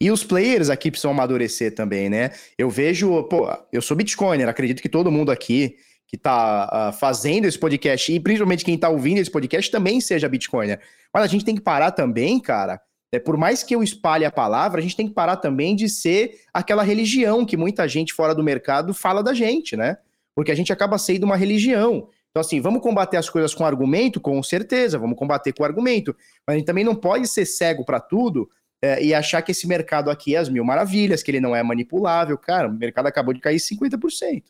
E 0.02 0.12
os 0.12 0.26
players 0.26 0.70
aqui 0.70 0.92
precisam 0.92 1.12
amadurecer 1.12 1.74
também, 1.74 2.10
né? 2.10 2.32
Eu 2.58 2.70
vejo, 2.70 3.24
pô, 3.24 3.50
eu 3.72 3.82
sou 3.82 3.96
Bitcoiner, 3.96 4.50
acredito 4.50 4.82
que 4.82 4.90
todo 4.90 5.10
mundo 5.10 5.32
aqui 5.32 5.78
que 6.08 6.18
tá 6.18 6.70
ah, 6.72 6.92
fazendo 6.94 7.46
esse 7.46 7.60
podcast, 7.60 8.12
e 8.12 8.20
principalmente 8.20 8.64
quem 8.64 8.78
tá 8.78 8.90
ouvindo 8.90 9.18
esse 9.18 9.30
podcast, 9.30 9.70
também 9.70 10.00
seja 10.00 10.30
Bitcoiner. 10.30 10.80
Mas 11.18 11.26
a 11.26 11.28
gente 11.28 11.44
tem 11.44 11.56
que 11.56 11.62
parar 11.62 11.90
também, 11.90 12.40
cara. 12.40 12.80
É, 13.12 13.18
por 13.18 13.38
mais 13.38 13.64
que 13.64 13.74
eu 13.74 13.82
espalhe 13.82 14.24
a 14.24 14.32
palavra, 14.32 14.80
a 14.80 14.84
gente 14.84 14.96
tem 14.96 15.08
que 15.08 15.14
parar 15.16 15.38
também 15.38 15.76
de 15.76 15.90
ser 15.90 16.42
aquela 16.54 16.84
religião 16.84 17.44
que 17.44 17.58
muita 17.58 17.88
gente 17.88 18.14
fora 18.14 18.36
do 18.36 18.44
mercado 18.44 18.94
fala 18.94 19.24
da 19.24 19.34
gente, 19.34 19.76
né? 19.76 19.98
Porque 20.36 20.52
a 20.52 20.56
gente 20.56 20.72
acaba 20.72 20.98
sendo 21.00 21.24
uma 21.24 21.36
religião. 21.36 22.08
Então, 22.30 22.42
assim, 22.42 22.62
vamos 22.62 22.84
combater 22.84 23.18
as 23.18 23.32
coisas 23.32 23.56
com 23.56 23.66
argumento? 23.66 24.22
Com 24.22 24.44
certeza, 24.44 25.00
vamos 25.00 25.18
combater 25.18 25.54
com 25.54 25.64
argumento. 25.64 26.16
Mas 26.46 26.54
a 26.54 26.58
gente 26.60 26.68
também 26.68 26.84
não 26.84 26.94
pode 26.94 27.28
ser 27.28 27.48
cego 27.48 27.84
para 27.84 28.00
tudo 28.00 28.48
é, 28.80 29.04
e 29.04 29.12
achar 29.12 29.42
que 29.42 29.52
esse 29.52 29.68
mercado 29.68 30.12
aqui 30.12 30.36
é 30.36 30.38
as 30.38 30.50
mil 30.50 30.64
maravilhas, 30.64 31.24
que 31.24 31.32
ele 31.32 31.40
não 31.40 31.56
é 31.56 31.64
manipulável. 31.64 32.38
Cara, 32.38 32.68
o 32.68 32.72
mercado 32.72 33.08
acabou 33.08 33.34
de 33.34 33.40
cair 33.40 33.58
50%. 33.58 34.44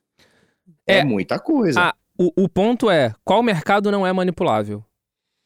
É, 0.86 0.98
É, 0.98 1.04
muita 1.06 1.40
coisa. 1.40 1.80
Ah, 1.80 1.96
o, 2.18 2.44
o 2.44 2.50
ponto 2.50 2.90
é, 2.90 3.14
qual 3.24 3.42
mercado 3.42 3.90
não 3.90 4.06
é 4.06 4.12
manipulável? 4.12 4.84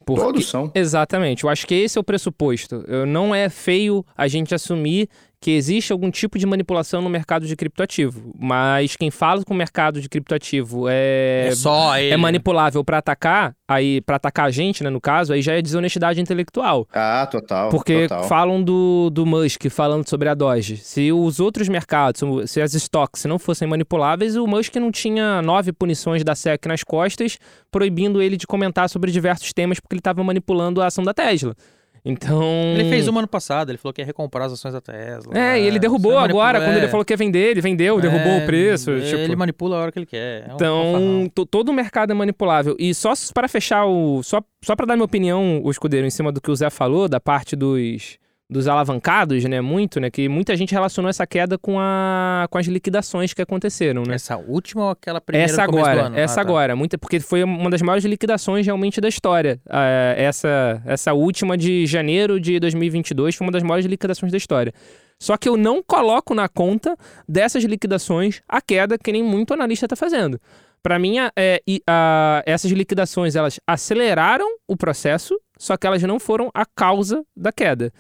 Porque- 0.06 0.22
Todos 0.24 0.50
são. 0.50 0.72
Exatamente, 0.74 1.44
eu 1.44 1.50
acho 1.50 1.66
que 1.68 1.76
esse 1.76 1.98
é 1.98 2.02
o 2.02 2.04
pressuposto. 2.04 2.84
Eu- 2.88 3.06
Não 3.06 3.34
é 3.34 3.50
feio 3.50 4.06
a 4.18 4.28
gente 4.28 4.54
assumir 4.56 5.08
que 5.42 5.50
existe 5.52 5.92
algum 5.92 6.12
tipo 6.12 6.38
de 6.38 6.46
manipulação 6.46 7.02
no 7.02 7.10
mercado 7.10 7.48
de 7.48 7.56
criptoativo, 7.56 8.32
mas 8.40 8.96
quem 8.96 9.10
fala 9.10 9.44
que 9.44 9.52
o 9.52 9.56
mercado 9.56 10.00
de 10.00 10.08
criptoativo 10.08 10.86
é, 10.88 11.48
É, 11.48 11.56
só 11.56 11.98
ele. 11.98 12.14
é 12.14 12.18
manipulável 12.18 12.84
para 12.86 13.00
atacar, 13.00 13.56
aí 13.68 14.02
para 14.02 14.18
atacar 14.18 14.46
a 14.46 14.52
gente, 14.52 14.84
né, 14.84 14.90
no 14.92 15.02
caso, 15.02 15.34
aí 15.34 15.42
já 15.42 15.54
é 15.54 15.62
desonestidade 15.62 16.22
intelectual. 16.22 16.88
Ah, 16.94 17.28
total. 17.30 17.70
Porque 17.70 18.08
total. 18.08 18.26
falam 18.26 18.62
do, 18.64 19.10
do 19.10 19.26
Musk 19.26 19.66
falando 19.72 20.08
sobre 20.08 20.30
a 20.30 20.36
Doge. 20.36 20.78
Se 20.78 21.12
os 21.12 21.40
outros 21.40 21.68
mercados, 21.68 22.22
se 22.46 22.62
as 22.62 22.76
stocks 22.76 23.26
não 23.26 23.40
fossem 23.40 23.68
manipuláveis, 23.68 24.36
o 24.36 24.46
Musk 24.46 24.76
não 24.76 24.92
tinha 24.92 25.42
nove 25.42 25.72
punições 25.74 26.24
da 26.24 26.36
SEC 26.36 26.68
nas 26.68 26.84
costas, 26.84 27.40
proibindo 27.72 28.22
ele 28.22 28.38
de 28.38 28.46
comentar 28.46 28.88
sobre 28.90 29.10
diversos 29.12 29.52
temas 29.54 29.80
porque 29.80 29.96
ele 29.96 30.02
estava 30.02 30.24
manipulando 30.24 30.84
a 30.84 30.86
ação 30.86 31.04
da 31.04 31.16
Tesla. 31.16 31.56
Então. 32.04 32.44
Ele 32.76 32.90
fez 32.90 33.08
uma 33.08 33.20
ano 33.20 33.28
passado, 33.28 33.70
ele 33.70 33.78
falou 33.78 33.94
que 33.94 34.02
ia 34.02 34.06
recomprar 34.06 34.48
as 34.48 34.54
ações 34.54 34.74
da 34.74 34.82
Tesla. 34.82 35.38
É, 35.38 35.60
e 35.60 35.66
ele 35.66 35.78
derrubou 35.78 36.14
Você 36.14 36.30
agora, 36.30 36.60
quando 36.60 36.76
é. 36.76 36.78
ele 36.78 36.88
falou 36.88 37.06
que 37.06 37.14
ia 37.14 37.18
vender, 37.18 37.52
ele 37.52 37.62
vendeu, 37.62 38.02
derrubou 38.02 38.32
É, 38.34 38.44
o 38.44 38.46
preço. 38.46 38.92
Ele 38.92 39.26
tipo... 39.26 39.38
manipula 39.38 39.78
a 39.78 39.80
hora 39.82 39.92
que 39.92 40.00
ele 40.00 40.06
quer. 40.06 40.48
É 40.50 40.54
um 40.54 41.26
Então, 41.26 41.46
todo 41.46 41.70
o 41.70 41.74
mercado 41.74 42.12
é 42.12 42.14
manipulável. 42.14 42.76
E 42.80 42.94
só 42.94 43.14
para 43.34 43.48
fechar 43.48 43.86
o. 43.86 44.24
Só, 44.24 44.42
só 44.64 44.76
para 44.76 44.88
dar 44.88 44.96
minha 44.96 45.06
opinião, 45.06 45.62
o 45.64 45.70
escudeiro, 45.70 46.08
em 46.08 46.10
cima 46.10 46.32
do 46.32 46.42
que 46.42 46.50
o 46.50 46.56
Zé 46.56 46.70
falou, 46.70 47.08
da 47.08 47.20
parte 47.20 47.56
dos, 47.56 48.18
dos 48.52 48.68
alavancados, 48.68 49.46
né? 49.46 49.62
Muito, 49.62 49.98
né? 50.02 50.12
Que 50.12 50.28
muita 50.28 50.56
gente 50.58 50.74
relacionou 50.74 51.10
essa 51.10 51.26
queda 51.26 51.58
com, 51.58 51.80
a, 51.80 52.48
com 52.52 52.58
as 52.58 52.66
liquidações 52.68 53.34
que 53.34 53.42
aconteceram, 53.42 54.04
né? 54.06 54.16
Essa 54.16 54.36
última 54.38 54.84
ou 54.84 54.90
aquela 54.90 55.22
primeira 55.22 55.50
Essa 55.50 55.64
agora, 55.64 56.08
ano? 56.08 56.18
essa 56.18 56.34
Ah, 56.34 56.36
tá. 56.36 56.42
agora, 56.50 56.76
muita, 56.76 56.98
porque 56.98 57.22
foi 57.22 57.44
uma 57.46 57.70
das 57.70 57.82
maiores 57.82 58.04
liquidações 58.04 58.66
realmente 58.66 59.00
da 59.00 59.08
história. 59.08 59.62
Ah, 59.70 60.14
essa, 60.18 60.82
essa 60.86 61.14
última 61.14 61.58
de 61.58 61.86
janeiro 61.86 62.42
de 62.42 62.60
2022 62.60 63.36
foi 63.36 63.48
uma 63.48 63.54
das 63.54 63.64
maiores 63.64 63.86
liquidações 63.86 64.34
da 64.34 64.38
história. 64.38 64.74
Só 65.18 65.38
que 65.38 65.48
eu 65.48 65.56
não 65.56 65.82
coloco 65.82 66.34
na 66.36 66.50
conta 66.50 66.98
dessas 67.30 67.64
liquidações 67.64 68.42
a 68.50 68.60
queda 68.60 68.98
que 68.98 69.14
nem 69.14 69.24
muito 69.24 69.54
analista 69.54 69.86
está 69.86 69.96
fazendo. 69.96 70.38
Para 70.84 70.98
mim, 71.00 71.20
a- 71.20 71.32
é, 71.38 71.62
a- 71.88 72.44
essas 72.46 72.72
liquidações 72.72 73.36
elas 73.36 73.60
aceleraram 73.68 74.48
o 74.68 74.76
processo, 74.76 75.40
só 75.58 75.78
que 75.78 75.86
elas 75.88 76.02
não 76.04 76.20
foram 76.20 76.50
a 76.54 76.66
causa 76.66 77.24
da 77.38 77.52
queda. 77.52 77.94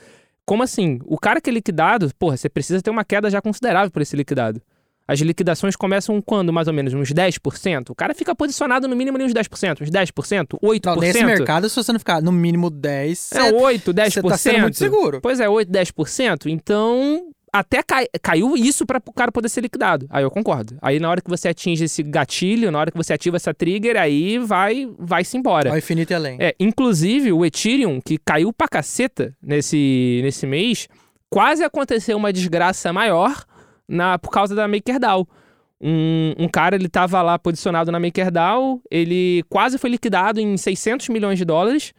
Como 0.46 0.64
assim? 0.64 1.00
O 1.06 1.18
cara 1.18 1.40
que 1.40 1.50
é 1.50 1.54
liquidado, 1.54 2.10
porra, 2.18 2.36
você 2.38 2.50
precisa 2.50 2.82
ter 2.82 2.90
uma 2.90 3.06
queda 3.06 3.30
já 3.30 3.42
considerável 3.42 3.92
por 3.92 4.02
esse 4.02 4.16
liquidado. 4.16 4.62
As 5.08 5.20
liquidações 5.20 5.76
começam 5.76 6.22
quando, 6.22 6.54
mais 6.54 6.68
ou 6.68 6.74
menos? 6.74 6.94
Uns 6.94 7.12
10%? 7.12 7.90
O 7.90 7.96
cara 7.96 8.14
fica 8.14 8.34
posicionado 8.34 8.88
no 8.88 8.96
mínimo 8.96 9.18
ali 9.18 9.26
uns 9.26 9.34
10%, 9.34 9.82
uns 9.82 9.90
10%, 9.90 10.60
8%. 10.62 10.86
Não, 10.86 10.96
nesse 11.02 11.24
mercado, 11.26 11.68
se 11.70 11.76
você 11.76 11.92
não 11.92 12.00
ficar 12.00 12.22
no 12.22 12.32
mínimo 12.32 12.70
10, 12.70 13.32
É 13.34 13.52
8, 13.52 13.94
10%. 13.94 14.10
você 14.10 14.22
tá 14.22 14.38
sendo 14.38 14.60
muito 14.62 14.78
seguro. 14.78 15.20
Pois 15.22 15.40
é, 15.40 15.50
8, 15.50 15.70
10%. 15.70 16.46
Então, 16.50 17.30
até 17.54 17.84
cai- 17.84 18.08
caiu 18.22 18.56
isso 18.56 18.86
para 18.86 19.02
o 19.06 19.14
cara 19.14 19.32
poder 19.32 19.50
ser 19.50 19.62
liquidado. 19.62 20.08
Aí 20.10 20.24
eu 20.24 20.32
concordo. 20.32 20.78
Aí 20.82 21.00
na 21.00 21.10
hora 21.10 21.22
que 21.22 21.30
você 21.30 21.50
atinge 21.50 21.84
esse 21.84 22.02
gatilho, 22.02 22.72
na 22.72 22.80
hora 22.80 22.92
que 22.92 22.98
você 22.98 23.14
ativa 23.14 23.36
essa 23.36 23.54
trigger, 23.54 23.98
aí 23.98 24.38
vai 24.40 24.90
vai-se 24.98 25.38
embora. 25.38 25.70
Ao 25.72 25.78
infinito 25.78 26.12
e 26.12 26.14
além. 26.14 26.38
É, 26.40 26.56
inclusive 26.60 27.32
o 27.34 27.46
Ethereum, 27.46 28.00
que 28.00 28.18
caiu 28.18 28.54
pra 28.54 28.68
caceta 28.68 29.36
nesse, 29.42 30.22
nesse 30.24 30.48
mês, 30.48 30.88
quase 31.30 31.64
aconteceu 31.64 32.16
uma 32.18 32.32
desgraça 32.32 32.94
maior 32.94 33.44
na, 33.88 34.18
por 34.18 34.30
causa 34.32 34.56
da 34.56 34.68
MakerDAO. 34.68 35.28
Um, 35.84 36.36
um 36.38 36.48
cara, 36.48 36.76
ele 36.76 36.88
tava 36.88 37.22
lá 37.22 37.40
posicionado 37.40 37.92
na 37.92 38.00
MakerDAO, 38.00 38.80
ele 38.90 39.44
quase 39.50 39.78
foi 39.78 39.90
liquidado 39.90 40.40
em 40.40 40.56
600 40.56 41.10
milhões 41.10 41.38
de 41.40 41.44
dólares, 41.44 41.92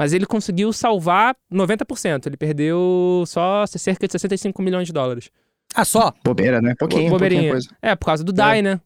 mas 0.00 0.14
ele 0.14 0.24
conseguiu 0.24 0.72
salvar 0.72 1.36
90%. 1.52 2.24
Ele 2.24 2.36
perdeu 2.38 3.22
só 3.26 3.66
cerca 3.66 4.06
de 4.06 4.12
65 4.12 4.62
milhões 4.62 4.86
de 4.86 4.94
dólares. 4.94 5.30
Ah, 5.74 5.84
só? 5.84 6.14
Bobeira, 6.24 6.62
né? 6.62 6.74
Pouquinho, 6.74 7.10
Bobeirinha. 7.10 7.42
pouquinha 7.42 7.52
coisa. 7.52 7.68
É, 7.82 7.94
por 7.94 8.06
causa 8.06 8.24
do 8.24 8.32
DAI, 8.32 8.62
né? 8.62 8.80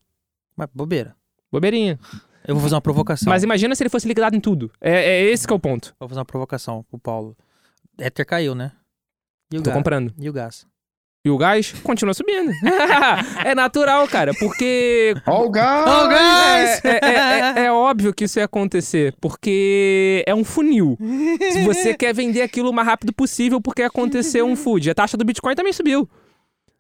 Mas 0.57 0.69
bobeira. 0.75 1.15
Bobeirinha. 1.53 2.01
Eu 2.45 2.57
vou 2.57 2.63
fazer 2.65 2.75
uma 2.75 2.81
provocação. 2.81 3.31
Mas 3.31 3.45
imagina 3.45 3.77
se 3.77 3.85
ele 3.85 3.91
fosse 3.91 4.09
liquidado 4.09 4.35
em 4.35 4.41
tudo. 4.41 4.73
É, 4.81 5.05
é 5.05 5.23
esse 5.31 5.47
que 5.47 5.53
é 5.53 5.57
o 5.57 5.61
ponto. 5.61 5.95
Vou 6.01 6.09
fazer 6.09 6.19
uma 6.19 6.25
provocação 6.25 6.83
pro 6.83 6.99
Paulo. 6.99 7.37
Ether 7.97 8.27
caiu, 8.27 8.57
né? 8.57 8.73
E 9.53 9.59
o 9.59 9.63
Tô 9.63 9.71
gás? 9.71 9.77
comprando. 9.77 10.13
E 10.19 10.29
o 10.29 10.33
gás? 10.33 10.67
E 11.27 11.31
o 11.31 11.39
gás 11.39 11.73
continua 11.83 12.13
subindo. 12.13 12.53
é 13.47 13.55
natural, 13.55 14.07
cara, 14.07 14.33
porque. 14.39 15.15
Ó 15.27 15.47
o 15.47 15.51
gás! 15.51 15.89
Ó 15.89 16.05
o 16.05 16.09
gás! 16.09 16.85
É, 16.85 16.89
é- 16.89 16.99
é- 17.03 17.63
é- 17.63 17.65
é 17.67 17.73
óbvio 17.73 18.13
que 18.13 18.25
isso 18.25 18.39
ia 18.39 18.45
acontecer, 18.45 19.15
porque 19.23 20.23
é 20.27 20.35
um 20.35 20.45
funil. 20.45 20.99
Se 21.51 21.65
você 21.65 21.95
quer 21.95 22.13
vender 22.13 22.43
aquilo 22.43 22.69
o 22.69 22.75
mais 22.75 22.87
rápido 22.87 23.11
possível, 23.15 23.59
porque 23.59 23.83
aconteceu 23.83 24.45
um 24.47 24.55
food. 24.55 24.91
A 24.91 24.95
taxa 24.95 25.17
do 25.17 25.25
Bitcoin 25.25 25.55
também 25.55 25.73
subiu. 25.73 26.07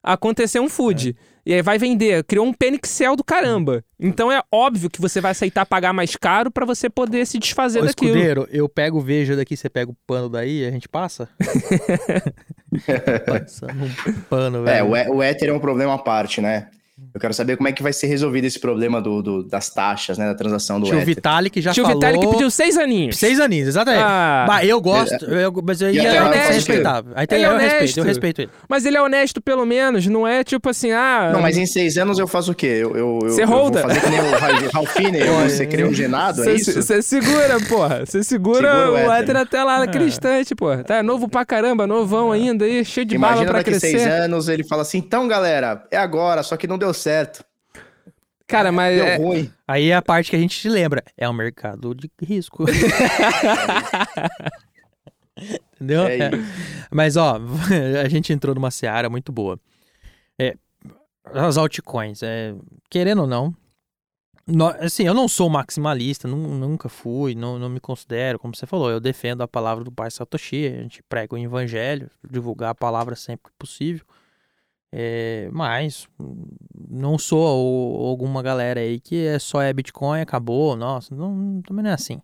Aconteceu 0.03 0.63
um 0.63 0.69
food. 0.69 1.17
E 1.47 1.53
aí 1.53 1.61
vai 1.63 1.77
vender. 1.79 2.25
Criou 2.25 2.47
um 2.47 2.53
penixel 2.53 3.15
do 3.17 3.23
caramba. 3.23 3.85
Então 4.01 4.33
é 4.33 4.43
óbvio 4.51 4.89
que 4.89 5.01
você 5.01 5.21
vai 5.21 5.33
aceitar 5.33 5.67
pagar 5.67 5.93
mais 5.93 6.17
caro 6.17 6.51
pra 6.51 6.65
você 6.65 6.89
poder 6.89 7.27
se 7.27 7.39
desfazer 7.39 7.81
Ô, 7.83 7.85
daquilo. 7.87 8.11
escudeiro, 8.13 8.49
eu 8.51 8.69
pego 8.69 8.99
o 8.99 9.01
veja 9.01 9.37
daqui, 9.37 9.57
você 9.57 9.69
pega 9.69 9.91
o 9.91 9.97
pano 10.07 10.29
daí 10.29 10.63
e 10.63 10.67
a 10.67 10.71
gente 10.71 10.89
passa? 10.89 11.29
Passando 13.27 13.85
um 13.85 14.21
pano, 14.29 14.67
É, 14.69 14.75
velho. 14.83 14.89
o, 14.91 14.97
é- 14.97 15.09
o 15.09 15.23
Ether 15.23 15.49
é 15.49 15.53
um 15.53 15.61
problema 15.61 15.95
à 15.95 15.99
parte, 15.99 16.41
né? 16.41 16.69
Eu 17.13 17.21
quero 17.21 17.35
saber 17.35 17.57
como 17.57 17.69
é 17.69 17.73
que 17.73 17.83
vai 17.83 17.93
ser 17.93 18.07
resolvido 18.07 18.45
esse 18.45 18.59
problema 18.61 19.03
do, 19.03 19.21
do- 19.21 19.43
das 19.43 19.69
taxas, 19.69 20.17
né? 20.17 20.27
Da 20.27 20.35
transação 20.35 20.79
do 20.79 20.87
Tio 20.87 20.95
Ether. 20.95 21.07
Vitalik 21.07 21.61
já 21.61 21.73
Tio 21.73 21.83
falou... 21.83 21.99
Vitalik 21.99 22.25
que 22.25 22.33
pediu 22.33 22.49
seis 22.53 22.79
aninhos. 22.79 23.17
Seis 23.17 23.41
aninhos, 23.41 23.67
exatamente. 23.67 24.05
Ah. 24.07 24.45
Bah, 24.47 24.65
eu 24.65 24.81
gosto, 24.81 25.25
eu, 25.25 25.53
mas 25.67 25.81
E 25.81 25.99
é, 25.99 26.09
até 26.09 26.21
lá 26.21 26.29
é 26.29 26.33
faz 26.33 26.45
o 26.45 26.49
quê? 26.51 26.55
respeitável. 26.55 27.13
Aí 27.17 27.27
tem, 27.27 27.39
Ele 27.39 27.47
é 27.47 27.49
eu 27.49 27.53
respeito, 27.59 27.81
honesto. 27.81 27.99
eu 27.99 28.05
respeito 28.05 28.41
ele. 28.43 28.51
Mas 28.69 28.87
ele 28.87 28.97
é 28.97 29.03
honesto, 29.03 29.43
pelo 29.43 29.67
menos. 29.67 30.07
Não 30.07 30.25
é 30.25 30.45
tipo 30.45 30.69
assim, 30.71 30.93
ah. 30.93 31.31
Não, 31.33 31.41
mas 31.43 31.57
em 31.59 31.67
seis 31.67 31.97
anos 31.99 32.17
eu 32.17 32.29
faço 32.29 32.53
o 32.53 32.55
quê? 32.55 32.67
Eu, 32.67 32.97
eu, 32.97 33.19
eu, 33.25 33.31
Você 33.31 33.43
eu 33.43 33.47
vou 33.49 33.73
fazer 33.73 34.01
que 34.01 34.11
nem 34.11 34.21
o 34.21 34.31
Ra- 34.31 34.71
Ralphine, 34.73 35.19
eu 35.19 35.35
vou 35.35 35.51
ser 35.51 35.67
criogenado, 35.67 36.49
é 36.49 36.55
isso? 36.55 36.81
Você 36.81 37.03
segura, 37.03 37.59
porra. 37.69 38.07
Você 38.07 38.23
segura, 38.23 38.71
Segura 38.71 38.91
o 38.91 39.09
o 39.09 39.13
hétero 39.13 39.39
até 39.41 39.65
lá 39.65 39.77
É. 39.77 39.79
naquele 39.81 40.05
instante, 40.05 40.55
porra. 40.55 40.85
Tá 40.85 41.03
novo 41.03 41.29
pra 41.29 41.45
caramba, 41.45 41.89
novão 41.89 42.31
ainda 42.31 42.65
aí, 42.65 42.85
cheio 42.85 43.05
de 43.05 43.19
bala 43.19 43.33
Imagina 43.33 43.51
pra 43.51 43.59
daqui 43.59 43.71
crescer. 43.71 43.99
seis 43.99 44.07
anos 44.07 44.49
ele 44.49 44.63
fala 44.63 44.83
assim, 44.83 44.99
então 44.99 45.27
galera, 45.27 45.85
é 45.91 45.97
agora, 45.97 46.43
só 46.45 46.57
que 46.57 46.69
não 46.69 46.79
deu 46.79 46.84
certo, 46.93 47.45
Cara, 48.47 48.71
mas. 48.71 48.97
deu 48.97 49.07
é- 49.07 49.17
ruim. 49.17 49.51
Aí 49.67 49.89
é 49.89 49.95
a 49.95 50.03
parte 50.03 50.31
que 50.31 50.37
a 50.37 50.39
gente 50.39 50.61
te 50.61 50.69
lembra. 50.69 51.03
É 51.17 51.27
um 51.29 51.33
mercado 51.33 51.95
de 51.95 52.11
risco. 52.21 52.65
Entendeu? 55.75 56.07
É. 56.07 56.31
Mas, 56.91 57.17
ó, 57.17 57.39
a 58.05 58.09
gente 58.09 58.33
entrou 58.33 58.55
numa 58.55 58.71
seara 58.71 59.11
muito 59.11 59.33
boa. 59.33 59.59
É, 60.39 60.55
as 61.33 61.57
altcoins, 61.57 62.23
é, 62.23 62.55
querendo 62.89 63.23
ou 63.23 63.27
não, 63.27 63.55
nó- 64.47 64.75
assim, 64.79 65.05
eu 65.05 65.15
não 65.15 65.27
sou 65.27 65.49
maximalista, 65.49 66.29
nu- 66.29 66.37
nunca 66.59 66.89
fui, 66.89 67.35
não, 67.35 67.59
não 67.59 67.69
me 67.69 67.81
considero, 67.81 68.39
como 68.39 68.55
você 68.55 68.67
falou, 68.67 68.91
eu 68.91 69.01
defendo 69.01 69.43
a 69.43 69.49
palavra 69.49 69.83
do 69.85 69.91
pai 69.93 70.11
Satoshi, 70.11 70.67
a 70.67 70.83
gente 70.83 71.03
prega 71.09 71.35
o 71.35 71.39
evangelho, 71.39 72.11
divulgar 72.29 72.71
a 72.71 72.75
palavra 72.75 73.17
sempre 73.17 73.51
que 73.51 73.57
possível. 73.59 74.05
É, 74.97 75.49
mas 75.53 76.07
não 76.89 77.19
sou 77.19 77.41
o- 77.43 78.07
alguma 78.07 78.41
galera 78.43 78.79
aí 78.79 79.01
que 79.01 79.27
é 79.27 79.41
só 79.41 79.61
é 79.61 79.73
Bitcoin, 79.73 80.21
acabou, 80.21 80.77
nossa, 80.77 81.13
não, 81.17 81.61
também 81.67 81.83
não 81.83 81.91
é 81.91 81.95
assim. 81.95 82.23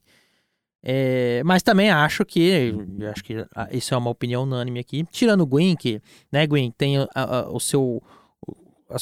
É, 0.82 1.42
mas 1.44 1.62
também 1.64 1.90
acho 1.90 2.24
que, 2.24 2.72
acho 3.12 3.24
que 3.24 3.44
ah, 3.56 3.68
isso 3.72 3.92
é 3.92 3.96
uma 3.96 4.08
opinião 4.10 4.44
unânime 4.44 4.78
aqui, 4.78 5.04
tirando 5.10 5.40
o 5.40 5.46
Gwyn, 5.46 5.74
que, 5.74 6.00
né, 6.30 6.46
Gwyn, 6.46 6.70
tem 6.70 6.98
a- 6.98 7.08
a- 7.14 7.50
o 7.50 7.58
seu, 7.58 8.00
a 8.88 8.96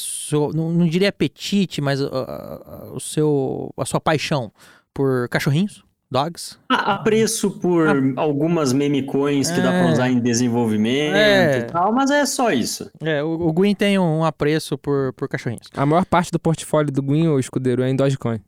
não, 0.53 0.71
não 0.73 0.87
diria 0.87 1.09
apetite, 1.09 1.79
mas 1.79 2.01
a- 2.01 2.89
o 2.93 2.99
seu, 2.99 3.71
a 3.77 3.85
sua 3.85 4.01
paixão 4.01 4.51
por 4.93 5.29
cachorrinhos, 5.29 5.83
dogs. 6.11 6.57
Ah, 6.69 6.95
apreço 6.95 7.51
por 7.51 7.87
algumas 8.15 8.73
meme 8.73 9.03
coins 9.03 9.49
que 9.51 9.57
dá 9.61 9.69
pra 9.69 9.89
É. 9.89 9.91
usar 9.91 10.09
em 10.09 10.19
desenvolvimento 10.19 11.15
É. 11.15 11.59
e 11.59 11.63
tal, 11.63 11.93
mas 11.93 12.09
é 12.09 12.25
só 12.25 12.51
isso. 12.51 12.89
É, 13.01 13.23
o, 13.23 13.29
o 13.47 13.53
Gwyn 13.53 13.75
tem 13.75 13.99
um 13.99 14.23
apreço 14.23 14.77
por, 14.77 15.13
por 15.13 15.27
cachorrinhos. 15.29 15.67
A 15.75 15.85
maior 15.85 16.05
parte 16.05 16.31
do 16.31 16.39
portfólio 16.39 16.91
do 16.91 17.01
Gwyn, 17.01 17.27
ou 17.27 17.39
escudeiro, 17.39 17.83
é 17.83 17.89
em 17.89 17.95
Dogecoin. 17.95 18.39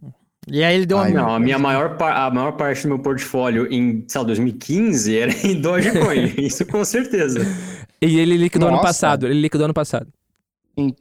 E 0.51 0.63
aí 0.63 0.75
ele 0.75 0.87
deu 0.87 0.97
uma... 0.97 1.03
Ai, 1.05 1.13
Não, 1.13 1.35
a 1.35 1.39
minha 1.39 1.59
maior, 1.59 1.97
par- 1.97 2.17
a 2.17 2.31
maior 2.31 2.53
parte 2.53 2.81
do 2.81 2.87
meu 2.89 2.99
portfólio 2.99 3.71
em, 3.71 4.03
sei 4.07 4.19
lá, 4.21 4.25
2015 4.25 5.15
era 5.17 5.31
em 5.45 5.61
Dogecoin, 5.61 6.33
isso 6.41 6.65
com 6.65 6.83
certeza. 6.83 7.39
E 8.01 8.19
ele 8.19 8.37
liquidou 8.37 8.67
ano 8.69 8.77
Nossa. 8.77 8.87
passado. 8.87 9.27
Ele 9.27 9.39
liquidou 9.39 9.65
ano 9.65 9.73
passado. 9.75 10.07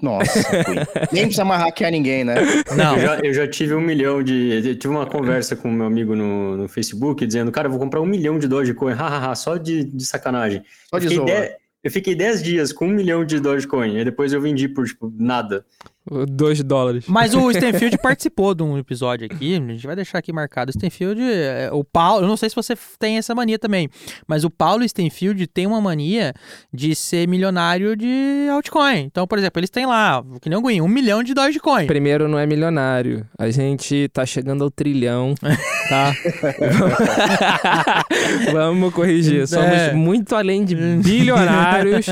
Nossa. 0.03 0.49
Nem 1.13 1.25
precisa 1.25 1.45
mais 1.45 1.63
hackear 1.63 1.91
ninguém, 1.93 2.25
né? 2.25 2.35
Não, 2.77 2.97
Eu 2.97 3.01
já, 3.01 3.19
eu 3.21 3.35
já 3.35 3.49
tive 3.49 3.75
um 3.75 3.81
milhão 3.81 4.23
de. 4.23 4.63
Eu 4.67 4.77
tive 4.77 4.89
uma 4.89 5.07
conversa 5.07 5.55
com 5.57 5.71
meu 5.71 5.87
amigo 5.87 6.15
no, 6.17 6.57
no 6.57 6.69
Facebook 6.69 7.25
dizendo, 7.27 7.53
cara, 7.53 7.67
eu 7.69 7.71
vou 7.71 7.79
comprar 7.81 8.01
um 8.01 8.07
milhão 8.07 8.39
de 8.39 8.49
Dogecoin, 8.49 8.93
hahaha, 8.95 9.35
só 9.35 9.57
de, 9.57 9.85
de 9.85 10.05
sacanagem. 10.05 10.63
Só 10.89 10.99
zoa. 10.99 11.25
de- 11.27 11.61
eu 11.83 11.91
fiquei 11.91 12.15
10 12.15 12.43
dias 12.43 12.73
com 12.75 12.87
um 12.87 12.91
milhão 12.91 13.25
de 13.25 13.41
Dogecoin, 13.41 13.97
e 13.99 14.05
depois 14.05 14.33
eu 14.35 14.41
vendi 14.41 14.69
por, 14.69 14.85
tipo, 14.87 15.11
nada. 15.17 15.65
2 16.29 16.63
dólares. 16.63 17.05
Mas 17.07 17.35
o 17.35 17.51
Stenfield 17.53 17.99
participou 17.99 18.55
de 18.55 18.63
um 18.63 18.79
episódio 18.79 19.27
aqui, 19.31 19.57
a 19.57 19.73
gente 19.73 19.87
vai 19.87 19.95
deixar 19.97 20.19
aqui 20.19 20.33
marcado. 20.33 20.71
O 20.71 20.73
Stenfield, 20.73 21.21
é, 21.23 21.71
o 21.73 21.85
Paulo, 21.85 22.25
eu 22.25 22.29
não 22.29 22.37
sei 22.37 22.49
se 22.49 22.57
você 22.57 22.75
tem 22.99 23.19
essa 23.19 23.35
mania 23.35 23.59
também, 23.59 23.89
mas 24.27 24.45
o 24.45 24.51
Paulo 24.51 24.87
Stenfield 24.89 25.47
tem 25.47 25.67
uma 25.67 25.81
mania 25.81 26.33
de 26.73 26.95
ser 26.95 27.29
milionário 27.29 27.95
de 27.97 28.49
altcoin. 28.53 29.01
Então, 29.01 29.27
por 29.27 29.39
exemplo, 29.39 29.61
eles 29.61 29.71
têm 29.71 29.87
lá, 29.87 30.25
que 30.41 30.49
nem 30.49 30.59
o 30.59 30.63
Gwyn, 30.63 30.81
um 30.81 30.89
milhão 30.89 31.23
de 31.23 31.35
Dogecoin. 31.35 31.87
Primeiro 31.87 32.29
não 32.29 32.39
é 32.39 32.47
milionário. 32.47 33.27
A 33.39 33.51
gente 33.51 34.09
tá 34.13 34.25
chegando 34.27 34.65
ao 34.65 34.71
trilhão, 34.71 35.35
tá? 35.89 36.13
Vamos 38.53 38.93
corrigir. 38.95 39.47
Somos 39.47 39.67
É. 39.71 39.93
muito 39.93 40.35
além 40.35 40.65
de 40.65 40.75
bilionários. 40.75 42.07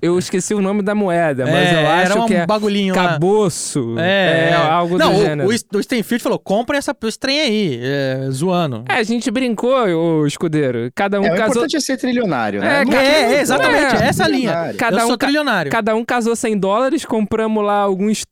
Eu 0.00 0.18
esqueci 0.18 0.54
o 0.54 0.60
nome 0.62 0.82
da 0.82 0.94
moeda, 0.94 1.44
mas 1.44 1.54
É, 1.54 1.82
eu 1.82 1.86
acho 1.88 2.12
era 2.12 2.22
um 2.22 2.26
que 2.26 2.34
é 2.34 2.46
bagulhinho 2.46 2.94
lá. 2.94 3.08
caboço. 3.08 3.94
É, 3.98 4.50
é. 4.50 4.54
algo 4.54 4.96
não, 4.96 5.12
do 5.12 5.18
o- 5.18 5.22
gênero. 5.22 5.48
O, 5.50 5.78
o 5.78 5.82
Stenfield 5.82 6.22
falou: 6.22 6.38
comprem 6.38 6.78
essa, 6.78 6.96
esse 7.04 7.18
trem 7.18 7.40
aí, 7.40 7.80
é, 7.82 8.28
zoando. 8.30 8.84
É, 8.88 8.94
a 8.94 9.02
gente 9.02 9.30
brincou, 9.30 9.76
o 9.86 10.26
escudeiro. 10.26 10.90
Cada 10.94 11.20
um 11.20 11.24
É, 11.24 11.28
o 11.28 11.36
casou. 11.36 11.46
importante 11.48 11.76
é 11.76 11.80
ser 11.80 11.96
trilionário, 11.98 12.60
né? 12.60 12.82
É, 12.90 12.94
É, 12.96 13.34
é, 13.34 13.40
exatamente, 13.40 13.96
É, 14.02 14.06
essa 14.06 14.26
linha. 14.28 14.74
Cada 14.78 14.98
eu 15.00 15.04
um 15.04 15.08
sou 15.08 15.18
ca- 15.18 15.26
trilionário. 15.26 15.70
Cada 15.70 15.94
um 15.94 16.04
casou 16.04 16.34
100 16.34 16.58
dólares, 16.58 17.04
compramos 17.04 17.64
lá 17.64 17.74
alguns 17.78 18.22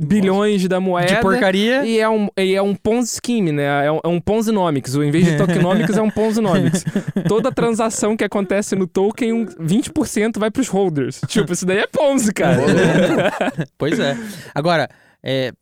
bilhões 0.00 0.66
da 0.66 0.80
moeda. 0.80 1.14
De 1.16 1.20
porcaria. 1.20 1.84
E 1.84 1.98
é 1.98 2.08
um, 2.08 2.28
e 2.36 2.54
é 2.54 2.62
um 2.62 2.74
Ponzi 2.74 3.18
Scheme, 3.24 3.52
né? 3.52 3.86
É 3.86 3.92
um, 3.92 4.00
é 4.02 4.08
um 4.08 4.20
Ponzinomics. 4.20 4.94
Em 4.94 5.10
vez 5.10 5.26
de 5.26 5.36
tokenomics, 5.36 5.96
é 5.96 6.02
um 6.02 6.10
Ponzinomics. 6.10 6.84
Toda 7.28 7.52
transação 7.52 8.16
que 8.16 8.24
acontece 8.24 8.74
no 8.74 8.86
token, 8.86 9.32
um 9.32 9.46
20% 9.46 10.38
vai 10.38 10.50
pros 10.50 10.68
holders. 10.68 11.20
Tipo, 11.28 11.52
isso 11.52 11.66
daí 11.66 11.78
é 11.78 11.86
Ponzi, 11.86 12.32
cara. 12.32 12.60
Pois 13.76 13.98
é. 13.98 14.16
Agora, 14.54 14.88
é. 15.22 15.52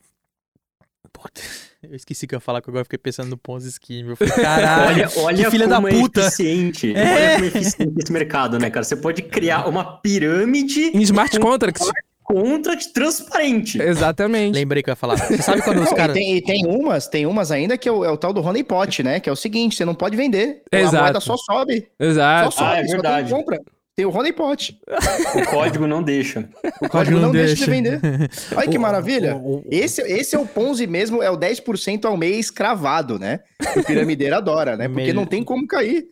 Puta, 1.13 1.41
eu 1.83 1.97
esqueci 1.97 2.25
o 2.25 2.29
que 2.29 2.35
eu 2.35 2.37
ia 2.37 2.41
falar, 2.41 2.61
que 2.61 2.71
agora 2.71 2.83
eu 2.83 2.85
fiquei 2.85 2.99
pensando 2.99 3.31
no 3.31 3.37
Ponzi 3.37 3.73
Scheme. 3.73 4.11
Eu 4.11 4.17
falei, 4.17 4.35
caralho, 4.37 5.09
Olha, 5.17 5.25
olha 5.25 5.45
que 5.45 5.51
filha 5.51 5.67
da 5.67 5.77
como 5.77 5.89
puta. 5.89 6.21
é 6.21 6.25
eficiente. 6.27 6.95
É. 6.95 7.01
Olha 7.01 7.33
como 7.35 7.45
é 7.45 7.49
eficiente 7.49 7.95
esse 7.99 8.13
mercado, 8.13 8.59
né, 8.59 8.71
cara? 8.71 8.85
Você 8.85 8.97
pode 8.97 9.23
criar 9.23 9.69
uma 9.69 9.99
pirâmide 9.99 10.97
Em 10.97 11.03
smart 11.03 11.39
contracts. 11.41 11.89
Contract 12.29 12.93
transparente. 12.93 13.81
Exatamente. 13.81 14.55
Lembrei 14.55 14.83
que 14.83 14.91
eu 14.91 14.93
ia 14.93 14.97
falar. 14.97 15.17
Você 15.17 15.39
sabe 15.43 15.63
quando 15.63 15.79
os 15.83 15.87
Não, 15.91 15.95
caras. 15.97 16.17
e, 16.17 16.21
tem, 16.21 16.37
e 16.37 16.43
tem 16.43 16.67
umas, 16.67 17.07
tem 17.09 17.27
umas 17.27 17.51
ainda 17.51 17.77
que 17.79 17.89
é 17.89 17.93
o, 17.93 18.05
é 18.05 18.11
o 18.11 18.17
tal 18.17 18.33
do 18.33 18.43
honey 18.43 18.63
pot, 18.63 19.03
né? 19.03 19.19
Que 19.21 19.29
é 19.29 19.33
o 19.33 19.37
seguinte, 19.37 19.77
você 19.77 19.85
não 19.85 19.95
pode 19.95 20.17
vender. 20.17 20.63
Exato. 20.71 20.97
A 20.97 21.01
moeda 21.01 21.21
só 21.21 21.37
sobe. 21.37 21.89
Só 22.01 22.05
Exato. 22.07 22.55
sobe, 22.55 22.71
Ah, 22.71 22.73
é 22.75 22.77
só 22.77 22.83
tem 22.85 22.93
verdade. 22.93 23.31
compra. 23.33 23.61
Tem 23.97 24.07
o 24.07 24.17
honey 24.17 24.33
pot. 24.33 24.79
O 25.35 25.51
código 25.51 25.85
não 25.87 26.01
deixa. 26.03 26.49
O 26.81 26.89
código 26.89 27.19
não 27.19 27.33
deixa 27.33 27.57
de 27.57 27.69
vender. 27.69 28.01
Olha 28.55 28.69
que 28.69 28.79
maravilha. 28.79 29.37
Esse, 29.69 30.03
esse 30.03 30.37
é 30.37 30.39
o 30.39 30.47
Ponzi 30.47 30.87
mesmo, 30.87 31.21
é 31.21 31.29
o 31.31 31.37
10% 31.37 32.05
ao 32.05 32.17
mês 32.17 32.49
cravado, 32.49 33.19
né? 33.19 33.41
O 33.77 33.83
piramideiro 33.83 34.37
adora, 34.37 34.77
né? 34.77 34.89
Porque 34.89 35.13
não 35.13 35.27
tem 35.27 35.43
como 35.43 35.67
cair. 35.67 36.07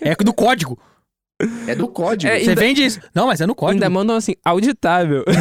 É 0.00 0.14
do 0.14 0.32
código. 0.32 0.78
É 1.66 1.74
do 1.74 1.88
código. 1.88 2.32
É, 2.32 2.38
Você 2.40 2.50
ainda- 2.50 2.60
vende 2.60 2.84
isso. 2.84 3.00
Não, 3.14 3.26
mas 3.26 3.40
é 3.40 3.46
no 3.46 3.54
código. 3.54 3.74
Ainda 3.82 3.90
mandam 3.90 4.16
assim, 4.16 4.34
auditável. 4.44 5.24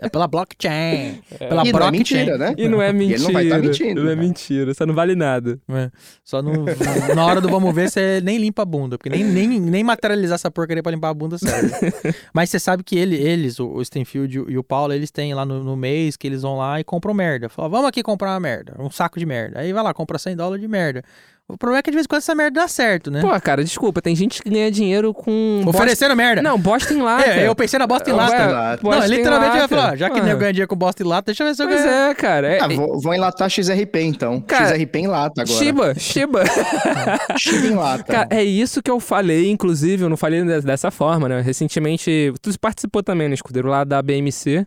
É 0.00 0.08
pela 0.08 0.26
blockchain. 0.28 1.20
Pela 1.38 1.62
e 1.66 1.72
não 1.72 1.78
é 1.80 1.90
blockchain. 1.90 2.18
mentira, 2.20 2.38
né? 2.38 2.54
E 2.56 2.68
não 2.68 2.80
é 2.80 2.90
E 2.90 2.92
mentira. 2.92 3.16
ele 3.18 3.24
não 3.24 3.32
vai 3.32 3.44
estar 3.44 3.58
mentindo. 3.58 4.04
Não 4.04 4.10
é 4.10 4.16
mentira. 4.16 4.70
Isso 4.70 4.86
não 4.86 4.94
vale 4.94 5.14
nada. 5.14 5.58
É. 5.68 5.90
Só 6.24 6.40
no, 6.40 6.64
na 7.14 7.26
hora 7.26 7.40
do 7.40 7.48
vamos 7.48 7.74
ver, 7.74 7.90
você 7.90 8.20
nem 8.22 8.38
limpa 8.38 8.62
a 8.62 8.64
bunda. 8.64 8.96
Porque 8.96 9.10
nem, 9.10 9.24
nem, 9.24 9.60
nem 9.60 9.82
materializar 9.84 10.36
essa 10.36 10.50
porcaria 10.50 10.82
pra 10.82 10.92
limpar 10.92 11.08
a 11.10 11.14
bunda 11.14 11.36
serve. 11.38 11.72
Mas 12.32 12.48
você 12.50 12.58
sabe 12.60 12.82
que 12.84 12.96
ele, 12.96 13.16
eles, 13.16 13.58
o, 13.58 13.84
Stenfield 13.84 14.36
e 14.36 14.40
o- 14.40 14.50
e 14.60 14.62
Paulo, 14.62 14.92
eles 14.92 15.10
têm 15.10 15.34
lá 15.34 15.44
no, 15.44 15.62
no 15.64 15.76
mês 15.76 16.16
que 16.16 16.26
eles 16.26 16.42
vão 16.42 16.56
lá 16.56 16.78
e 16.80 16.84
compram 16.84 17.12
merda. 17.12 17.48
Falam, 17.48 17.70
vamos 17.70 17.88
aqui 17.88 18.02
comprar 18.02 18.30
uma 18.34 18.40
merda. 18.40 18.74
Um 18.78 18.90
saco 18.90 19.18
de 19.18 19.26
merda. 19.26 19.58
Aí 19.60 19.72
vai 19.72 19.82
lá, 19.82 19.92
compra 19.92 20.18
100 20.18 20.36
dólares 20.36 20.60
de 20.62 20.68
merda. 20.68 21.02
O 21.50 21.56
problema 21.56 21.78
é 21.78 21.82
que 21.82 21.90
de 21.90 21.94
vez 21.96 22.04
em 22.04 22.08
quando 22.08 22.18
essa 22.18 22.34
merda 22.34 22.60
dá 22.60 22.68
certo, 22.68 23.10
né? 23.10 23.22
Pô, 23.22 23.40
cara, 23.40 23.64
desculpa. 23.64 24.02
Tem 24.02 24.14
gente 24.14 24.42
que 24.42 24.50
ganha 24.50 24.70
dinheiro 24.70 25.14
com... 25.14 25.62
Oferecendo 25.66 26.14
merda. 26.14 26.42
Bosta... 26.42 26.50
Não, 26.56 26.58
bosta 26.62 26.92
em 26.94 27.00
lata. 27.00 27.24
É, 27.30 27.48
eu 27.48 27.54
pensei 27.54 27.78
na 27.78 27.86
bosta 27.86 28.10
em 28.10 28.12
lata. 28.12 28.32
Ué, 28.36 28.46
lata. 28.52 28.82
Não, 28.82 28.90
bosta 28.90 29.06
em 29.06 29.16
literalmente 29.16 29.56
eu 29.56 29.62
ia 29.62 29.68
falar, 29.68 29.96
já 29.96 30.10
que 30.10 30.20
Ah. 30.20 30.22
nego 30.24 30.40
ganha 30.40 30.52
dinheiro 30.52 30.68
com 30.68 30.76
bosta 30.76 31.02
em 31.02 31.06
lata, 31.06 31.24
deixa 31.32 31.42
eu 31.42 31.46
ver 31.48 31.54
se 31.54 31.62
eu 31.62 31.66
Pois 31.68 31.80
ganho. 31.82 31.90
é, 32.10 32.14
cara. 32.14 32.48
É, 32.48 32.60
Ah, 32.60 32.68
vou, 32.68 33.00
vou 33.00 33.14
enlatar 33.14 33.48
XRP 33.48 34.02
então. 34.02 34.42
Cara, 34.42 34.76
XRP 34.76 34.96
em 34.98 35.06
lata 35.06 35.40
agora. 35.40 35.58
Shiba, 35.58 35.94
Shiba. 35.98 36.44
Shiba 37.38 37.66
em 37.66 37.74
lata. 37.74 38.04
Cara, 38.04 38.28
é 38.30 38.44
isso 38.44 38.82
que 38.82 38.90
eu 38.90 39.00
falei, 39.00 39.50
inclusive, 39.50 40.02
eu 40.04 40.10
não 40.10 40.18
falei 40.18 40.42
de- 40.44 40.60
dessa 40.60 40.90
forma, 40.90 41.30
né? 41.30 41.40
Recentemente, 41.40 42.30
tu 42.42 42.50
participou 42.60 43.02
também, 43.02 43.26
né, 43.26 43.34
Escudeiro, 43.34 43.68
lá 43.68 43.84
da 43.84 44.02
BMC, 44.02 44.66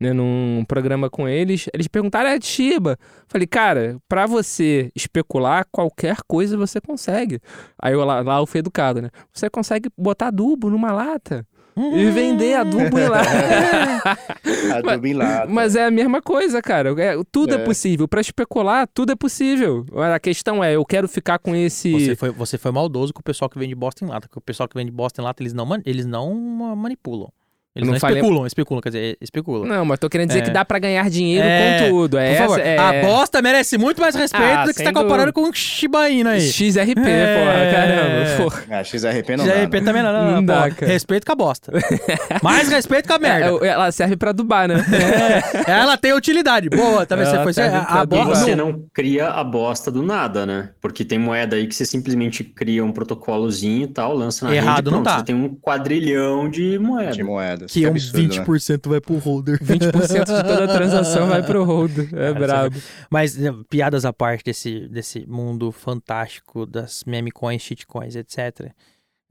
né, 0.00 0.12
num 0.12 0.64
programa 0.66 1.08
com 1.08 1.28
eles. 1.28 1.66
Eles 1.72 1.88
perguntaram, 1.88 2.28
é 2.30 2.38
de 2.38 2.46
Shiba? 2.46 2.98
Falei, 3.28 3.46
cara, 3.46 3.96
pra 4.08 4.26
você 4.26 4.90
especular, 4.94 5.66
qualquer 5.70 6.16
coisa 6.26 6.56
você 6.56 6.80
consegue. 6.80 7.40
Aí 7.80 7.92
eu 7.92 8.04
lá, 8.04 8.20
lá 8.20 8.38
eu 8.38 8.46
fui 8.46 8.58
educado, 8.60 9.00
né? 9.02 9.10
Você 9.32 9.48
consegue 9.48 9.88
botar 9.96 10.28
adubo 10.28 10.68
numa 10.70 10.92
lata 10.92 11.46
e 11.76 12.08
vender 12.10 12.54
adubo 12.54 12.98
em 12.98 13.08
lata. 13.08 13.28
Adubo 14.76 15.06
em 15.06 15.12
lata. 15.14 15.46
Mas 15.48 15.74
é 15.76 15.84
a 15.86 15.90
mesma 15.90 16.20
coisa, 16.22 16.60
cara. 16.62 16.90
É, 17.02 17.16
tudo 17.32 17.54
é, 17.54 17.56
É. 17.60 17.64
possível. 17.64 18.06
Pra 18.06 18.20
especular, 18.20 18.88
tudo 18.92 19.12
é 19.12 19.16
possível. 19.16 19.84
A 20.14 20.18
questão 20.20 20.62
é, 20.62 20.74
eu 20.76 20.84
quero 20.84 21.08
ficar 21.08 21.38
com 21.38 21.54
esse... 21.54 21.90
Você 21.92 22.16
foi, 22.16 22.30
você 22.30 22.58
foi 22.58 22.70
maldoso 22.70 23.12
com 23.12 23.20
o 23.20 23.24
pessoal 23.24 23.48
que 23.48 23.58
vende 23.58 23.74
bosta 23.74 24.04
em 24.04 24.08
lata. 24.08 24.28
Porque 24.28 24.38
o 24.38 24.42
pessoal 24.42 24.68
que 24.68 24.76
vende 24.76 24.90
bosta 24.90 25.20
em 25.20 25.24
lata, 25.24 25.42
eles 25.42 25.52
não, 25.52 25.66
eles 25.84 26.06
não 26.06 26.34
ma- 26.34 26.76
manipulam. 26.76 27.28
Eles 27.76 27.88
Não 27.88 27.94
não, 27.94 28.00
falei- 28.00 28.18
especulam, 28.18 28.46
especulam, 28.46 28.80
quer 28.80 28.88
dizer, 28.90 29.18
especulam. 29.20 29.66
Não, 29.66 29.84
mas 29.84 29.98
tô 29.98 30.08
querendo 30.08 30.28
dizer 30.28 30.40
É. 30.40 30.42
que 30.42 30.50
dá 30.50 30.64
pra 30.64 30.78
ganhar 30.78 31.10
dinheiro 31.10 31.44
É, 31.44 31.80
com 31.80 31.88
tudo. 31.90 32.16
É 32.18 32.30
Por 32.30 32.38
favor, 32.38 32.60
essa, 32.60 32.68
é... 32.68 32.78
a 32.78 33.02
bosta 33.04 33.42
merece 33.42 33.76
muito 33.76 34.00
mais 34.00 34.14
respeito 34.14 34.44
Ah, 34.46 34.62
do 34.64 34.68
que 34.70 34.74
você 34.76 34.84
tá 34.84 34.92
comparando 34.92 35.32
com 35.32 35.42
o 35.48 35.52
Shiba 35.52 36.08
Inu 36.08 36.30
aí. 36.30 36.40
XRP, 36.40 37.00
É. 37.04 37.36
porra, 37.36 37.72
caramba. 37.72 38.36
Porra. 38.44 38.78
Ah, 38.78 38.84
XRP 38.84 39.36
não 39.36 39.44
XRP 39.44 39.80
dá. 39.80 39.86
também 39.86 40.02
não, 40.04 40.12
não, 40.12 40.24
Não 40.24 40.32
não, 40.36 40.44
dá, 40.44 40.70
cara. 40.70 40.86
Respeito 40.92 41.26
com 41.26 41.32
a 41.32 41.34
bosta. 41.34 41.72
mais 42.44 42.68
respeito 42.68 43.08
com 43.08 43.14
a 43.14 43.18
merda. 43.18 43.66
É, 43.66 43.68
ela 43.68 43.90
serve 43.90 44.16
pra 44.16 44.30
dubar, 44.30 44.68
né? 44.68 44.76
É, 45.66 45.70
ela 45.72 45.96
tem 45.96 46.12
utilidade. 46.12 46.68
Boa, 46.70 47.04
também 47.04 47.26
você 47.26 47.34
Ela 47.34 47.52
foi. 47.52 47.62
a, 47.64 48.02
a 48.02 48.06
bosta. 48.06 48.34
você 48.36 48.54
não 48.54 48.84
cria 48.94 49.26
a 49.30 49.42
bosta 49.42 49.90
do 49.90 50.00
nada, 50.02 50.46
né? 50.46 50.70
Porque 50.80 51.04
tem 51.04 51.18
moeda 51.18 51.56
aí 51.56 51.66
que 51.66 51.74
você 51.74 51.84
simplesmente 51.84 52.44
cria 52.44 52.84
um 52.84 52.92
protocolozinho 52.92 53.82
e 53.82 53.88
tal, 53.88 54.14
lança 54.14 54.46
na 54.46 54.54
Errado 54.54 54.76
rede, 54.76 54.90
não 54.96 55.02
pronto, 55.02 55.04
tá. 55.06 55.18
Você 55.18 55.24
tem 55.24 55.34
um 55.34 55.52
quadrilhão 55.56 56.48
de 56.48 56.78
moeda. 56.78 57.10
De 57.10 57.22
moedas. 57.64 57.72
Que 57.72 57.84
é 57.84 57.88
um 57.88 57.90
absurdo, 57.92 58.34
né? 58.36 58.44
20% 58.44 58.88
vai 58.88 59.00
pro 59.00 59.16
holder. 59.18 59.58
20% 59.62 60.18
de 60.20 60.24
toda 60.48 60.64
a 60.64 60.68
transação 60.68 61.26
vai 61.28 61.42
pro 61.42 61.64
hold. 61.64 61.98
É 61.98 62.04
Cara, 62.32 62.34
brabo. 62.34 62.76
Mas 63.10 63.36
né, 63.36 63.50
piadas 63.68 64.04
à 64.04 64.12
parte 64.12 64.44
desse, 64.44 64.88
desse 64.88 65.26
mundo 65.26 65.70
fantástico 65.72 66.66
das 66.66 67.04
meme 67.04 67.30
coins, 67.30 67.62
shitcoins, 67.62 68.14
etc. 68.16 68.70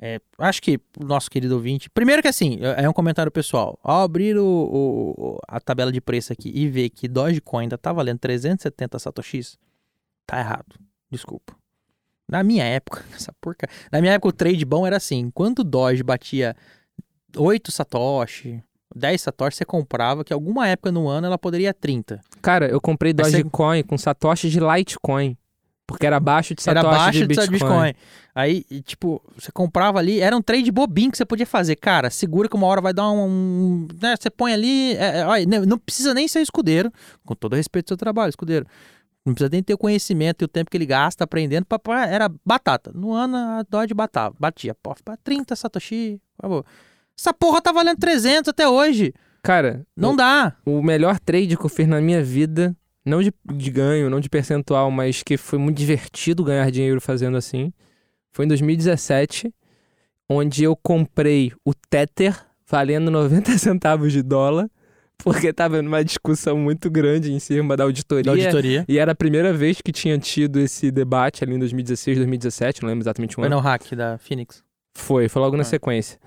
É, 0.02 0.20
acho 0.40 0.62
que 0.62 0.80
o 1.00 1.06
nosso 1.06 1.30
querido 1.30 1.54
ouvinte. 1.56 1.90
Primeiro 1.90 2.22
que 2.22 2.28
assim, 2.28 2.58
é 2.62 2.84
é 2.84 2.90
um 2.90 2.94
comentário 2.94 3.32
pessoal. 3.32 3.80
Ao 3.84 4.02
abrir 4.02 4.38
o, 4.38 4.46
o- 4.46 5.38
a 5.48 5.60
tabela 5.62 5.92
de 5.92 6.02
preço 6.02 6.34
aqui 6.34 6.52
e 6.54 6.68
ver 6.68 6.90
que 6.90 7.08
Dogecoin 7.08 7.64
ainda 7.64 7.78
tá 7.78 7.94
valendo 7.94 8.20
370 8.20 9.00
satoshis, 9.00 9.58
tá 10.26 10.40
errado. 10.40 10.76
Desculpa. 11.10 11.56
Na 12.28 12.42
minha 12.44 12.64
época, 12.66 13.06
essa 13.16 13.32
porca. 13.40 13.68
Na 13.92 14.02
minha 14.02 14.14
época, 14.14 14.30
o 14.30 14.34
trade 14.34 14.66
bom 14.66 14.86
era 14.86 14.98
assim: 14.98 15.20
enquanto 15.20 15.60
o 15.60 15.64
Doge 15.64 16.04
batia 16.04 16.56
8 17.38 17.72
satoshi, 17.72 18.62
10 18.96 19.22
satoshi, 19.22 19.58
você 19.58 19.66
comprava, 19.66 20.24
que 20.24 20.34
alguma 20.34 20.68
época 20.68 20.92
no 20.92 21.08
ano 21.08 21.28
ela 21.28 21.38
poderia 21.38 21.68
ir 21.68 21.70
a 21.70 21.74
30. 21.74 22.20
Cara, 22.42 22.68
eu 22.68 22.80
comprei 22.82 23.14
Mas 23.18 23.28
você- 23.28 23.38
Dogecoin 23.38 23.84
com 23.84 23.98
satoshi 23.98 24.50
de 24.50 24.60
Litecoin. 24.60 25.38
Porque 25.86 26.06
era 26.08 26.16
abaixo 26.16 26.56
de 26.56 26.64
Era 26.68 26.82
satoshi 26.82 26.98
baixo 27.00 27.20
de 27.20 27.20
de 27.20 27.28
Bitcoin. 27.28 27.50
Bitcoin. 27.52 27.94
Aí, 28.34 28.64
tipo, 28.84 29.22
você 29.36 29.52
comprava 29.52 30.00
ali, 30.00 30.22
era 30.22 30.36
um 30.36 30.42
trade 30.42 30.72
bobinho 30.72 31.12
que 31.12 31.18
você 31.18 31.26
podia 31.26 31.46
fazer. 31.46 31.76
Cara, 31.76 32.10
segura 32.10 32.48
que 32.48 32.56
uma 32.56 32.66
hora 32.68 32.80
vai 32.80 32.94
dar 32.94 33.12
um. 33.12 33.26
um- 33.28 33.88
né, 34.02 34.16
você 34.18 34.30
põe 34.30 34.54
ali. 34.54 34.94
é, 34.96 35.20
é, 35.20 35.26
olha, 35.26 35.46
não, 35.46 35.66
não 35.66 35.78
precisa 35.78 36.14
nem 36.14 36.26
ser 36.28 36.40
escudeiro, 36.40 36.90
com 37.26 37.36
todo 37.36 37.56
respeito 37.58 37.88
ao 37.88 37.90
seu 37.90 37.98
trabalho, 37.98 38.30
escudeiro. 38.30 38.66
Não 39.26 39.34
precisa 39.34 39.50
nem 39.52 39.62
ter 39.62 39.74
o 39.74 39.78
conhecimento 39.78 40.42
e 40.44 40.46
o 40.46 40.48
tempo 40.48 40.72
que 40.72 40.78
ele 40.78 40.86
gasta 40.86 41.26
aprendendo. 41.26 41.66
Pra, 41.66 41.78
pra- 41.78 42.08
era 42.08 42.32
batata. 42.46 42.92
No 42.96 43.12
ano 43.12 43.36
a 43.36 43.64
Dodge 43.70 43.94
batava, 43.94 44.34
batia. 44.40 44.74
Pô, 44.82 44.96
pra 45.04 45.18
30 45.18 45.54
Satoshi, 45.56 46.20
por 46.38 46.42
favor. 46.44 46.66
Essa 47.18 47.34
porra 47.34 47.62
tá 47.62 47.72
valendo 47.72 47.98
300 47.98 48.50
até 48.50 48.68
hoje. 48.68 49.14
Cara, 49.42 49.86
Não 49.96 50.16
dá. 50.16 50.56
o 50.66 50.82
melhor 50.82 51.20
trade 51.20 51.58
que 51.58 51.66
eu 51.66 51.70
fiz 51.70 51.86
na 51.88 52.00
minha 52.00 52.24
vida, 52.24 52.76
não 53.06 53.22
de, 53.22 53.34
de 53.54 53.70
ganho, 53.72 54.10
não 54.10 54.20
de 54.22 54.30
percentual, 54.30 54.90
mas 54.90 55.22
que 55.22 55.36
foi 55.38 55.60
muito 55.60 55.78
divertido 55.78 56.44
ganhar 56.44 56.70
dinheiro 56.72 57.02
fazendo 57.02 57.36
assim, 57.36 57.74
foi 58.32 58.46
em 58.46 58.48
2017, 58.48 59.54
onde 60.30 60.64
eu 60.64 60.76
comprei 60.76 61.52
o 61.66 61.74
Tether 61.74 62.36
valendo 62.66 63.12
90 63.12 63.52
centavos 63.60 64.14
de 64.14 64.22
dólar, 64.24 64.70
porque 65.18 65.52
tava 65.54 65.82
numa 65.82 66.04
discussão 66.04 66.58
muito 66.58 66.90
grande 66.90 67.32
em 67.34 67.40
cima 67.40 67.76
da 67.78 67.84
auditoria. 67.84 68.24
Da 68.24 68.32
auditoria. 68.32 68.86
E 68.88 68.98
era 68.98 69.12
a 69.12 69.16
primeira 69.16 69.54
vez 69.54 69.80
que 69.82 69.92
tinha 69.92 70.18
tido 70.18 70.60
esse 70.60 70.90
debate 70.90 71.44
ali 71.44 71.54
em 71.56 71.60
2016, 71.60 72.18
2017, 72.18 72.82
não 72.82 72.88
lembro 72.90 73.04
exatamente 73.04 73.34
o 73.34 73.36
Foi 73.36 73.46
ano. 73.46 73.58
no 73.58 73.62
hack 73.62 73.92
da 73.94 74.18
Phoenix. 74.18 74.64
Foi, 74.96 75.28
foi 75.28 75.42
logo 75.42 75.56
na 75.58 75.62
Ah. 75.62 75.66
sequência. 75.66 76.18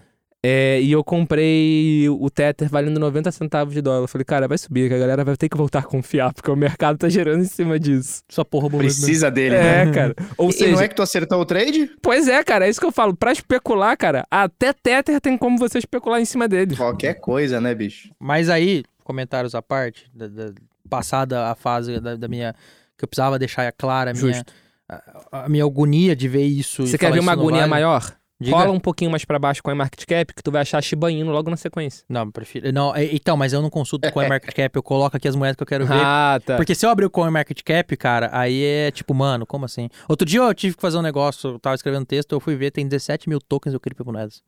É, 0.48 0.80
e 0.80 0.92
eu 0.92 1.02
comprei 1.02 2.08
o 2.08 2.30
Tether 2.30 2.68
valendo 2.68 3.00
90 3.00 3.32
centavos 3.32 3.74
de 3.74 3.80
dólar. 3.80 4.04
Eu 4.04 4.08
falei, 4.08 4.24
cara, 4.24 4.46
vai 4.46 4.56
subir, 4.56 4.88
que 4.88 4.94
a 4.94 4.98
galera 4.98 5.24
vai 5.24 5.36
ter 5.36 5.48
que 5.48 5.56
voltar 5.56 5.80
a 5.80 5.82
confiar, 5.82 6.32
porque 6.32 6.48
o 6.50 6.54
mercado 6.54 6.98
tá 6.98 7.08
gerando 7.08 7.42
em 7.42 7.46
cima 7.48 7.80
disso. 7.80 8.22
Só 8.28 8.44
porra 8.44 8.68
boa 8.68 8.82
mesmo. 8.82 9.02
Precisa 9.02 9.30
dele, 9.30 9.56
né? 9.56 9.82
É, 9.82 9.90
cara. 9.90 10.14
Ou 10.38 10.50
E 10.50 10.52
seja, 10.52 10.72
não 10.76 10.80
é 10.80 10.86
que 10.88 10.94
tu 10.94 11.02
acertou 11.02 11.40
o 11.40 11.44
trade? 11.44 11.90
pois 12.00 12.28
é, 12.28 12.44
cara, 12.44 12.66
é 12.66 12.70
isso 12.70 12.78
que 12.78 12.86
eu 12.86 12.92
falo. 12.92 13.16
Pra 13.16 13.32
especular, 13.32 13.96
cara, 13.96 14.24
até 14.30 14.72
Tether 14.72 15.20
tem 15.20 15.36
como 15.36 15.58
você 15.58 15.78
especular 15.78 16.20
em 16.20 16.24
cima 16.24 16.46
dele. 16.46 16.76
Qualquer 16.76 17.14
coisa, 17.14 17.60
né, 17.60 17.74
bicho? 17.74 18.10
Mas 18.20 18.48
aí, 18.48 18.84
comentários 19.02 19.54
à 19.54 19.60
parte, 19.62 20.08
da- 20.14 20.28
da- 20.28 20.52
passada 20.88 21.50
a 21.50 21.54
fase 21.56 21.98
da, 21.98 22.14
da 22.14 22.28
minha. 22.28 22.54
que 22.96 23.04
eu 23.04 23.08
precisava 23.08 23.38
deixar 23.38 23.70
clara 23.72 24.12
a 24.12 24.14
minha, 24.14 24.32
Justo. 24.34 24.52
a, 24.88 25.44
a 25.44 25.48
minha 25.48 25.64
agonia 25.64 26.14
de 26.14 26.28
ver 26.28 26.44
isso. 26.44 26.82
e 26.82 26.86
Você 26.86 26.96
quer 26.96 27.06
falar 27.06 27.14
ver 27.16 27.20
uma 27.20 27.32
agonia 27.32 27.60
vale. 27.60 27.70
maior? 27.70 28.16
Diga. 28.38 28.54
Rola 28.54 28.70
um 28.70 28.78
pouquinho 28.78 29.10
mais 29.10 29.24
pra 29.24 29.38
baixo 29.38 29.62
com 29.62 29.70
a 29.70 29.74
Market 29.74 30.04
Cap, 30.04 30.34
que 30.34 30.42
tu 30.42 30.50
vai 30.50 30.60
achar 30.60 30.82
Shiba 30.82 31.10
Inu 31.10 31.32
logo 31.32 31.48
na 31.48 31.56
sequência. 31.56 32.04
Não, 32.06 32.22
eu 32.24 32.32
prefiro. 32.32 32.70
Não, 32.70 32.94
e- 32.94 33.16
então, 33.16 33.34
mas 33.34 33.54
eu 33.54 33.62
não 33.62 33.70
consulto 33.70 34.06
o 34.06 34.12
CoinMarketCap, 34.12 34.76
eu 34.76 34.82
coloco 34.82 35.16
aqui 35.16 35.26
as 35.26 35.34
moedas 35.34 35.56
que 35.56 35.62
eu 35.62 35.66
quero 35.66 35.86
ver. 35.86 35.94
Ah, 36.04 36.38
tá. 36.44 36.56
Porque 36.56 36.74
se 36.74 36.84
eu 36.84 36.90
abrir 36.90 37.06
o 37.06 37.10
CoinMarketCap, 37.10 37.96
cara, 37.96 38.28
aí 38.32 38.62
é 38.62 38.90
tipo, 38.90 39.14
mano, 39.14 39.46
como 39.46 39.64
assim? 39.64 39.88
Outro 40.08 40.26
dia 40.26 40.40
eu 40.40 40.54
tive 40.54 40.76
que 40.76 40.82
fazer 40.82 40.98
um 40.98 41.02
negócio, 41.02 41.52
eu 41.52 41.58
tava 41.58 41.74
escrevendo 41.74 42.04
texto, 42.04 42.32
eu 42.32 42.40
fui 42.40 42.54
ver, 42.56 42.70
tem 42.70 42.86
17 42.86 43.28
mil 43.28 43.40
tokens 43.40 43.72
do 43.72 43.80
criptomoedas. 43.80 44.42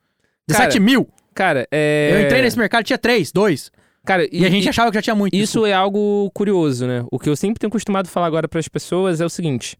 17 0.47 0.73
Cara, 0.73 0.85
mil! 0.85 1.09
Cara, 1.35 1.69
é... 1.73 2.11
Eu 2.13 2.27
entrei 2.27 2.43
nesse 2.43 2.59
mercado, 2.59 2.85
tinha 2.85 2.99
3, 2.99 3.33
2. 3.33 3.71
Cara, 4.05 4.27
E, 4.33 4.45
a 4.47 4.51
gente 4.51 4.69
achava 4.69 4.91
que 4.91 4.95
já 4.97 5.03
tinha 5.03 5.15
muito. 5.15 5.35
Isso 5.35 5.67
é 5.67 5.73
algo 5.73 6.31
curioso, 6.33 6.87
né? 6.87 7.05
O 7.11 7.19
que 7.19 7.29
eu 7.29 7.37
sempre 7.37 7.59
tenho 7.59 7.71
costumado 7.71 8.09
falar 8.09 8.27
agora 8.27 8.49
para 8.49 8.59
as 8.59 8.67
pessoas 8.69 9.21
é 9.21 9.25
o 9.25 9.29
seguinte: 9.29 9.77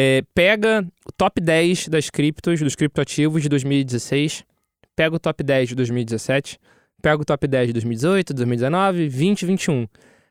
é, 0.00 0.22
pega 0.34 0.82
o 1.06 1.12
top 1.12 1.42
10 1.42 1.88
das 1.88 2.08
criptos, 2.08 2.58
dos 2.60 2.74
criptoativos 2.74 3.42
de 3.42 3.50
2016, 3.50 4.44
pega 4.96 5.14
o 5.14 5.18
top 5.18 5.44
10 5.44 5.68
de 5.68 5.74
2017, 5.74 6.58
pega 7.02 7.20
o 7.20 7.24
top 7.24 7.46
10 7.46 7.66
de 7.66 7.72
2018, 7.74 8.32
2019, 8.32 9.08
20, 9.10 9.44
21. 9.44 9.86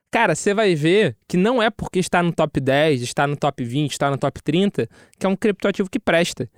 Cara, 0.10 0.34
você 0.34 0.56
vai 0.56 0.74
ver 0.74 1.16
que 1.28 1.38
não 1.38 1.62
é 1.62 1.70
porque 1.70 2.00
está 2.00 2.24
no 2.24 2.34
top 2.34 2.60
10, 2.60 3.04
está 3.04 3.28
no 3.28 3.38
top 3.38 3.64
20, 3.64 3.92
está 3.92 4.10
no 4.10 4.18
top 4.18 4.42
30, 4.42 4.90
que 5.20 5.26
é 5.28 5.30
um 5.30 5.36
criptoativo 5.36 5.88
que 5.88 6.00
presta. 6.00 6.50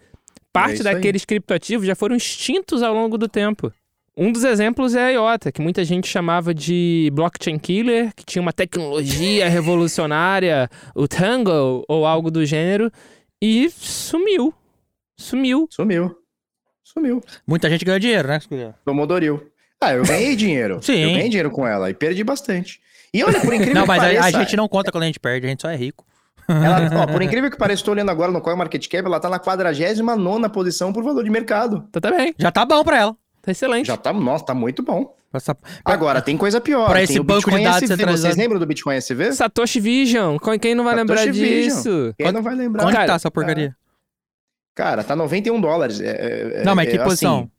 Parte 0.53 0.77
aí. 0.77 0.83
daqueles 0.83 1.25
criptoativos 1.25 1.85
já 1.85 1.95
foram 1.95 2.15
extintos 2.15 2.81
ao 2.81 2.93
longo 2.93 3.17
do 3.17 3.27
tempo. 3.27 3.73
Um 4.21 4.31
dos 4.31 4.43
exemplos 4.43 4.93
é 4.93 5.05
a 5.05 5.09
IOTA, 5.09 5.51
que 5.51 5.63
muita 5.63 5.83
gente 5.83 6.07
chamava 6.07 6.53
de 6.53 7.09
blockchain 7.11 7.57
killer, 7.57 8.13
que 8.15 8.23
tinha 8.23 8.39
uma 8.39 8.53
tecnologia 8.53 9.49
revolucionária, 9.49 10.69
o 10.93 11.07
Tango 11.07 11.83
ou 11.87 12.05
algo 12.05 12.29
do 12.29 12.45
gênero, 12.45 12.91
e 13.41 13.67
sumiu. 13.71 14.53
Sumiu. 15.17 15.67
Sumiu. 15.71 16.15
Sumiu. 16.83 17.23
Muita 17.47 17.67
gente 17.67 17.83
ganhou 17.83 17.97
dinheiro, 17.99 18.27
né? 18.27 18.39
Tomou 18.85 19.07
Doril. 19.07 19.41
Ah, 19.81 19.93
eu 19.93 20.03
ganhei 20.03 20.35
dinheiro. 20.35 20.77
Sim. 20.85 20.99
Eu 20.99 21.09
ganhei 21.13 21.29
dinheiro 21.29 21.49
com 21.49 21.65
ela 21.65 21.89
e 21.89 21.93
perdi 21.95 22.23
bastante. 22.23 22.79
E 23.11 23.23
olha, 23.23 23.41
por 23.41 23.51
incrível 23.51 23.73
Não, 23.73 23.81
que 23.81 23.87
mas 23.87 24.03
a- 24.03 24.05
pareça... 24.05 24.27
a, 24.27 24.31
gente 24.43 24.55
não 24.55 24.67
conta 24.67 24.91
quando 24.91 25.05
a 25.05 25.07
gente 25.07 25.19
perde, 25.19 25.47
a 25.47 25.49
gente 25.49 25.63
só 25.63 25.69
é 25.71 25.75
rico. 25.75 26.05
Ela, 26.47 26.91
ó, 27.01 27.07
por 27.07 27.23
incrível 27.23 27.49
que 27.49 27.57
pareça, 27.57 27.81
estou 27.81 27.95
olhando 27.95 28.11
agora 28.11 28.31
no 28.31 28.39
CoinMarketCap, 28.39 29.03
ela 29.03 29.19
tá 29.19 29.31
na 29.31 29.39
49ª 29.39 30.47
posição 30.51 30.93
por 30.93 31.03
valor 31.03 31.23
de 31.23 31.31
mercado. 31.31 31.87
Tá, 31.91 31.99
tá 31.99 32.11
bem. 32.11 32.35
Já 32.37 32.51
tá 32.51 32.63
bom 32.63 32.83
pra 32.83 32.99
ela. 32.99 33.17
Tá 33.41 33.51
excelente. 33.51 33.87
Já 33.87 33.97
tá, 33.97 34.13
nossa, 34.13 34.45
tá 34.45 34.53
muito 34.53 34.83
bom. 34.83 35.15
Essa- 35.33 35.57
Agora, 35.83 36.21
tem 36.21 36.37
coisa 36.37 36.59
pior. 36.61 36.85
pra 36.85 36.95
tem 36.95 37.03
esse 37.05 37.19
o 37.19 37.23
banco 37.23 37.49
de 37.49 37.55
Bitcoin 37.57 37.63
dados 37.63 37.89
SV. 37.89 38.05
Vocês 38.05 38.37
lembram 38.37 38.59
do 38.59 38.65
Bitcoin 38.65 38.95
SV? 38.97 39.31
Satoshi 39.33 39.79
Vision. 39.79 40.37
com- 40.37 40.59
Quem 40.59 40.75
não 40.75 40.83
vai 40.83 40.95
Satoshi 40.95 41.19
lembrar 41.25 41.33
Vision. 41.33 41.63
disso? 41.75 42.13
Quem 42.17 42.31
não 42.31 42.43
vai 42.43 42.53
lembrar? 42.55 42.83
Onde 42.83 42.93
Cara, 42.93 43.07
tá 43.07 43.13
essa 43.15 43.31
porcaria? 43.31 43.75
Cara, 44.75 45.03
tá 45.03 45.15
91 45.15 45.59
dólares. 45.59 45.99
É, 45.99 46.59
é- 46.61 46.63
não, 46.63 46.75
mas 46.75 46.87
é, 46.87 46.91
que 46.91 46.97
assim, 46.97 47.03
posição? 47.05 47.51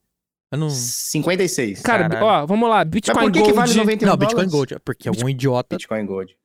Eu 0.50 0.58
não. 0.58 0.70
56. 0.70 1.80
Cara, 1.80 2.08
Caralho. 2.08 2.26
ó, 2.26 2.46
vamos 2.46 2.68
lá. 2.68 2.78
mas 2.78 2.88
Bitcoin 2.88 3.14
por 3.24 3.32
que, 3.32 3.38
Gold. 3.38 3.52
que 3.52 3.56
vale 3.58 3.74
91 3.74 4.06
Não, 4.10 4.16
Bitcoin 4.16 4.34
dólares? 4.46 4.52
Gold. 4.52 4.76
Porque 4.84 5.08
algum 5.08 5.28
idiota. 5.28 5.76
Bitcoin 5.76 6.04
Gold. 6.06 6.36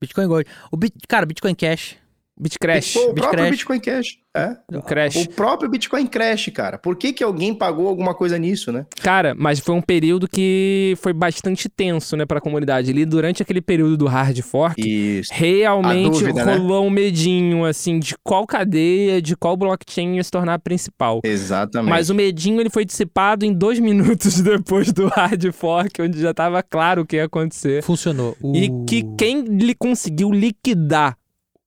Bitcoin 0.00 0.26
Gold. 0.28 0.48
O 0.70 0.76
Bit... 0.76 0.94
Cara, 1.08 1.26
Bitcoin 1.26 1.54
Cash. 1.54 1.96
Bitcrash. 2.38 2.92
Pô, 2.92 3.10
o 3.10 3.14
próprio 3.14 3.44
Bitcrash. 3.44 3.50
Bitcoin 3.50 3.80
Cash. 3.80 4.18
É. 4.36 4.54
O 4.76 4.82
Crash. 4.82 5.16
O 5.16 5.30
próprio 5.30 5.70
Bitcoin 5.70 6.06
Crash, 6.06 6.50
cara. 6.52 6.76
Por 6.76 6.94
que, 6.94 7.10
que 7.10 7.24
alguém 7.24 7.54
pagou 7.54 7.88
alguma 7.88 8.14
coisa 8.14 8.38
nisso, 8.38 8.70
né? 8.70 8.84
Cara, 9.00 9.34
mas 9.34 9.58
foi 9.58 9.74
um 9.74 9.80
período 9.80 10.28
que 10.28 10.94
foi 11.00 11.14
bastante 11.14 11.70
tenso, 11.70 12.16
né, 12.18 12.26
pra 12.26 12.38
comunidade. 12.38 12.90
Ali, 12.90 13.06
durante 13.06 13.42
aquele 13.42 13.62
período 13.62 13.96
do 13.96 14.06
hard 14.06 14.38
fork, 14.42 14.78
Isso. 14.78 15.30
realmente 15.32 16.20
dúvida, 16.20 16.44
né? 16.44 16.56
rolou 16.56 16.86
um 16.86 16.90
medinho, 16.90 17.64
assim, 17.64 17.98
de 17.98 18.14
qual 18.22 18.46
cadeia, 18.46 19.22
de 19.22 19.34
qual 19.34 19.56
blockchain 19.56 20.16
ia 20.16 20.24
se 20.24 20.30
tornar 20.30 20.54
a 20.54 20.58
principal. 20.58 21.20
Exatamente. 21.24 21.88
Mas 21.88 22.10
o 22.10 22.14
medinho 22.14 22.60
ele 22.60 22.68
foi 22.68 22.84
dissipado 22.84 23.46
em 23.46 23.54
dois 23.54 23.78
minutos 23.80 24.42
depois 24.42 24.92
do 24.92 25.08
hard 25.08 25.50
fork, 25.52 26.02
onde 26.02 26.20
já 26.20 26.34
tava 26.34 26.62
claro 26.62 27.02
o 27.02 27.06
que 27.06 27.16
ia 27.16 27.24
acontecer. 27.24 27.82
Funcionou. 27.82 28.36
E 28.54 28.68
que 28.86 29.02
quem 29.16 29.44
lhe 29.44 29.74
conseguiu 29.74 30.30
liquidar 30.30 31.16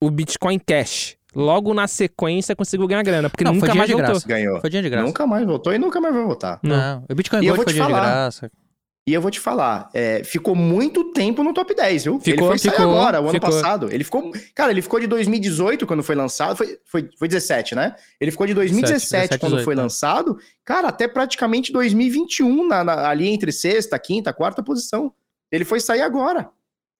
o 0.01 0.09
Bitcoin 0.09 0.59
Cash 0.59 1.17
logo 1.35 1.73
na 1.73 1.87
sequência 1.87 2.55
conseguiu 2.55 2.87
ganhar 2.87 3.03
grana, 3.03 3.29
porque 3.29 3.43
Não, 3.43 3.53
nunca 3.53 3.67
dinheiro 3.67 3.77
mais 3.77 3.87
de 3.89 3.93
voltou. 3.93 4.11
graça. 4.13 4.27
Ganhou. 4.27 4.61
Foi 4.61 4.69
dinheiro 4.69 4.85
de 4.85 4.89
graça. 4.89 5.05
Nunca 5.07 5.27
mais 5.27 5.45
voltou 5.45 5.73
e 5.73 5.77
nunca 5.77 6.01
mais 6.01 6.13
vai 6.15 6.23
voltar. 6.23 6.59
Não. 6.63 7.03
O 7.09 7.15
Bitcoin 7.15 7.39
eu 7.39 7.43
Gold 7.43 7.55
vou 7.57 7.63
foi 7.65 7.65
te 7.65 7.75
dinheiro 7.75 7.93
de 7.93 7.99
falar. 7.99 8.11
graça. 8.11 8.51
E 9.07 9.13
eu 9.13 9.21
vou 9.21 9.31
te 9.31 9.39
falar, 9.39 9.89
é, 9.91 10.23
ficou 10.23 10.53
muito 10.53 11.11
tempo 11.13 11.43
no 11.43 11.51
top 11.51 11.73
10, 11.73 12.03
viu? 12.03 12.19
Ficou, 12.19 12.31
ele 12.31 12.47
foi 12.47 12.59
sair 12.59 12.71
ficou, 12.71 12.91
agora, 12.91 13.19
o 13.19 13.23
ano 13.23 13.31
ficou. 13.31 13.49
passado. 13.49 13.89
Ele 13.91 14.03
ficou. 14.03 14.31
Cara, 14.53 14.71
ele 14.71 14.83
ficou 14.83 14.99
de 14.99 15.07
2018 15.07 15.87
quando 15.87 16.03
foi 16.03 16.13
lançado. 16.13 16.55
Foi, 16.55 16.77
foi, 16.85 17.09
foi 17.17 17.27
17, 17.27 17.73
né? 17.73 17.95
Ele 18.21 18.29
ficou 18.29 18.45
de 18.45 18.53
2017 18.53 19.29
17, 19.29 19.39
quando 19.39 19.51
18, 19.53 19.65
foi 19.65 19.75
né? 19.75 19.81
lançado. 19.81 20.37
Cara, 20.63 20.89
até 20.89 21.07
praticamente 21.07 21.71
2021, 21.71 22.67
na, 22.67 22.83
na- 22.83 23.09
ali 23.09 23.27
entre 23.27 23.51
sexta, 23.51 23.97
quinta, 23.97 24.31
quarta 24.31 24.61
posição. 24.61 25.11
Ele 25.51 25.65
foi 25.65 25.79
sair 25.79 26.01
agora. 26.01 26.49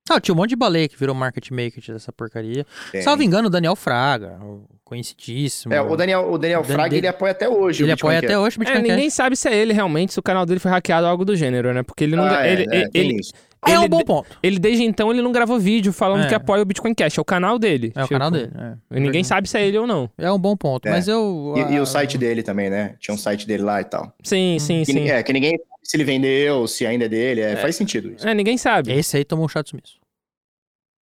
Ah, 0.10 0.20
tinha 0.20 0.34
um 0.34 0.38
monte 0.38 0.50
de 0.50 0.56
baleia 0.56 0.88
que 0.88 0.98
virou 0.98 1.14
market 1.16 1.50
maker 1.52 1.82
dessa 1.94 2.12
porcaria. 2.12 2.66
Tem. 2.92 3.02
Salvo 3.02 3.22
engano, 3.24 3.48
o 3.48 3.50
Daniel 3.50 3.76
Fraga, 3.76 4.40
o 4.42 4.64
conhecidíssimo. 4.84 5.74
É, 5.74 5.82
o 5.82 5.96
Daniel, 5.96 6.32
o 6.32 6.38
Daniel 6.38 6.62
O 6.62 6.64
Dan- 6.64 6.74
Fraga, 6.74 6.90
dele- 6.90 7.00
ele 7.02 7.08
apoia 7.08 7.32
até 7.32 7.48
hoje. 7.48 7.84
Ele 7.84 7.92
o 7.92 7.96
Bitcoin 7.96 8.10
apoia 8.10 8.18
até 8.20 8.28
Cash. 8.28 8.38
hoje 8.38 8.58
o 8.58 8.58
É, 8.58 8.60
Bitcoin 8.66 8.82
Cash. 8.82 8.90
ninguém 8.92 9.10
sabe 9.10 9.36
se 9.36 9.48
é 9.48 9.56
ele 9.56 9.72
realmente, 9.74 10.14
se 10.14 10.20
o 10.20 10.24
canal 10.24 10.46
dele 10.46 10.60
foi 10.60 10.72
hackeado 10.72 11.06
ou 11.06 11.12
algo 11.12 11.24
do 11.24 11.36
gênero, 11.36 11.74
né? 11.74 11.84
Porque 11.84 12.04
ele 12.04 12.16
não. 12.16 12.24
Ah, 12.26 12.46
é, 12.48 12.54
ele, 12.54 12.66
é, 12.72 12.76
ele, 12.82 12.90
ele, 12.94 13.20
isso. 13.20 13.34
É 13.68 13.78
um 13.78 13.82
ele- 13.82 13.90
bom 13.90 14.02
ponto. 14.04 14.38
ele, 14.42 14.58
desde 14.58 14.84
então, 14.84 15.12
ele 15.12 15.22
não 15.22 15.32
gravou 15.34 15.60
vídeo 15.60 15.92
falando 15.92 16.24
É. 16.24 16.28
que 16.28 16.34
apoia 16.34 16.62
o 16.62 16.66
Bitcoin 16.66 16.94
Cash. 16.96 17.18
É 17.18 17.22
o 17.22 17.26
canal 17.26 17.60
dele. 17.60 17.92
É 17.94 18.00
o 18.00 18.04
Tipo, 18.04 18.14
canal 18.16 18.32
dele. 18.32 18.52
é. 18.90 19.00
Ninguém 19.00 19.24
sabe 19.24 19.48
se 19.50 19.58
é 19.58 19.68
ele 19.68 19.78
ou 19.78 19.86
não. 19.86 20.10
É 20.18 20.32
um 20.32 20.40
bom 20.40 20.56
ponto. 20.56 20.88
É. 20.88 20.92
Mas 20.92 21.08
eu. 21.08 21.54
E, 21.58 21.74
e 21.74 21.78
ah, 21.78 21.82
o 21.82 21.86
site 21.86 22.18
dele 22.18 22.42
também, 22.42 22.70
né? 22.70 22.96
Tinha 23.00 23.14
um 23.14 23.18
site 23.18 23.46
dele 23.46 23.64
lá 23.64 23.82
e 23.82 23.84
tal. 23.86 24.12
Sim, 24.24 24.58
sim, 24.60 24.84
Que, 24.86 24.94
sim. 24.94 25.10
é, 25.10 25.22
que 25.22 25.34
ninguém 25.34 25.52
sabe 25.58 25.70
se 25.84 25.98
ele 25.98 26.04
vendeu, 26.06 26.66
se 26.68 26.86
ainda 26.86 27.06
é 27.06 27.10
dele. 27.10 27.42
É, 27.42 27.56
Faz 27.58 27.76
sentido 27.76 28.12
isso. 28.16 28.28
É, 28.28 28.34
ninguém 28.34 28.58
sabe. 28.58 28.92
Esse 28.94 29.18
aí 29.18 29.26
tomou 29.26 29.46
um 29.46 29.50
chato 29.50 29.70
sumiço. 29.70 29.99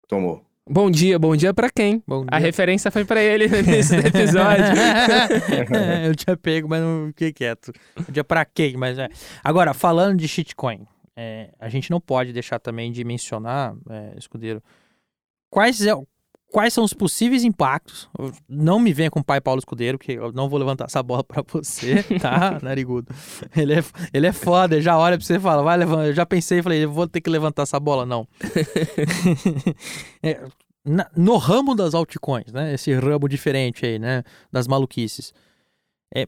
Tomou. 0.07 0.43
Bom 0.69 0.91
dia, 0.91 1.17
bom 1.17 1.35
dia 1.35 1.53
pra 1.53 1.69
quem? 1.69 2.03
Bom 2.05 2.25
A 2.27 2.37
dia. 2.37 2.45
referência 2.45 2.91
foi 2.91 3.05
pra 3.05 3.21
ele 3.21 3.47
no 3.47 3.57
início 3.57 4.01
do 4.01 4.07
episódio. 4.07 4.65
eu 6.05 6.15
tinha 6.15 6.35
pego, 6.35 6.67
mas 6.67 6.81
não 6.81 7.07
fiquei 7.07 7.31
quieto. 7.31 7.71
Eu 7.95 8.13
tinha 8.13 8.23
pra 8.23 8.43
quê? 8.43 8.73
Mas 8.77 8.99
é. 8.99 9.07
Agora, 9.43 9.73
falando 9.73 10.17
de 10.17 10.27
shitcoin, 10.27 10.85
é, 11.15 11.51
a 11.59 11.69
gente 11.69 11.89
não 11.89 12.01
pode 12.01 12.33
deixar 12.33 12.59
também 12.59 12.91
de 12.91 13.03
mencionar, 13.05 13.75
é, 13.89 14.13
escudeiro, 14.17 14.61
quais, 15.49 15.85
é, 15.85 15.93
quais 16.51 16.73
são 16.73 16.83
os 16.83 16.93
possíveis 16.93 17.43
impactos. 17.43 18.09
Não 18.47 18.79
me 18.79 18.93
venha 18.93 19.11
com 19.11 19.19
o 19.19 19.23
pai 19.23 19.39
Paulo 19.41 19.59
Escudeiro, 19.59 19.97
porque 19.97 20.13
eu 20.13 20.31
não 20.31 20.47
vou 20.49 20.57
levantar 20.59 20.85
essa 20.85 21.03
bola 21.03 21.23
pra 21.23 21.43
você, 21.47 22.01
tá, 22.19 22.59
narigudo? 22.63 23.13
Ele 23.55 23.73
é, 23.73 23.83
ele 24.13 24.27
é 24.27 24.31
foda, 24.33 24.75
ele 24.75 24.81
já 24.81 24.97
olha 24.97 25.17
pra 25.17 25.25
você 25.25 25.35
e 25.35 25.39
fala, 25.39 25.61
vai 25.63 25.77
levantar. 25.77 26.07
Eu 26.07 26.13
já 26.13 26.25
pensei, 26.25 26.61
falei, 26.61 26.83
eu 26.85 26.91
vou 26.91 27.07
ter 27.07 27.21
que 27.21 27.29
levantar 27.29 27.63
essa 27.63 27.79
bola, 27.79 28.05
não. 28.05 28.27
É, 30.23 30.43
na- 30.85 31.09
no 31.15 31.37
ramo 31.37 31.75
das 31.75 31.93
altcoins, 31.93 32.51
né? 32.51 32.73
Esse 32.73 32.93
ramo 32.93 33.27
diferente 33.27 33.85
aí, 33.85 33.99
né? 33.99 34.23
Das 34.51 34.67
maluquices. 34.67 35.33
É, 36.15 36.25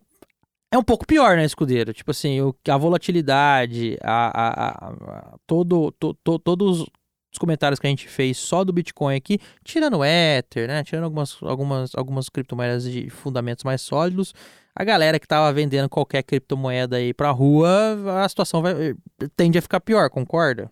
é 0.72 0.78
um 0.78 0.84
pouco 0.84 1.06
pior, 1.08 1.38
né, 1.38 1.46
escudeiro? 1.46 1.94
Tipo 1.94 2.12
assim, 2.12 2.42
o, 2.42 2.54
a 2.68 2.78
volatilidade, 2.78 3.98
a, 4.04 4.28
a- 4.28 4.68
a- 4.68 4.94
a- 4.94 5.38
todo, 5.48 5.92
to- 5.94 6.14
to- 6.24 6.40
todos 6.40 6.86
os 7.32 7.38
comentários 7.38 7.80
que 7.80 7.88
a 7.88 7.90
gente 7.90 8.08
fez 8.08 8.38
só 8.38 8.64
do 8.64 8.74
Bitcoin 8.74 9.16
aqui, 9.16 9.40
tirando 9.64 9.98
o 9.98 10.06
Ether, 10.06 10.68
né? 10.68 10.84
Tirando 10.84 11.04
algumas, 11.04 11.38
algumas, 11.42 11.96
algumas 11.96 12.30
criptomoedas 12.30 12.84
de 12.84 13.10
fundamentos 13.10 13.64
mais 13.64 13.82
sólidos, 13.82 14.34
a 14.76 14.84
galera 14.84 15.20
que 15.20 15.28
tava 15.28 15.52
vendendo 15.52 15.90
qualquer 15.90 16.24
criptomoeda 16.24 16.98
aí 16.98 17.14
pra 17.14 17.32
rua, 17.32 18.24
a 18.24 18.30
situação 18.30 18.62
vai, 18.62 18.96
tende 19.36 19.58
a 19.58 19.62
ficar 19.62 19.80
pior, 19.80 20.10
concorda? 20.10 20.72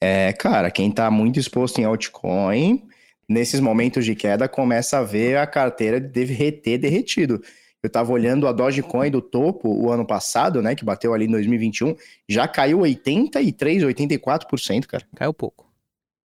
É, 0.00 0.32
cara, 0.32 0.70
quem 0.70 0.90
tá 0.90 1.10
muito 1.10 1.38
exposto 1.38 1.80
em 1.80 1.84
altcoin, 1.84 2.88
nesses 3.28 3.60
momentos 3.60 4.04
de 4.04 4.14
queda, 4.14 4.48
começa 4.48 4.98
a 4.98 5.02
ver 5.02 5.36
a 5.36 5.46
carteira 5.46 6.00
derreter 6.00 6.78
derretido. 6.78 7.42
Eu 7.82 7.90
tava 7.90 8.12
olhando 8.12 8.46
a 8.46 8.52
Dogecoin 8.52 9.10
do 9.10 9.20
topo 9.20 9.68
o 9.68 9.90
ano 9.90 10.06
passado, 10.06 10.62
né, 10.62 10.74
que 10.74 10.84
bateu 10.84 11.12
ali 11.12 11.24
em 11.26 11.30
2021, 11.30 11.96
já 12.28 12.46
caiu 12.46 12.80
83, 12.80 13.82
84%, 13.82 14.86
cara. 14.86 15.04
Caiu 15.16 15.34
pouco. 15.34 15.72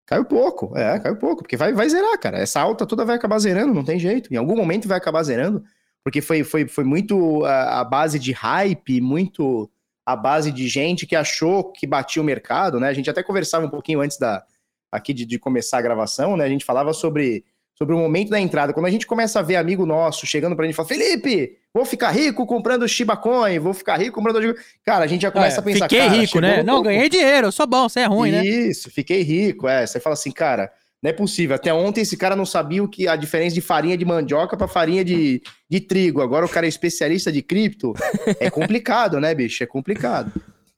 Caiu 0.06 0.24
pouco, 0.24 0.78
é, 0.78 1.00
caiu 1.00 1.18
pouco, 1.18 1.42
porque 1.42 1.58
vai, 1.58 1.74
vai 1.74 1.90
zerar, 1.90 2.18
cara. 2.20 2.38
Essa 2.38 2.62
alta 2.62 2.86
toda 2.86 3.04
vai 3.04 3.16
acabar 3.16 3.40
zerando, 3.40 3.74
não 3.74 3.84
tem 3.84 4.00
jeito. 4.00 4.34
Em 4.34 4.38
algum 4.38 4.56
momento 4.56 4.88
vai 4.88 4.98
acabar 4.98 5.24
zerando, 5.24 5.64
porque 6.04 6.22
foi, 6.22 6.44
foi, 6.44 6.68
foi 6.68 6.84
muito 6.84 7.44
a, 7.44 7.82
a 7.82 7.84
base 7.84 8.18
de 8.18 8.32
hype, 8.32 9.02
muito 9.02 9.70
a 10.06 10.16
base 10.16 10.52
de 10.54 10.68
gente 10.70 11.06
que 11.06 11.16
achou 11.16 11.72
que 11.74 11.86
batia 11.86 12.22
o 12.22 12.26
mercado, 12.26 12.80
né? 12.80 12.88
A 12.88 12.94
gente 12.94 13.10
até 13.10 13.22
conversava 13.22 13.66
um 13.66 13.70
pouquinho 13.70 14.00
antes 14.00 14.18
da 14.18 14.46
aqui 14.90 15.14
de, 15.14 15.26
de 15.26 15.38
começar 15.38 15.80
a 15.80 15.82
gravação, 15.82 16.38
né? 16.38 16.46
A 16.46 16.50
gente 16.50 16.64
falava 16.64 16.94
sobre, 16.94 17.44
sobre 17.78 17.94
o 17.94 17.98
momento 17.98 18.30
da 18.30 18.40
entrada. 18.40 18.74
Quando 18.74 18.88
a 18.88 18.90
gente 18.90 19.06
começa 19.06 19.40
a 19.40 19.44
ver 19.44 19.56
amigo 19.56 19.86
nosso 19.86 20.26
chegando 20.26 20.56
pra 20.56 20.66
gente 20.66 20.74
e 20.74 20.76
fala, 20.76 20.88
Felipe, 20.88 21.58
vou 21.72 21.86
ficar 21.86 22.10
rico 22.10 22.46
comprando 22.48 22.88
Shiba 22.88 23.16
Coin, 23.16 23.60
vou 23.60 23.74
ficar 23.74 23.98
rico 23.98 24.16
comprando... 24.16 24.36
Dogecoin." 24.36 24.64
Cara, 24.84 25.06
a 25.06 25.08
gente 25.08 25.22
já 25.22 25.32
começa 25.32 25.58
É, 25.58 25.60
a 25.60 25.64
pensar, 25.64 25.90
fiquei 25.90 26.08
rico, 26.08 26.40
né? 26.40 26.64
Não, 26.64 26.82
ganhei 26.82 27.08
dinheiro, 27.08 27.48
eu 27.48 27.52
sou 27.52 27.68
bom, 27.68 27.88
você 27.88 28.00
é 28.00 28.06
ruim, 28.06 28.32
né? 28.32 28.44
Isso, 28.44 28.90
fiquei 28.90 29.22
rico, 29.22 29.68
é. 29.68 29.86
Você 29.86 30.00
fala 30.00 30.14
assim, 30.16 30.32
cara, 30.32 30.72
não 31.02 31.10
é 31.12 31.14
possível. 31.14 31.56
Até 31.56 31.72
ontem 31.72 32.02
esse 32.02 32.18
cara 32.18 32.36
não 32.36 32.46
sabia 32.46 32.84
o 32.84 32.88
que 32.88 33.08
a 33.08 33.16
diferença 33.16 33.54
de 33.54 33.62
farinha 33.62 33.96
de 33.96 34.04
mandioca 34.04 34.58
para 34.58 34.68
farinha 34.68 35.06
de, 35.06 35.42
de 35.70 35.80
trigo. 35.80 36.22
Agora 36.22 36.46
o 36.46 36.50
cara 36.50 36.66
é 36.66 36.70
especialista 36.70 37.32
de 37.32 37.42
cripto. 37.42 37.94
É 38.40 38.50
complicado, 38.50 39.20
né, 39.20 39.34
bicho? 39.36 39.64
É 39.64 39.68
complicado. 39.68 40.32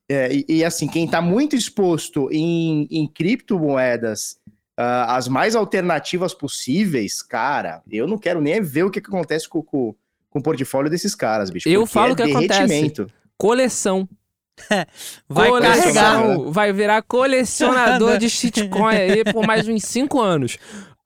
É, 0.08 0.32
e, 0.32 0.44
e, 0.48 0.64
assim, 0.64 0.88
quem 0.88 1.08
tá 1.08 1.22
muito 1.22 1.54
exposto 1.54 2.28
em, 2.32 2.88
em 2.90 3.06
criptomoedas, 3.06 4.36
ah, 4.82 5.14
as 5.14 5.28
mais 5.28 5.54
alternativas 5.54 6.32
possíveis, 6.32 7.20
cara, 7.20 7.82
eu 7.90 8.06
não 8.06 8.16
quero 8.16 8.40
nem 8.40 8.62
ver 8.62 8.84
o 8.84 8.90
que, 8.90 8.98
que 8.98 9.08
acontece 9.08 9.46
com, 9.46 9.62
com, 9.62 9.94
com 10.30 10.38
o 10.38 10.42
portfólio 10.42 10.90
desses 10.90 11.14
caras, 11.14 11.50
bicho. 11.50 11.68
Eu 11.68 11.84
falo 11.84 12.10
é 12.10 12.12
o 12.12 12.16
que 12.16 12.22
acontece. 12.22 12.48
derretimento. 12.48 13.06
Coleção. 13.36 14.08
Vai 15.28 15.50
carregar. 15.60 16.38
Vai 16.46 16.72
virar 16.72 17.02
colecionador 17.02 18.16
de 18.16 18.30
shitcoin 18.30 18.94
aí 18.94 19.24
por 19.24 19.46
mais 19.46 19.68
uns 19.68 19.82
5 19.84 20.18
anos. 20.18 20.56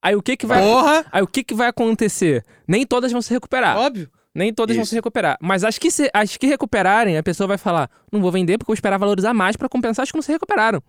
Aí 0.01 0.15
o 0.15 0.23
que 0.23 0.37
que 0.37 0.47
vai... 0.47 0.63
Porra! 0.63 1.05
Aí 1.11 1.23
o 1.23 1.27
que 1.27 1.43
que 1.43 1.55
vai 1.55 1.67
acontecer? 1.67 2.45
Nem 2.69 2.87
todas 2.87 3.11
vão 3.11 3.23
se 3.23 3.33
recuperar. 3.33 3.77
Óbvio. 3.79 4.09
Nem 4.35 4.53
todas 4.53 4.77
vão 4.77 4.83
Isso. 4.83 4.91
se 4.91 4.97
recuperar. 4.97 5.39
Mas 5.41 5.65
as 5.65 5.79
que, 5.79 5.91
se, 5.91 6.11
as 6.13 6.37
que 6.37 6.47
recuperarem, 6.47 7.17
a 7.17 7.23
pessoa 7.23 7.47
vai 7.47 7.57
falar: 7.57 7.89
não 8.13 8.21
vou 8.21 8.31
vender 8.31 8.59
porque 8.59 8.71
eu 8.71 8.75
vou 8.75 8.75
esperar 8.75 8.99
valorizar 8.99 9.33
mais 9.33 9.57
pra 9.57 9.69
compensar 9.69 10.03
as 10.03 10.11
que 10.11 10.17
não 10.17 10.23
se 10.23 10.33
recuperaram. 10.33 10.83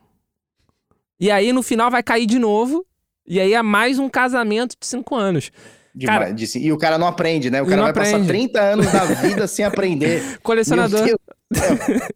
E 1.20 1.32
aí 1.32 1.52
no 1.54 1.64
final 1.64 1.90
vai 1.90 2.04
cair 2.04 2.26
de 2.26 2.38
novo. 2.40 2.86
E 3.28 3.40
aí 3.40 3.54
é 3.54 3.62
mais 3.62 3.98
um 4.00 4.08
casamento 4.08 4.76
de 4.80 4.86
cinco 4.86 5.16
anos. 5.16 5.50
Demais, 5.96 6.20
Cara- 6.20 6.32
disse- 6.34 6.60
e 6.60 6.72
o 6.72 6.78
cara 6.78 6.98
não 6.98 7.08
aprende, 7.08 7.50
né? 7.50 7.62
O 7.62 7.66
cara 7.66 7.78
não 7.78 7.84
vai 7.86 7.94
passar 7.94 8.18
aprende. 8.18 8.28
30 8.28 8.62
anos 8.62 8.92
da 8.92 9.06
vida 9.06 9.48
sem 9.48 9.64
aprender. 9.66 10.22
Colecionador. 10.44 11.08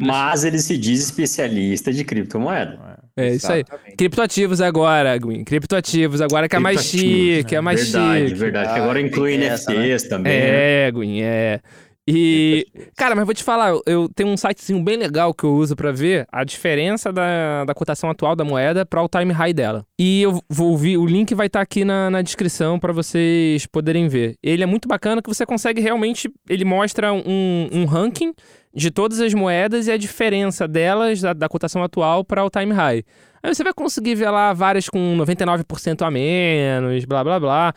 Mas 0.00 0.44
ele 0.44 0.58
se 0.58 0.78
diz 0.78 1.00
especialista 1.02 1.92
de 1.92 2.04
criptomoeda. 2.04 2.98
É 3.14 3.34
isso 3.34 3.52
aí. 3.52 3.60
Exatamente. 3.60 3.96
Criptoativos 3.96 4.60
agora, 4.62 5.18
Gwyn. 5.18 5.44
Criptoativos 5.44 6.22
agora 6.22 6.48
que 6.48 6.56
é 6.56 6.58
mais 6.58 6.82
chique, 6.84 7.54
é 7.54 7.60
mais 7.60 7.82
verdade, 7.90 8.28
chique. 8.28 8.38
verdade. 8.40 8.72
que 8.72 8.78
Ah, 8.78 8.82
agora 8.82 8.98
tem 8.98 9.08
inclui 9.08 9.44
essa, 9.44 9.70
NFTs 9.74 10.08
também. 10.08 10.32
né? 10.32 10.86
É, 10.86 10.90
Gwyn, 10.90 11.20
é. 11.22 11.60
E, 12.08 12.66
cara, 12.96 13.14
mas 13.14 13.24
vou 13.24 13.32
te 13.34 13.44
falar, 13.44 13.72
eu- 13.86 14.08
tenho 14.14 14.28
um 14.28 14.36
sitezinho 14.36 14.82
bem 14.82 14.96
legal 14.96 15.32
que 15.32 15.44
eu 15.44 15.54
uso 15.54 15.76
pra 15.76 15.92
ver 15.92 16.26
a 16.32 16.42
diferença 16.42 17.12
da, 17.12 17.64
da 17.64 17.74
cotação 17.74 18.10
atual 18.10 18.34
da 18.34 18.44
moeda 18.44 18.84
para 18.84 19.00
o 19.02 19.08
time 19.08 19.32
high 19.32 19.52
dela. 19.52 19.84
E 19.98 20.22
eu 20.22 20.42
vou 20.50 20.76
ver, 20.76 20.96
o 20.96 21.06
link 21.06 21.32
vai 21.34 21.46
estar 21.46 21.60
aqui 21.60 21.84
na, 21.84 22.10
na 22.10 22.20
descrição 22.20 22.78
pra 22.78 22.92
vocês 22.92 23.66
poderem 23.66 24.08
ver. 24.08 24.34
Ele 24.42 24.64
é 24.64 24.66
muito 24.66 24.88
bacana 24.88 25.22
que 25.22 25.28
você 25.28 25.46
consegue 25.46 25.80
realmente, 25.80 26.28
ele 26.48 26.64
mostra 26.64 27.12
um, 27.12 27.68
um 27.72 27.84
ranking 27.84 28.34
de 28.74 28.90
todas 28.90 29.20
as 29.20 29.32
moedas 29.32 29.86
e 29.86 29.92
a 29.92 29.96
diferença 29.96 30.66
delas 30.66 31.20
da, 31.20 31.32
da 31.32 31.48
cotação 31.48 31.84
atual 31.84 32.24
para 32.24 32.44
o 32.44 32.50
time 32.50 32.72
high. 32.72 33.04
Aí 33.44 33.54
você 33.54 33.62
vai 33.62 33.72
conseguir 33.74 34.14
ver 34.16 34.30
lá 34.30 34.52
várias 34.52 34.88
com 34.88 35.16
99% 35.16 36.02
a 36.02 36.10
menos, 36.10 37.04
blá 37.04 37.22
blá 37.22 37.38
blá. 37.38 37.74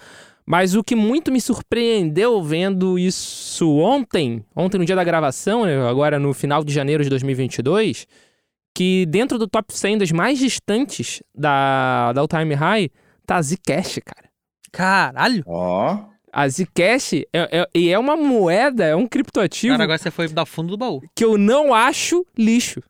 Mas 0.48 0.76
o 0.76 0.84
que 0.84 0.96
muito 0.96 1.32
me 1.32 1.42
surpreendeu 1.42 2.42
vendo 2.44 3.00
isso 3.00 3.78
ontem, 3.78 4.46
ontem 4.56 4.78
no 4.78 4.86
dia 4.86 4.96
da 4.96 5.04
gravação, 5.04 5.66
né, 5.66 5.88
agora 5.90 6.20
no 6.20 6.34
final 6.34 6.64
de 6.64 6.72
janeiro 6.72 7.04
de 7.04 7.10
2022, 7.10 8.06
que 8.76 9.06
dentro 9.08 9.40
do 9.40 9.48
top 9.48 9.74
100 9.74 9.98
das 9.98 10.12
mais 10.12 10.38
distantes 10.38 11.24
da, 11.34 12.14
da 12.14 12.22
All 12.22 12.28
Time 12.28 12.54
High 12.54 12.92
tá 13.26 13.38
a 13.38 13.42
Zcash, 13.42 14.00
cara. 14.06 14.30
Caralho. 14.72 15.44
Ó, 15.48 15.98
A 16.32 16.48
Zcash 16.48 17.14
é, 17.14 17.26
é, 17.34 17.68
e 17.74 17.90
é 17.90 17.98
uma 17.98 18.16
moeda, 18.16 18.84
é 18.84 18.96
um 18.96 19.08
criptoativo 19.08 19.74
Cara, 19.74 19.84
agora 19.86 19.98
você 19.98 20.12
foi 20.12 20.28
da 20.28 20.46
fundo 20.46 20.72
do 20.72 20.78
baú. 20.78 21.02
que 21.16 21.24
eu 21.26 21.38
não 21.38 21.74
acho 21.74 22.24
lixo. 22.38 22.84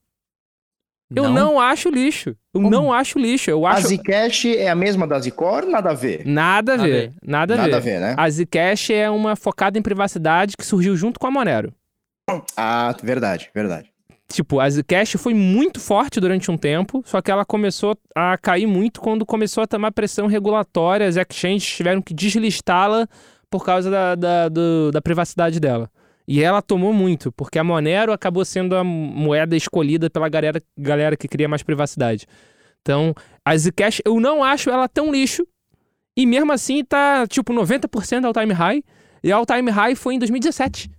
Eu 1.14 1.30
não, 1.30 1.60
acho 1.60 1.90
lixo. 1.90 2.30
Eu 2.54 2.62
Como? 2.62 2.70
não 2.70 2.92
acho 2.92 3.20
lixo. 3.20 3.50
Eu 3.52 3.66
a 3.66 3.72
acho. 3.74 3.88
Zcash 3.90 4.46
é 4.46 4.70
a 4.70 4.76
mesma 4.76 5.06
da 5.08 5.20
Zicor? 5.20 5.66
Nada 5.66 5.92
a 5.92 5.94
ver. 5.94 6.26
Nada 6.26 6.74
a 6.74 6.78
Nada 6.78 6.84
a 6.84 6.92
ver. 6.92 7.14
Nada 7.24 7.54
a 7.54 7.58
ver. 7.58 7.62
Nada 7.64 7.78
a 7.78 7.80
ver, 7.80 8.00
né? 8.00 8.16
A 8.18 8.30
Zcash 8.30 8.90
é 8.90 9.10
uma 9.10 9.36
focada 9.36 9.78
em 9.78 9.82
privacidade 9.82 10.58
que 10.58 10.66
surgiu 10.66 10.96
junto 10.98 11.20
com 11.20 11.28
a 11.28 11.32
Monero. 11.32 11.72
Ah, 12.58 12.96
verdade, 13.04 13.50
verdade. 13.54 13.92
Tipo, 14.28 14.60
a 14.60 14.68
Zcash 14.68 15.14
foi 15.20 15.36
muito 15.36 15.80
forte 15.80 16.20
durante 16.20 16.50
um 16.50 16.58
tempo, 16.58 17.04
só 17.06 17.22
que 17.22 17.30
ela 17.30 17.46
começou 17.46 17.96
a 18.16 18.36
cair 18.40 18.66
muito 18.66 19.00
quando 19.00 19.24
começou 19.26 19.64
a 19.64 19.68
tomar 19.68 19.92
pressão 19.92 20.26
regulatória. 20.26 21.08
As 21.08 21.16
exchanges 21.16 21.76
tiveram 21.76 22.02
que 22.02 22.14
deslistá-la 22.16 23.08
por 23.52 23.64
causa 23.64 23.92
da, 23.92 24.16
da, 24.16 24.50
do- 24.50 24.92
da 24.92 25.02
privacidade 25.02 25.60
dela. 25.60 25.88
E 26.28 26.42
ela 26.42 26.62
tomou 26.62 26.92
muito, 26.92 27.32
porque 27.32 27.60
a 27.60 27.64
Monero 27.64 28.12
acabou 28.12 28.44
sendo 28.44 28.76
a 28.76 28.84
moeda 28.84 29.56
escolhida 29.56 30.10
pela 30.10 30.28
galera, 30.28 30.62
galera 30.78 31.16
que 31.16 31.28
queria 31.28 31.48
mais 31.48 31.62
privacidade. 31.62 32.26
Então, 32.82 33.14
a 33.44 33.56
Zcash, 33.58 34.02
eu 34.06 34.20
não 34.20 34.44
acho 34.44 34.70
ela 34.70 34.88
tão 34.88 35.12
lixo. 35.12 35.46
E 36.18 36.26
mesmo 36.26 36.52
assim 36.52 36.84
tá, 36.84 37.28
tipo, 37.28 37.54
90% 37.54 38.26
ao 38.26 38.34
time 38.34 38.54
high. 38.54 38.84
E 39.24 39.32
ao 39.32 39.46
time 39.46 39.70
high 39.70 39.96
foi 39.96 40.16
em 40.16 40.20
2017. 40.20 40.90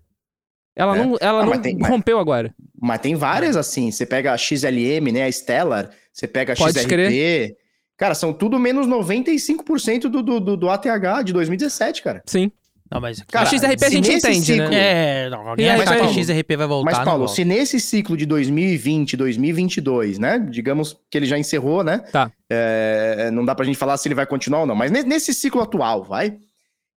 Ela 0.76 0.96
É. 0.96 1.04
não, 1.04 1.16
ela 1.20 1.40
Ah, 1.40 1.42
não 1.44 1.50
mas 1.50 1.60
tem- 1.60 1.78
mas- 1.78 1.90
rompeu 1.90 2.18
agora. 2.18 2.54
Mas 2.80 3.00
tem 3.00 3.14
várias 3.14 3.56
assim. 3.56 3.90
Você 3.90 4.04
pega 4.04 4.32
a 4.32 4.36
XLM, 4.36 5.10
né? 5.10 5.24
A 5.24 5.32
Stellar, 5.32 5.90
você 6.12 6.26
pega 6.28 6.52
a 6.52 6.56
Pode 6.56 6.78
XRP. 6.78 7.56
Cara, 7.96 8.14
são 8.14 8.32
tudo 8.32 8.58
menos 8.58 8.86
95% 8.86 10.02
do, 10.10 10.22
do, 10.22 10.38
do, 10.38 10.56
do 10.56 10.68
ATH 10.70 11.22
de 11.24 11.32
2017, 11.32 12.02
cara. 12.02 12.22
Sim. 12.26 12.52
Não, 12.90 13.00
mas. 13.00 13.20
Cara, 13.22 13.48
a 13.48 13.50
XRP 13.50 13.84
a 13.84 13.90
gente 13.90 14.12
entende, 14.12 14.44
ciclo- 14.46 14.68
né? 14.68 15.24
É, 15.26 15.30
não, 15.30 15.48
alguém 15.48 15.68
aí, 15.68 15.80
achar 15.80 15.98
que 16.00 16.14
XRP 16.24 16.56
vai 16.56 16.66
voltar. 16.66 16.90
Mas, 16.92 17.04
Paulo, 17.04 17.26
se 17.28 17.44
nesse 17.44 17.80
ciclo 17.80 18.16
de 18.16 18.24
2020, 18.26 19.16
2022, 19.16 20.18
né? 20.18 20.38
Digamos 20.38 20.96
que 21.10 21.18
ele 21.18 21.26
já 21.26 21.36
encerrou, 21.38 21.82
né? 21.82 21.98
Tá. 22.12 22.30
É, 22.50 23.30
não 23.32 23.44
dá 23.44 23.54
pra 23.54 23.64
gente 23.64 23.76
falar 23.78 23.96
se 23.96 24.06
ele 24.08 24.14
vai 24.14 24.26
continuar 24.26 24.60
ou 24.60 24.66
não, 24.66 24.74
mas 24.76 24.90
ne- 24.90 25.02
nesse 25.02 25.34
ciclo 25.34 25.60
atual, 25.62 26.04
vai. 26.04 26.38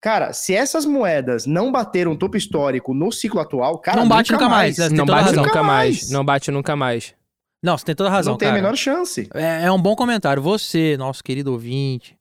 Cara, 0.02 0.32
se 0.32 0.54
essas 0.56 0.86
moedas 0.86 1.46
não 1.46 1.72
bateram 1.72 2.16
topo 2.16 2.38
histórico 2.38 2.94
no 2.94 3.12
ciclo 3.12 3.40
atual, 3.42 3.80
cara, 3.80 4.00
Não 4.00 4.08
bate 4.08 4.32
nunca 4.32 4.48
mais, 4.48 4.78
né? 4.78 4.84
Você 4.86 4.90
tem 4.90 4.98
Não 4.98 5.06
bate 5.06 5.24
razão. 5.26 5.36
nunca 5.44 5.48
Nunca 5.50 5.64
mais. 5.64 5.98
mais. 6.02 6.12
Não 6.12 6.24
bate 6.26 6.52
nunca 6.52 6.76
mais. 6.76 7.14
Não, 7.62 7.78
você 7.78 7.84
tem 7.86 7.96
toda 7.96 8.10
a 8.10 8.14
razão, 8.14 8.34
não 8.34 8.38
tem 8.38 8.48
cara. 8.48 8.60
a 8.60 8.62
menor 8.62 8.78
chance. 8.78 9.28
É, 9.34 9.66
é 9.66 9.72
um 9.72 9.82
bom 9.82 9.94
comentário. 9.96 10.42
Você, 10.42 10.96
nosso 10.98 11.22
querido 11.22 11.52
ouvinte, 11.52 12.16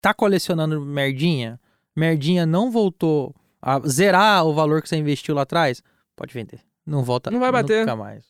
tá 0.00 0.14
colecionando 0.14 0.80
merdinha? 0.82 1.58
Merdinha 1.96 2.44
não 2.44 2.70
voltou 2.70 3.34
a 3.62 3.80
zerar 3.80 4.44
o 4.44 4.52
valor 4.52 4.82
que 4.82 4.88
você 4.88 4.96
investiu 4.96 5.34
lá 5.34 5.42
atrás? 5.42 5.82
Pode 6.16 6.32
vender. 6.34 6.60
Não 6.86 7.02
volta 7.02 7.30
Não 7.30 7.40
vai 7.40 7.50
bater. 7.50 7.80
nunca 7.80 7.96
mais. 7.96 8.24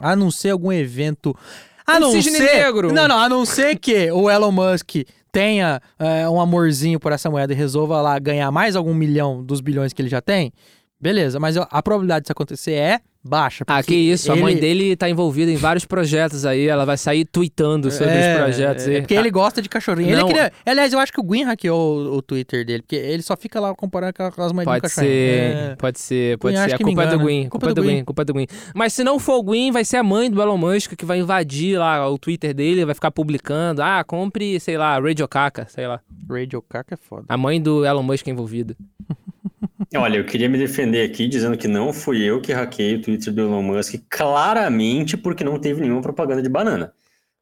A 0.00 0.16
não 0.16 0.30
ser 0.30 0.50
algum 0.50 0.72
evento. 0.72 1.36
A 1.86 2.00
não 2.00 2.10
cisne 2.10 2.38
ser. 2.38 2.56
negro. 2.64 2.92
Não, 2.92 3.06
não, 3.06 3.18
a 3.18 3.28
não 3.28 3.44
ser 3.44 3.78
que 3.78 4.10
o 4.10 4.30
Elon 4.30 4.50
Musk 4.50 4.96
tenha 5.30 5.80
é, 5.98 6.28
um 6.28 6.40
amorzinho 6.40 6.98
por 6.98 7.12
essa 7.12 7.30
moeda 7.30 7.52
e 7.52 7.56
resolva 7.56 8.00
lá 8.00 8.18
ganhar 8.18 8.50
mais 8.50 8.74
algum 8.74 8.94
milhão 8.94 9.44
dos 9.44 9.60
bilhões 9.60 9.92
que 9.92 10.02
ele 10.02 10.08
já 10.08 10.20
tem. 10.20 10.52
Beleza, 11.00 11.38
mas 11.38 11.56
a 11.56 11.82
probabilidade 11.82 12.24
disso 12.24 12.32
acontecer 12.32 12.72
é 12.72 13.00
baixa. 13.22 13.64
Ah, 13.66 13.82
que 13.82 13.94
isso. 13.94 14.30
A 14.32 14.36
mãe 14.36 14.52
ele- 14.52 14.60
dele 14.60 14.96
tá 14.96 15.08
envolvida 15.08 15.50
em 15.50 15.56
vários 15.56 15.84
projetos 15.84 16.44
aí. 16.46 16.66
Ela 16.66 16.84
vai 16.84 16.96
sair 16.96 17.24
tweetando 17.24 17.90
sobre 17.90 18.14
é, 18.14 18.34
os 18.34 18.40
projetos. 18.42 18.86
É 18.88 18.94
aí. 18.96 19.00
porque 19.02 19.14
ele 19.14 19.30
gosta 19.30 19.60
de 19.60 19.68
cachorrinho. 19.68 20.16
Não. 20.16 20.26
Ele 20.26 20.34
queria... 20.34 20.52
Aliás, 20.64 20.92
eu 20.92 20.98
acho 20.98 21.12
que 21.12 21.20
o 21.20 21.22
Gwyn 21.22 21.44
hackeou 21.44 21.98
o, 21.98 22.16
o 22.16 22.22
Twitter 22.22 22.64
dele, 22.64 22.82
porque 22.82 22.96
ele 22.96 23.22
só 23.22 23.36
fica 23.36 23.60
lá 23.60 23.74
comparando 23.74 24.14
com 24.14 24.22
aquelas 24.24 24.52
mães 24.52 24.64
de 24.66 24.70
Pode 24.72 24.82
cachorrinho. 24.82 25.12
ser, 25.12 25.56
É. 25.72 25.76
pode 25.76 26.00
ser, 26.00 26.38
pode 26.38 26.56
Acho 26.56 26.68
ser. 26.70 26.74
A 26.74 26.78
culpa 26.78 27.02
é 27.02 27.06
do. 27.06 27.18
Gwyn, 27.18 27.48
culpa 27.48 27.70
é 27.70 27.74
do 27.74 27.82
Gwyn, 27.82 28.04
culpa 28.04 28.22
é 28.22 28.24
do 28.24 28.32
Gwyn. 28.32 28.46
Mas 28.74 28.92
se 28.94 29.04
não 29.04 29.18
for 29.18 29.34
o 29.38 29.42
Gwyn, 29.42 29.70
vai 29.72 29.84
ser 29.84 29.96
a 29.98 30.02
mãe 30.02 30.30
do 30.30 30.40
Elon 30.40 30.56
Musk 30.56 30.92
que 30.96 31.04
vai 31.04 31.18
invadir 31.18 31.78
lá 31.78 32.08
o 32.08 32.18
Twitter 32.18 32.54
dele, 32.54 32.84
vai 32.84 32.94
ficar 32.94 33.10
publicando. 33.10 33.82
Ah, 33.82 34.02
compre, 34.04 34.58
sei 34.60 34.76
lá, 34.78 34.98
Radio 34.98 35.26
Caca, 35.28 35.66
sei 35.68 35.86
lá. 35.86 36.00
Radio 36.28 36.62
Caca 36.62 36.94
é 36.94 36.96
foda. 36.96 37.24
A 37.28 37.36
mãe 37.36 37.60
do 37.60 37.84
Elon 37.84 38.02
Musk 38.02 38.26
envolvida. 38.28 38.74
Olha, 39.96 40.18
eu 40.18 40.24
queria 40.24 40.48
me 40.48 40.56
defender 40.56 41.02
aqui 41.02 41.26
dizendo 41.26 41.56
que 41.56 41.66
não 41.66 41.92
fui 41.92 42.22
eu 42.22 42.40
que 42.40 42.52
hackei 42.52 42.94
o 42.94 43.02
Twitter 43.02 43.32
do 43.32 43.40
Elon 43.40 43.62
Musk, 43.62 43.96
claramente 44.08 45.16
porque 45.16 45.42
não 45.42 45.58
teve 45.58 45.80
nenhuma 45.80 46.00
propaganda 46.00 46.40
de 46.40 46.48
banana. 46.48 46.92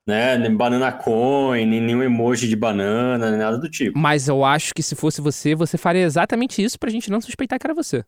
Né? 0.07 0.39
Nem 0.39 0.57
Banana 0.57 0.91
coin, 0.91 1.67
nem 1.67 1.83
nenhum 1.83 2.03
emoji 2.03 2.49
de 2.49 2.57
banana, 2.57 3.31
nem 3.31 3.39
nada 3.39 3.59
do 3.59 3.69
tipo. 3.69 3.99
Mas 3.99 4.27
eu 4.27 4.43
acho 4.43 4.73
que 4.75 4.83
se 4.83 4.97
fosse 4.97 5.21
você, 5.21 5.55
você 5.55 5.77
faria 5.77 6.03
exatamente 6.03 6.63
isso 6.63 6.79
pra 6.79 6.89
gente 6.89 7.11
não 7.11 7.21
suspeitar 7.21 7.59
que 7.59 7.67
era 7.67 7.75
você. 7.75 8.03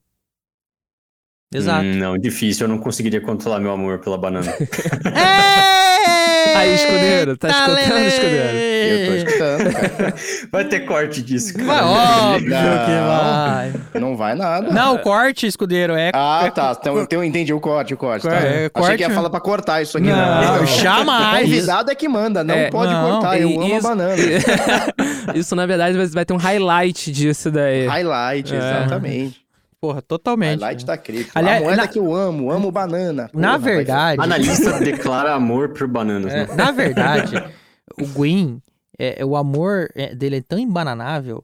Exato. 1.52 1.84
Hum, 1.84 1.96
não, 1.96 2.16
difícil, 2.16 2.64
eu 2.64 2.68
não 2.68 2.78
conseguiria 2.78 3.20
controlar 3.20 3.60
meu 3.60 3.72
amor 3.72 3.98
pela 3.98 4.16
banana. 4.16 4.50
Aí, 6.60 6.74
escudeiro, 6.74 7.36
tá 7.36 7.48
escutando, 7.48 7.98
escudeiro? 8.06 8.56
Eu 8.56 9.06
tô 9.06 9.14
escutando, 9.14 9.72
cara. 9.72 10.14
Vai 10.52 10.64
ter 10.64 10.80
corte 10.80 11.22
disso, 11.22 11.54
cara. 11.54 11.66
Vai, 11.66 11.82
óbvio 11.84 12.50
Não. 12.50 12.84
que 12.84 13.06
vai. 13.06 14.00
Não 14.00 14.16
vai 14.16 14.34
nada. 14.34 14.70
Não, 14.70 14.94
o 14.94 14.98
corte, 14.98 15.46
escudeiro, 15.46 15.94
é... 15.94 16.10
Ah, 16.14 16.50
tá. 16.54 16.76
Então, 16.80 17.00
então 17.02 17.18
eu 17.20 17.24
entendi 17.24 17.52
o 17.52 17.60
corte, 17.60 17.94
o 17.94 17.96
corte. 17.96 18.26
Tá. 18.26 18.34
É, 18.34 18.38
Achei 18.48 18.70
corte- 18.70 18.96
que 18.96 19.02
ia 19.02 19.10
falar 19.10 19.30
pra 19.30 19.40
cortar 19.40 19.82
isso 19.82 19.96
aqui. 19.98 20.06
Não, 20.08 20.16
Não, 20.58 20.66
jamais. 20.66 21.44
Convidado 21.44 21.90
é 21.90 21.94
que 21.94 22.08
manda, 22.08 22.42
não 22.44 22.54
É, 22.54 22.70
pode 22.70 22.92
não. 22.92 23.10
cortar. 23.12 23.40
Eu 23.40 23.48
amo 23.60 23.76
isso- 23.76 23.86
a 23.86 23.90
banana. 23.90 24.14
Isso, 25.34 25.54
na 25.54 25.64
verdade, 25.66 25.96
vai- 25.96 26.06
vai 26.06 26.24
ter 26.24 26.32
um 26.32 26.36
highlight 26.38 27.12
disso 27.12 27.50
daí. 27.50 27.86
Highlight, 27.86 28.52
É. 28.54 28.56
exatamente. 28.58 29.40
Porra, 29.80 30.02
totalmente. 30.02 30.60
Highlight 30.60 30.84
tá 30.84 30.98
cripto. 30.98 31.32
Aliás, 31.34 31.62
a 31.62 31.64
moeda 31.64 31.82
na- 31.82 31.88
que 31.88 31.98
eu 31.98 32.14
amo, 32.14 32.50
amo 32.50 32.70
banana. 32.70 33.30
Na 33.32 33.52
Porra, 33.52 33.58
vai- 33.58 33.74
verdade... 33.76 34.20
Analista 34.22 34.78
declara 34.78 35.32
amor 35.32 35.70
por 35.70 35.86
bananas. 35.88 36.32
É, 36.32 36.46
né? 36.46 36.54
na 36.54 36.70
verdade, 36.70 37.42
o 37.98 38.06
Gwyn, 38.08 38.60
é, 38.98 39.24
o 39.24 39.34
amor 39.36 39.88
é, 39.94 40.14
dele 40.14 40.36
é 40.36 40.42
tão 40.42 40.58
embananável 40.58 41.42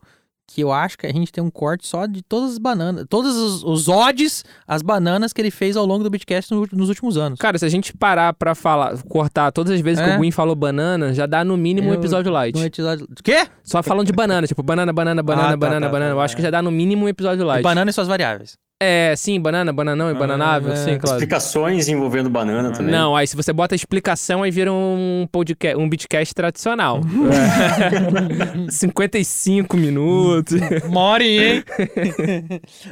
que 0.49 0.61
eu 0.61 0.73
acho 0.73 0.97
que 0.97 1.07
a 1.07 1.13
gente 1.13 1.33
tem 1.33 1.43
um 1.43 1.51
corte 1.51 1.87
só 1.87 2.07
de 2.07 2.23
todas 2.23 2.53
as 2.53 2.59
bananas, 2.59 3.05
todos 3.11 3.35
os, 3.37 3.65
os 3.65 3.89
odds, 3.89 4.45
as 4.67 4.81
bananas 4.81 5.33
que 5.33 5.41
ele 5.41 5.51
fez 5.51 5.77
ao 5.77 5.85
longo 5.85 6.05
do 6.05 6.09
Bitcast 6.11 6.53
no- 6.55 6.67
nos 6.73 6.89
últimos 6.89 7.17
anos. 7.19 7.39
Cara, 7.39 7.59
se 7.59 7.65
a 7.65 7.69
gente 7.69 7.93
parar 7.97 8.33
pra 8.33 8.55
falar, 8.55 8.97
cortar 9.09 9.51
todas 9.51 9.73
as 9.73 9.81
vezes 9.81 10.03
que 10.03 10.09
É. 10.11 10.15
o 10.15 10.19
Gwyn 10.19 10.31
falou 10.31 10.55
banana, 10.55 11.13
já 11.13 11.27
dá 11.27 11.45
no 11.45 11.57
mínimo 11.57 11.89
um 11.89 11.93
Eu- 11.93 11.99
episódio 11.99 12.31
light. 12.31 12.55
No 12.57 12.65
episódio... 12.65 13.07
Quê? 13.25 13.47
Só 13.65 13.83
falando 13.83 14.07
de 14.07 14.13
banana, 14.13 14.47
tipo, 14.47 14.63
banana, 14.63 14.93
banana, 14.93 15.23
banana, 15.23 15.49
Ah, 15.49 15.51
tá, 15.51 15.57
banana, 15.57 15.87
tá, 15.87 15.93
banana. 15.93 16.11
tá, 16.13 16.17
Eu 16.17 16.21
acho 16.21 16.35
é. 16.35 16.37
que 16.37 16.43
já 16.43 16.51
dá 16.51 16.63
no 16.63 16.71
mínimo 16.71 17.05
um 17.05 17.09
episódio 17.09 17.45
light. 17.45 17.63
Banana 17.63 17.91
e 17.91 17.93
suas 17.93 18.07
variáveis. 18.09 18.57
É, 18.83 19.15
sim, 19.17 19.41
banana, 19.41 19.73
bananão 19.73 20.11
e 20.11 20.13
Ah, 20.13 20.19
bananável, 20.19 20.73
é. 20.73 20.77
sim, 20.77 20.99
claro. 20.99 21.17
Explicações 21.17 21.89
envolvendo 21.89 22.29
banana 22.29 22.71
também. 22.73 22.93
Não, 22.93 23.17
aí 23.17 23.27
se 23.27 23.35
você 23.35 23.51
bota 23.51 23.75
explicação, 23.75 24.43
aí 24.43 24.51
vira 24.51 24.71
um 24.71 25.27
podcast, 25.33 25.79
um 25.79 25.89
bitcast 25.89 26.35
tradicional. 26.35 27.01
É. 28.67 28.71
55 28.71 29.77
minutos. 29.77 30.61
More, 30.91 31.25
hein? 31.25 31.65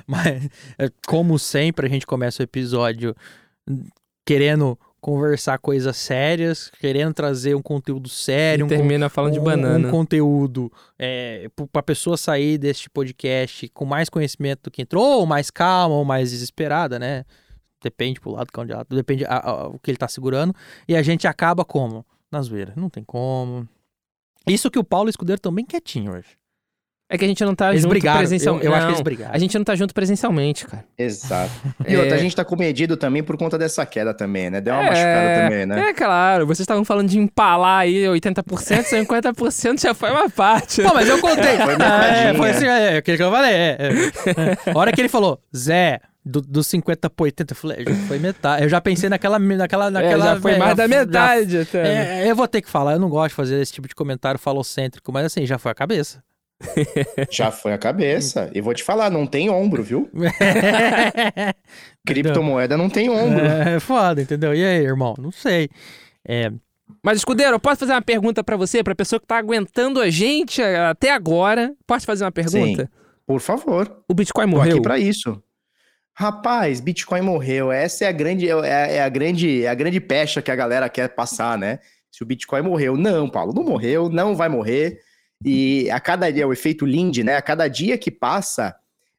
Mas, 0.06 0.48
como 1.06 1.38
sempre, 1.38 1.86
a 1.86 1.90
gente 1.90 2.06
começa 2.06 2.42
o 2.42 2.44
episódio 2.44 3.14
querendo 4.26 4.78
conversar 5.04 5.58
coisas 5.58 5.98
sérias, 5.98 6.70
querendo 6.80 7.12
trazer 7.12 7.54
um 7.54 7.60
conteúdo 7.60 8.08
sério, 8.08 8.62
E 8.62 8.64
um 8.64 8.68
termina 8.68 9.10
falando 9.10 9.34
de 9.34 9.38
um- 9.38 9.44
banana. 9.44 9.86
Um 9.86 9.90
conteúdo 9.90 10.72
é, 10.98 11.46
para 11.70 11.82
pessoa 11.82 12.16
sair 12.16 12.56
deste 12.56 12.88
podcast 12.88 13.68
com 13.74 13.84
mais 13.84 14.08
conhecimento 14.08 14.62
do 14.62 14.70
que 14.70 14.80
entrou, 14.80 15.20
ou 15.20 15.26
mais 15.26 15.50
calma, 15.50 15.94
ou 15.94 16.06
mais 16.06 16.30
desesperada, 16.30 16.98
né? 16.98 17.26
Depende 17.82 18.18
pro 18.18 18.30
lado 18.30 18.50
que 18.50 18.58
onde 18.58 18.72
ela, 18.72 18.86
depende 18.88 19.26
a- 19.26 19.40
a- 19.50 19.68
o 19.68 19.78
que 19.78 19.90
ele 19.90 19.98
tá 19.98 20.08
segurando. 20.08 20.54
E 20.88 20.96
a 20.96 21.02
gente 21.02 21.26
acaba 21.26 21.66
como? 21.66 22.02
Na 22.32 22.40
zoeira. 22.40 22.72
Não 22.74 22.88
tem 22.88 23.04
como. 23.04 23.68
Isso 24.48 24.70
que 24.70 24.78
o 24.78 24.84
Paulo 24.84 25.10
Escudeiro 25.10 25.38
também 25.38 25.66
quietinho 25.66 26.12
hoje. 26.12 26.28
É 27.08 27.18
que 27.18 27.24
a 27.24 27.28
gente 27.28 27.44
não 27.44 27.54
tá 27.54 27.68
Eles 27.70 27.82
junto 27.82 27.90
brigaram. 27.90 28.16
Eu, 28.16 28.20
presencialmente. 28.20 28.66
eu 28.66 28.74
acho 28.74 28.86
que 28.86 28.92
eles 28.92 29.00
brigaram. 29.02 29.34
A 29.34 29.38
gente 29.38 29.58
não 29.58 29.64
tá 29.64 29.74
junto 29.76 29.92
presencialmente, 29.94 30.66
cara. 30.66 30.84
Exato. 30.96 31.52
E 31.86 31.94
É. 31.94 31.98
outra, 31.98 32.14
a 32.14 32.18
gente 32.18 32.34
tá 32.34 32.44
comedido 32.44 32.96
também 32.96 33.22
por 33.22 33.36
conta 33.36 33.58
dessa 33.58 33.84
queda 33.84 34.14
também, 34.14 34.48
né? 34.48 34.60
Deu 34.60 34.72
uma 34.72 34.82
É, 34.84 34.88
machucada 34.88 35.42
também, 35.44 35.66
né? 35.66 35.88
É 35.90 35.92
claro, 35.92 36.46
vocês 36.46 36.60
estavam 36.60 36.84
falando 36.84 37.08
de 37.10 37.18
empalar 37.18 37.80
aí 37.80 38.04
80%, 38.06 38.84
50% 38.84 39.80
já 39.82 39.92
foi 39.94 40.10
uma 40.10 40.30
parte. 40.30 40.82
Pô, 40.82 40.94
mas 40.94 41.06
eu 41.08 41.20
contei. 41.20 41.56
Foi 41.64 41.74
é, 41.74 42.34
foi 42.34 42.50
assim, 42.50 42.66
é, 42.66 42.96
aquele 42.96 43.16
que 43.18 43.22
eu 43.22 43.30
falei. 43.30 43.52
É, 43.52 43.76
é. 44.66 44.70
A 44.72 44.78
hora 44.78 44.90
que 44.92 45.00
ele 45.00 45.08
falou, 45.08 45.38
Zé, 45.54 46.00
do, 46.24 46.40
dos 46.40 46.66
50 46.68 47.10
pro 47.10 47.24
80, 47.24 47.52
eu 47.52 47.56
falei, 47.56 47.84
já 47.84 47.94
foi 48.08 48.18
metade. 48.18 48.62
Eu 48.62 48.68
já 48.68 48.80
pensei 48.80 49.08
naquela. 49.10 49.38
naquela, 49.38 49.86
É, 49.86 49.90
naquela 49.90 50.24
já 50.34 50.40
foi 50.40 50.52
é, 50.52 50.58
mais 50.58 50.74
da 50.76 50.84
já- 50.84 50.88
metade 50.88 51.58
até. 51.58 51.82
né? 51.82 52.22
É, 52.26 52.30
eu 52.30 52.34
vou 52.34 52.48
ter 52.48 52.62
que 52.62 52.68
falar, 52.70 52.94
eu 52.94 52.98
não 52.98 53.08
gosto 53.10 53.28
de 53.30 53.34
fazer 53.34 53.60
esse 53.60 53.72
tipo 53.72 53.86
de 53.86 53.94
comentário 53.94 54.40
falocêntrico, 54.40 55.12
mas 55.12 55.26
assim, 55.26 55.44
já 55.46 55.58
foi 55.58 55.70
a 55.70 55.74
cabeça. 55.74 56.22
Já 57.30 57.50
foi 57.50 57.72
a 57.72 57.78
cabeça. 57.78 58.50
E 58.54 58.60
vou 58.60 58.74
te 58.74 58.82
falar, 58.82 59.10
não 59.10 59.26
tem 59.26 59.50
ombro, 59.50 59.82
viu? 59.82 60.10
Criptomoeda 62.06 62.76
não 62.76 62.88
tem 62.90 63.08
ombro. 63.10 63.44
É 63.44 63.80
foda, 63.80 64.20
entendeu? 64.22 64.54
E 64.54 64.64
aí, 64.64 64.84
irmão? 64.84 65.14
Não 65.18 65.30
sei. 65.30 65.68
É, 66.26 66.50
Mas, 67.02 67.18
Escudeiro, 67.18 67.54
eu 67.54 67.60
posso 67.60 67.80
fazer 67.80 67.92
uma 67.92 68.02
pergunta 68.02 68.42
pra 68.44 68.56
você, 68.56 68.82
pra 68.82 68.94
pessoa 68.94 69.20
que 69.20 69.26
tá 69.26 69.36
aguentando 69.38 70.00
a 70.00 70.10
gente 70.10 70.62
até 70.62 71.12
agora? 71.12 71.72
Posso 71.86 72.06
fazer 72.06 72.24
uma 72.24 72.32
pergunta? 72.32 72.90
Por 73.26 73.40
favor. 73.40 74.02
O 74.08 74.14
Bitcoin 74.14 74.44
Tô 74.44 74.56
morreu? 74.56 74.72
aqui 74.74 74.82
pra 74.82 74.98
isso. 74.98 75.42
Rapaz, 76.16 76.78
Bitcoin 76.80 77.22
morreu. 77.22 77.72
Essa 77.72 78.04
é 78.04 78.08
a 78.08 78.12
grande, 78.12 78.48
é, 78.48 78.96
é 78.96 79.02
a 79.02 79.08
grande, 79.08 79.64
é 79.64 79.68
a 79.68 79.74
grande 79.74 80.00
pecha 80.00 80.40
que 80.40 80.50
a 80.50 80.56
galera 80.56 80.88
quer 80.88 81.08
passar, 81.08 81.58
né? 81.58 81.78
Se 82.10 82.22
o 82.22 82.26
Bitcoin 82.26 82.62
morreu. 82.62 82.96
Não, 82.96 83.28
Paulo, 83.28 83.52
não 83.52 83.64
morreu, 83.64 84.08
não 84.08 84.36
vai 84.36 84.48
morrer. 84.48 85.00
E 85.44 85.90
a 85.90 86.00
cada 86.00 86.30
dia, 86.30 86.42
é 86.42 86.46
o 86.46 86.52
efeito 86.52 86.84
Lind, 86.84 87.18
né? 87.18 87.36
A 87.36 87.42
cada 87.42 87.66
dia 87.68 87.96
que 87.98 88.10
passa, 88.10 88.74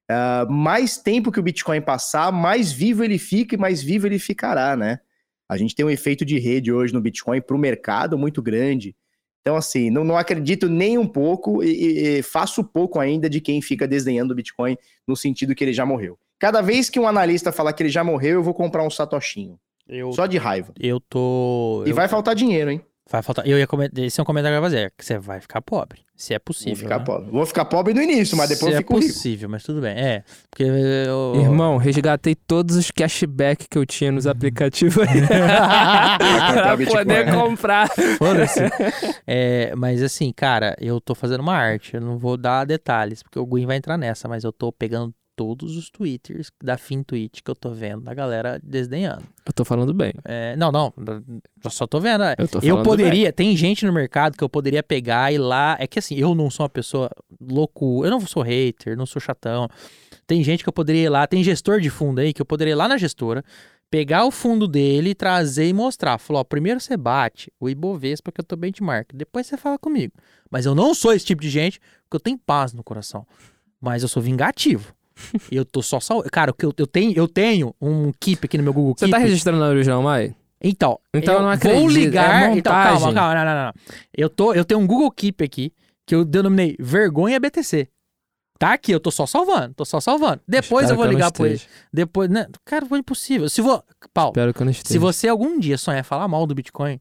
ah, 0.09 0.45
mais 0.49 0.97
tempo 0.97 1.31
que 1.31 1.39
o 1.39 1.43
Bitcoin 1.43 1.81
passar, 1.81 2.31
mais 2.31 2.71
vivo 2.71 3.03
ele 3.03 3.17
fica 3.17 3.55
e 3.55 3.57
mais 3.57 3.81
vivo 3.81 4.07
ele 4.07 4.19
ficará, 4.19 4.75
né? 4.75 4.99
A 5.47 5.57
gente 5.57 5.75
tem 5.75 5.85
um 5.85 5.89
efeito 5.89 6.25
de 6.25 6.39
rede 6.39 6.71
hoje 6.71 6.93
no 6.93 7.01
Bitcoin 7.01 7.39
para 7.41 7.55
o 7.55 7.59
mercado 7.59 8.17
muito 8.17 8.41
grande. 8.41 8.95
Então, 9.41 9.55
assim, 9.55 9.91
não, 9.91 10.03
não 10.03 10.17
acredito 10.17 10.67
nem 10.67 10.97
um 10.97 11.05
pouco 11.07 11.63
e, 11.63 12.17
e- 12.17 12.23
faço 12.23 12.63
pouco 12.63 12.99
ainda 12.99 13.29
de 13.29 13.39
quem 13.39 13.61
fica 13.61 13.87
desdenhando 13.87 14.33
o 14.33 14.35
Bitcoin 14.35 14.75
no 15.07 15.15
sentido 15.15 15.53
que 15.53 15.63
ele 15.63 15.73
já 15.73 15.85
morreu. 15.85 16.17
Cada 16.39 16.61
vez 16.61 16.89
que 16.89 16.99
um 16.99 17.07
analista 17.07 17.51
falar 17.51 17.71
que 17.73 17.83
ele 17.83 17.89
já 17.89 18.03
morreu, 18.03 18.33
eu 18.39 18.43
vou 18.43 18.55
comprar 18.55 18.81
um 18.83 18.89
satoshinho. 18.89 19.59
eu, 19.87 20.11
Só 20.13 20.25
de 20.25 20.37
raiva. 20.39 20.73
eu 20.79 20.99
tô. 20.99 21.83
E 21.85 21.91
eu- 21.91 21.95
vai 21.95 22.07
faltar 22.07 22.33
dinheiro, 22.33 22.71
hein? 22.71 22.81
vai 23.07 23.21
faltar. 23.21 23.47
Eu 23.47 23.59
ia 23.59 23.67
comentar. 23.67 24.03
Esse 24.03 24.19
é 24.19 24.23
um 24.23 24.25
comentário 24.25 24.55
que 24.55 24.57
eu 24.57 24.63
ia 24.63 24.71
fazer. 24.71 24.93
Que 24.97 25.05
você 25.05 25.19
vai 25.19 25.39
ficar 25.39 25.61
pobre. 25.61 26.01
Se 26.15 26.33
é 26.33 26.37
Vou 26.37 26.45
possível. 26.45 26.75
ficar 26.77 26.99
né? 26.99 27.05
pobre. 27.05 27.29
Vou 27.29 27.45
ficar 27.45 27.65
pobre 27.65 27.93
no 27.93 28.01
início, 28.01 28.37
mas 28.37 28.47
depois 28.47 28.71
Se 28.71 28.75
eu 28.75 28.75
é 28.75 28.77
fico 28.81 28.97
rico. 28.97 29.13
possível, 29.13 29.49
mas 29.49 29.63
tudo 29.63 29.81
bem. 29.81 29.91
É. 29.97 30.23
Porque 30.49 30.63
eu. 30.63 31.33
Irmão, 31.35 31.75
resgatei 31.77 32.33
todos 32.35 32.77
os 32.77 32.89
cashback 32.89 33.67
que 33.69 33.77
eu 33.77 33.85
tinha 33.85 34.11
nos 34.13 34.25
aplicativos 34.25 34.97
aí. 35.05 35.21
comprar 35.27 36.77
pra 36.77 36.85
poder 36.87 37.33
comprar. 37.33 37.89
Foda-se. 38.17 38.61
É, 39.27 39.75
mas 39.75 40.01
assim, 40.01 40.31
cara, 40.31 40.75
eu 40.79 41.01
tô 41.01 41.13
fazendo 41.13 41.41
uma 41.41 41.53
arte. 41.55 41.95
Eu 41.95 42.01
não 42.01 42.17
vou 42.17 42.37
dar 42.37 42.65
detalhes, 42.65 43.21
porque 43.21 43.37
o 43.37 43.45
Gwyn 43.45 43.65
vai 43.65 43.75
entrar 43.77 43.97
nessa, 43.97 44.27
mas 44.27 44.43
eu 44.43 44.53
tô 44.53 44.71
pegando 44.71 45.13
todos 45.35 45.75
os 45.75 45.89
twitters 45.89 46.51
da 46.63 46.77
FinTwitch 46.77 47.41
que 47.43 47.51
eu 47.51 47.55
tô 47.55 47.71
vendo 47.71 48.03
da 48.03 48.13
galera 48.13 48.59
desdenhando. 48.63 49.23
Eu 49.45 49.53
tô 49.53 49.65
falando 49.65 49.93
bem. 49.93 50.13
É, 50.23 50.55
não, 50.55 50.71
não, 50.71 50.93
eu 51.63 51.69
só 51.69 51.85
tô 51.85 51.99
vendo. 51.99 52.23
é. 52.23 52.35
Eu 52.37 52.47
tô 52.47 52.59
Eu 52.63 52.81
poderia, 52.83 53.31
tem 53.33 53.55
gente 53.55 53.85
no 53.85 53.93
mercado 53.93 54.37
que 54.37 54.43
eu 54.43 54.49
poderia 54.49 54.81
pegar 54.81 55.31
e 55.33 55.37
lá. 55.37 55.75
É 55.79 55.85
que 55.87 55.99
assim, 55.99 56.15
eu 56.15 56.33
não 56.33 56.49
sou 56.49 56.63
uma 56.63 56.69
pessoa 56.69 57.09
louco, 57.41 58.05
eu 58.05 58.11
não 58.11 58.21
sou 58.21 58.41
hater, 58.41 58.97
não 58.97 59.05
sou 59.05 59.21
chatão. 59.21 59.67
Tem 60.25 60.43
gente 60.43 60.63
que 60.63 60.69
eu 60.69 60.73
poderia 60.73 61.03
ir 61.03 61.09
lá, 61.09 61.27
tem 61.27 61.43
gestor 61.43 61.79
de 61.79 61.89
fundo 61.89 62.19
aí 62.19 62.33
que 62.33 62.41
eu 62.41 62.45
poderia 62.45 62.71
ir 62.71 62.75
lá 62.75 62.87
na 62.87 62.97
gestora, 62.97 63.43
pegar 63.91 64.25
o 64.25 64.31
fundo 64.31 64.67
dele, 64.67 65.13
trazer 65.13 65.67
e 65.67 65.73
mostrar. 65.73 66.17
Falar, 66.17 66.39
ó, 66.39 66.43
primeiro 66.43 66.79
você 66.79 66.97
bate 66.97 67.51
o 67.59 67.69
Ibovespa 67.69 68.31
que 68.31 68.41
eu 68.41 68.45
tô 68.45 68.55
benchmark, 68.55 69.13
depois 69.13 69.47
você 69.47 69.57
fala 69.57 69.77
comigo. 69.77 70.13
Mas 70.49 70.65
eu 70.65 70.73
não 70.73 70.93
sou 70.93 71.13
esse 71.13 71.25
tipo 71.25 71.41
de 71.41 71.49
gente, 71.49 71.79
porque 72.03 72.15
eu 72.15 72.19
tenho 72.19 72.37
paz 72.37 72.73
no 72.73 72.83
coração. 72.83 73.25
Mas 73.79 74.01
eu 74.01 74.09
sou 74.09 74.21
vingativo. 74.21 74.93
Eu 75.51 75.63
tô 75.65 75.81
só 75.81 75.99
sal... 75.99 76.23
Cara, 76.31 76.53
eu, 76.61 76.73
eu 76.77 76.87
tenho, 76.87 77.13
eu 77.15 77.27
tenho 77.27 77.73
um 77.81 78.11
keep 78.19 78.45
aqui 78.45 78.57
no 78.57 78.63
meu 78.63 78.73
Google 78.73 78.93
Você 78.97 79.05
Keep. 79.05 79.11
tá 79.11 79.17
registrando 79.17 79.59
na 79.59 79.67
original, 79.67 80.01
Mai? 80.01 80.35
Então, 80.61 80.99
Então 81.13 81.35
eu 81.35 81.39
não 81.39 81.45
vou 81.47 81.53
acredito, 81.53 81.87
ligar. 81.89 82.51
é 82.51 82.57
então, 82.57 82.71
calma, 82.73 82.91
montagem. 82.93 83.13
calma, 83.13 83.35
não, 83.35 83.45
não, 83.45 83.65
não. 83.65 83.73
Eu, 84.15 84.29
tô, 84.29 84.53
eu 84.53 84.65
tenho 84.65 84.79
um 84.79 84.87
Google 84.87 85.11
Keep 85.11 85.43
aqui 85.43 85.73
que 86.05 86.15
eu 86.15 86.25
denominei 86.25 86.75
Vergonha 86.79 87.39
BTC. 87.39 87.87
Tá 88.57 88.71
aqui, 88.73 88.91
eu 88.93 88.99
tô 89.01 89.11
só 89.11 89.25
salvando, 89.25 89.73
tô 89.73 89.83
só 89.83 89.99
salvando. 89.99 90.39
Depois 90.47 90.83
Espero 90.85 90.93
eu 90.93 90.95
vou 91.03 91.05
ligar 91.13 91.31
pro 91.31 91.45
ele. 91.45 91.61
Depois, 91.91 92.29
né? 92.29 92.47
Cara, 92.63 92.85
foi 92.85 92.99
impossível. 92.99 93.49
Se 93.49 93.61
vou, 93.61 93.83
Paulo, 94.13 94.31
Espero 94.31 94.53
que 94.53 94.61
eu 94.61 94.65
não 94.65 94.71
esteja. 94.71 94.93
se 94.93 94.97
você 94.97 95.27
algum 95.27 95.59
dia 95.59 95.77
sonhar 95.77 96.03
falar 96.05 96.25
mal 96.27 96.47
do 96.47 96.55
Bitcoin, 96.55 96.99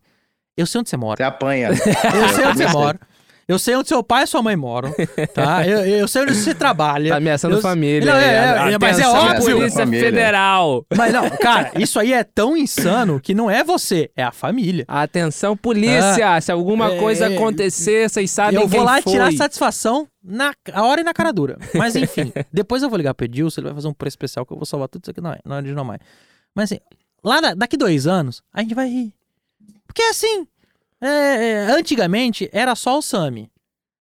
eu 0.57 0.67
sei 0.67 0.81
onde 0.81 0.91
você 0.91 0.97
mora. 0.97 1.17
Você 1.17 1.23
apanha. 1.23 1.69
Eu 1.69 2.29
sei 2.35 2.45
onde 2.47 2.59
você 2.59 2.67
mora. 2.69 2.99
Eu 3.47 3.59
sei 3.59 3.77
onde 3.77 3.89
seu 3.89 4.03
pai 4.03 4.25
e 4.25 4.27
sua 4.27 4.43
mãe 4.43 4.57
moram, 4.57 4.91
tá? 5.35 5.65
Eu, 5.69 5.81
eu 5.85 6.09
sei 6.09 6.23
onde 6.23 6.35
você 6.35 6.55
trabalha. 6.55 7.11
Tá 7.11 7.17
ameaçando 7.17 7.57
Eu- 7.57 7.61
família. 7.61 8.11
Não, 8.11 8.19
é, 8.19 8.35
é, 8.35 8.49
Atenção, 8.75 8.79
mas 8.81 8.99
é 8.99 9.09
óbvio. 9.09 9.57
Polícia 9.57 9.81
Família. 9.85 10.05
Federal. 10.07 10.87
Mas 10.97 11.13
não, 11.13 11.29
cara, 11.31 11.73
isso 11.79 11.99
aí 12.01 12.13
é 12.13 12.25
tão 12.25 12.57
insano 12.57 13.21
que 13.21 13.35
não 13.35 13.51
é 13.51 13.63
você, 13.63 14.11
é 14.17 14.23
a 14.23 14.33
família. 14.33 14.85
Atenção, 14.89 15.57
polícia. 15.57 16.41
Se 16.41 16.51
alguma 16.51 16.93
é, 16.95 16.99
coisa 16.99 17.27
é, 17.27 17.35
acontecer, 17.35 18.09
vocês 18.09 18.31
sabem 18.31 18.61
eu 18.61 18.67
vou 18.67 18.79
quem 18.81 18.87
lá 18.87 19.03
foi. 19.03 19.13
tirar 19.13 19.33
satisfação 19.33 20.09
na 20.23 20.55
a 20.73 20.83
hora 20.85 21.03
e 21.03 21.05
na 21.05 21.13
cara 21.13 21.33
dura. 21.33 21.59
Mas 21.75 21.95
enfim, 21.97 22.33
depois 22.53 22.83
eu 22.83 22.89
vou 22.89 22.97
ligar 22.97 23.13
pro 23.15 23.27
Edilson, 23.27 23.61
ele 23.61 23.69
vai 23.69 23.75
fazer 23.75 23.89
um 23.89 23.93
preço 23.93 24.15
especial 24.15 24.47
que 24.47 24.53
eu 24.53 24.57
vou 24.57 24.65
salvar 24.65 24.89
tudo 24.89 25.03
isso 25.03 25.11
aqui 25.11 25.21
na, 25.21 25.39
na 25.45 25.57
original 25.57 25.85
mais. 25.85 26.01
Mas 26.55 26.73
assim, 26.73 26.81
lá 27.23 27.41
na- 27.43 27.55
daqui 27.55 27.77
dois 27.77 28.07
anos, 28.07 28.43
a 28.53 28.63
gente 28.63 28.75
vai 28.75 28.89
rir. 28.89 29.13
Porque 29.87 30.03
assim, 30.03 30.47
é, 31.05 31.45
é, 31.45 31.59
antigamente 31.79 32.49
era 32.53 32.75
só 32.75 32.99
o 32.99 33.03
Sami. 33.03 33.51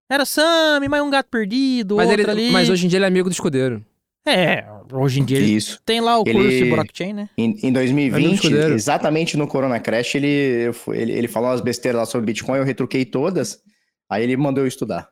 Era 0.09 0.25
Sami, 0.25 0.87
mais 0.87 1.03
um 1.03 1.09
gato 1.09 1.27
perdido, 1.29 1.95
Mas, 1.97 2.07
outro 2.09 2.21
ele- 2.21 2.31
ali. 2.31 2.51
mas 2.51 2.69
hoje 2.69 2.85
em 2.85 2.89
dia 2.89 2.97
ele 2.97 3.05
é 3.05 3.07
amigo 3.07 3.29
do 3.29 3.33
escudeiro. 3.33 3.83
É, 4.25 4.63
hoje 4.93 5.19
em 5.19 5.25
dia 5.25 5.37
ele 5.37 5.47
Isso. 5.53 5.81
tem 5.85 5.99
lá 5.99 6.17
o 6.17 6.23
Ele- 6.25 6.33
curso 6.33 6.49
de 6.49 6.65
blockchain, 6.69 7.13
né? 7.13 7.29
Em, 7.37 7.43
em 7.45 7.49
Amigo 7.49 7.73
2020, 7.73 8.33
escudeiro. 8.35 8.73
exatamente 8.73 9.35
no 9.35 9.47
Corona 9.47 9.79
Crash, 9.81 10.15
ele, 10.15 10.71
ele, 10.93 11.11
ele 11.11 11.27
falou 11.27 11.49
umas 11.49 11.59
besteiras 11.61 11.99
lá 11.99 12.05
sobre 12.05 12.27
Bitcoin, 12.27 12.57
eu 12.59 12.63
retruquei 12.63 13.03
todas. 13.03 13.61
Aí 14.09 14.23
ele 14.23 14.37
mandou 14.37 14.63
eu 14.63 14.67
estudar. 14.67 15.09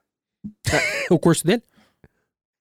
O 1.09 1.19
curso 1.19 1.45
dele? 1.45 1.61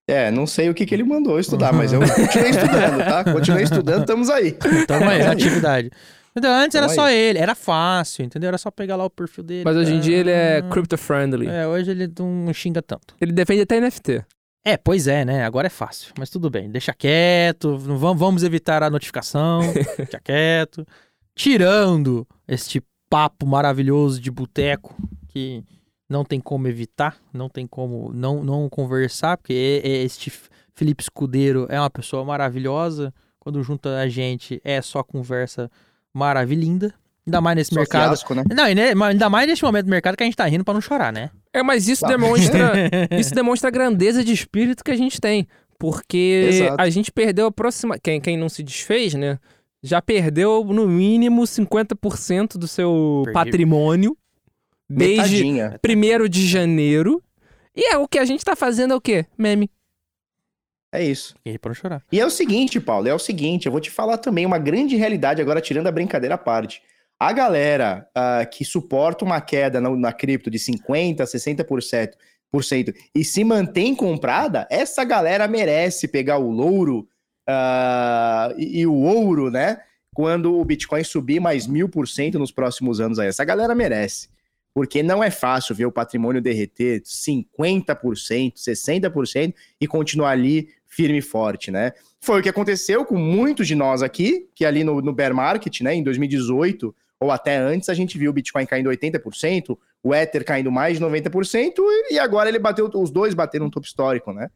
É, 0.08 0.28
não 0.30 0.44
sei 0.44 0.68
o 0.68 0.74
que, 0.74 0.84
que 0.84 0.92
ele 0.94 1.04
mandou 1.04 1.34
eu 1.34 1.40
estudar, 1.40 1.72
mas 1.72 1.92
eu 1.92 2.00
continuei 2.16 2.50
estudando, 2.50 2.98
tá? 2.98 3.24
Continuei 3.32 3.62
estudando, 3.64 4.00
estamos 4.00 4.28
aí. 4.30 4.52
Tamo 4.88 5.08
aí, 5.08 5.22
na 5.22 5.30
atividade. 5.32 5.90
Então, 6.36 6.52
antes 6.52 6.74
era 6.74 6.86
Tamo 6.86 6.94
só 6.94 7.10
ele, 7.10 7.38
era 7.38 7.54
fácil, 7.54 8.24
entendeu? 8.24 8.48
Era 8.48 8.58
só 8.58 8.70
pegar 8.70 8.96
lá 8.96 9.04
o 9.04 9.10
perfil 9.10 9.42
dele. 9.42 9.64
Mas 9.64 9.76
hoje 9.76 9.92
em 9.94 10.00
dia 10.00 10.16
ele 10.16 10.30
é 10.30 10.62
crypto-friendly. 10.62 11.46
É, 11.48 11.66
hoje 11.66 11.90
ele 11.90 12.12
não 12.18 12.52
xinga 12.54 12.80
tanto. 12.80 13.14
Ele 13.20 13.32
defende 13.32 13.62
até 13.62 13.80
NFT. 13.80 14.24
É, 14.64 14.76
pois 14.76 15.08
é, 15.08 15.24
né? 15.24 15.44
Agora 15.44 15.66
é 15.66 15.70
fácil. 15.70 16.12
Mas 16.18 16.30
tudo 16.30 16.50
bem, 16.50 16.70
deixa 16.70 16.92
quieto, 16.92 17.76
vamos, 17.78 18.42
evitar 18.42 18.82
a 18.82 18.90
notificação, 18.90 19.60
deixa 19.96 20.20
quieto. 20.20 20.86
Tirando 21.34 22.26
este 22.46 22.82
papo 23.08 23.46
maravilhoso 23.46 24.20
de 24.20 24.30
boteco 24.30 24.94
que 25.28 25.64
não 26.08 26.24
tem 26.24 26.38
como 26.40 26.68
evitar, 26.68 27.16
não 27.32 27.48
tem 27.48 27.66
como 27.66 28.12
não, 28.12 28.44
não 28.44 28.68
conversar, 28.68 29.36
porque 29.36 29.80
é- 29.82 29.88
é 29.88 30.02
este 30.04 30.32
Felipe 30.74 31.02
Escudeiro 31.02 31.66
é 31.68 31.80
uma 31.80 31.90
pessoa 31.90 32.24
maravilhosa. 32.24 33.12
Quando 33.38 33.62
junta 33.62 33.98
a 33.98 34.08
gente 34.08 34.60
é 34.62 34.82
só 34.82 35.02
conversa 35.02 35.70
maravilhinda. 36.14 36.94
Ainda 37.26 37.40
mais 37.40 37.56
nesse 37.56 37.70
Só 37.74 37.80
mercado. 37.80 38.08
fiasco, 38.08 38.34
né? 38.34 38.42
Não, 38.54 38.64
ainda 38.64 39.28
mais 39.30 39.46
nesse 39.46 39.62
momento 39.62 39.84
do 39.84 39.90
mercado 39.90 40.16
que 40.16 40.22
a 40.22 40.26
gente 40.26 40.36
tá 40.36 40.46
rindo 40.46 40.64
pra 40.64 40.74
não 40.74 40.80
chorar, 40.80 41.12
né? 41.12 41.30
É, 41.52 41.62
mas 41.62 41.86
isso 41.86 42.00
Tá. 42.02 42.08
demonstra 42.08 42.72
isso 43.18 43.34
demonstra 43.34 43.68
a 43.68 43.70
grandeza 43.70 44.24
de 44.24 44.32
espírito 44.32 44.82
que 44.82 44.90
a 44.90 44.96
gente 44.96 45.20
tem. 45.20 45.46
Porque 45.78 46.48
Exato. 46.50 46.76
a 46.78 46.90
gente 46.90 47.10
perdeu 47.12 47.46
a 47.46 47.52
próxima. 47.52 47.98
Quem, 47.98 48.20
quem 48.20 48.36
não 48.36 48.48
se 48.48 48.62
desfez, 48.62 49.14
né? 49.14 49.38
Já 49.82 50.02
perdeu 50.02 50.62
no 50.64 50.86
mínimo 50.86 51.42
50% 51.42 52.58
do 52.58 52.68
seu 52.68 53.22
Perdi. 53.24 53.32
patrimônio 53.34 54.16
desde 54.88 55.44
Metadinha. 55.44 55.80
1 56.24 56.28
de 56.28 56.46
janeiro. 56.46 57.22
E 57.74 57.92
é 57.94 57.96
o 57.96 58.06
que 58.08 58.18
a 58.18 58.24
gente 58.24 58.44
tá 58.44 58.54
fazendo 58.56 58.92
é 58.92 58.96
o 58.96 59.00
quê? 59.00 59.24
Meme. 59.38 59.70
É 60.92 61.02
isso. 61.02 61.34
E 61.44 61.56
pra 61.58 61.72
chorar. 61.72 62.02
E 62.10 62.18
é 62.18 62.26
o 62.26 62.30
seguinte, 62.30 62.80
Paulo, 62.80 63.08
é 63.08 63.14
o 63.14 63.18
seguinte, 63.18 63.66
eu 63.66 63.72
vou 63.72 63.80
te 63.80 63.90
falar 63.90 64.18
também 64.18 64.44
uma 64.44 64.58
grande 64.58 64.96
realidade 64.96 65.40
agora, 65.40 65.60
tirando 65.60 65.86
a 65.86 65.92
brincadeira 65.92 66.34
à 66.34 66.38
parte. 66.38 66.82
A 67.18 67.32
galera 67.32 68.08
ah, 68.14 68.44
que 68.44 68.64
suporta 68.64 69.24
uma 69.24 69.40
queda 69.40 69.80
na, 69.80 69.90
na 69.90 70.12
cripto 70.12 70.50
de 70.50 70.58
50%, 70.58 71.18
60% 71.18 71.64
por 72.50 72.64
cento 72.64 72.92
e 73.14 73.24
se 73.24 73.44
mantém 73.44 73.94
comprada, 73.94 74.66
essa 74.68 75.04
galera 75.04 75.46
merece 75.46 76.08
pegar 76.08 76.38
o 76.38 76.50
louro 76.50 77.06
ah, 77.46 78.52
e, 78.56 78.80
e 78.80 78.86
o 78.86 78.94
ouro, 78.94 79.50
né? 79.50 79.80
Quando 80.12 80.58
o 80.58 80.64
Bitcoin 80.64 81.04
subir 81.04 81.40
mais 81.40 81.66
mil 81.66 81.88
por 81.88 82.08
cento 82.08 82.38
nos 82.38 82.50
próximos 82.50 83.00
anos 83.00 83.18
aí. 83.18 83.28
Essa 83.28 83.44
galera 83.44 83.74
merece. 83.74 84.28
Porque 84.74 85.02
não 85.02 85.22
é 85.22 85.30
fácil 85.30 85.74
ver 85.74 85.86
o 85.86 85.92
patrimônio 85.92 86.40
derreter 86.40 87.02
50%, 87.02 88.54
60% 88.54 89.54
e 89.80 89.86
continuar 89.86 90.30
ali 90.30 90.68
firme 90.90 91.18
e 91.18 91.22
forte, 91.22 91.70
né? 91.70 91.92
Foi 92.20 92.40
o 92.40 92.42
que 92.42 92.48
aconteceu 92.48 93.04
com 93.06 93.16
muitos 93.16 93.66
de 93.66 93.74
nós 93.74 94.02
aqui, 94.02 94.48
que 94.54 94.64
ali 94.66 94.84
no, 94.84 95.00
no 95.00 95.12
bear 95.14 95.32
market, 95.32 95.80
né, 95.80 95.94
em 95.94 96.02
2018 96.02 96.94
ou 97.18 97.30
até 97.30 97.56
antes, 97.56 97.88
a 97.88 97.94
gente 97.94 98.18
viu 98.18 98.30
o 98.30 98.34
Bitcoin 98.34 98.66
caindo 98.66 98.90
80%, 98.90 99.78
o 100.02 100.14
Ether 100.14 100.44
caindo 100.44 100.72
mais 100.72 100.98
de 100.98 101.04
90% 101.04 101.74
e 102.10 102.18
agora 102.18 102.48
ele 102.48 102.58
bateu, 102.58 102.90
os 102.94 103.10
dois 103.10 103.34
bateram 103.34 103.66
um 103.66 103.70
topo 103.70 103.86
histórico, 103.86 104.32
né? 104.32 104.50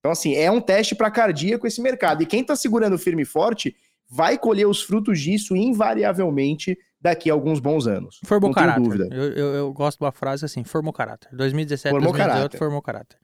Então, 0.00 0.12
assim, 0.12 0.34
é 0.34 0.50
um 0.50 0.60
teste 0.60 0.94
para 0.94 1.10
cardíaco 1.10 1.66
esse 1.66 1.80
mercado. 1.80 2.22
E 2.22 2.26
quem 2.26 2.44
tá 2.44 2.54
segurando 2.54 2.98
firme 2.98 3.22
e 3.22 3.24
forte 3.24 3.74
vai 4.10 4.36
colher 4.38 4.66
os 4.66 4.82
frutos 4.82 5.20
disso 5.20 5.56
invariavelmente 5.56 6.78
daqui 7.00 7.30
a 7.30 7.32
alguns 7.32 7.60
bons 7.60 7.86
anos. 7.86 8.18
Formou 8.24 8.52
caráter. 8.52 8.82
dúvida. 8.82 9.08
Eu, 9.12 9.32
eu, 9.32 9.54
eu 9.54 9.72
gosto 9.72 9.98
de 9.98 10.04
uma 10.04 10.12
frase 10.12 10.44
assim, 10.44 10.64
formou 10.64 10.92
caráter. 10.92 11.28
2017, 11.32 11.90
Formou 11.92 12.12
2018, 12.12 12.36
caráter. 12.36 12.58
formou 12.58 12.82
caráter. 12.82 13.16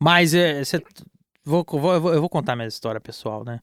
Mas 0.00 0.34
é, 0.34 0.62
cê- 0.64 0.82
vou, 1.46 1.64
vou, 1.66 1.94
eu 1.94 2.00
vou- 2.00 2.12
eu 2.14 2.20
vou 2.20 2.28
contar 2.28 2.54
minha 2.56 2.68
história 2.68 3.00
pessoal, 3.00 3.44
né? 3.44 3.60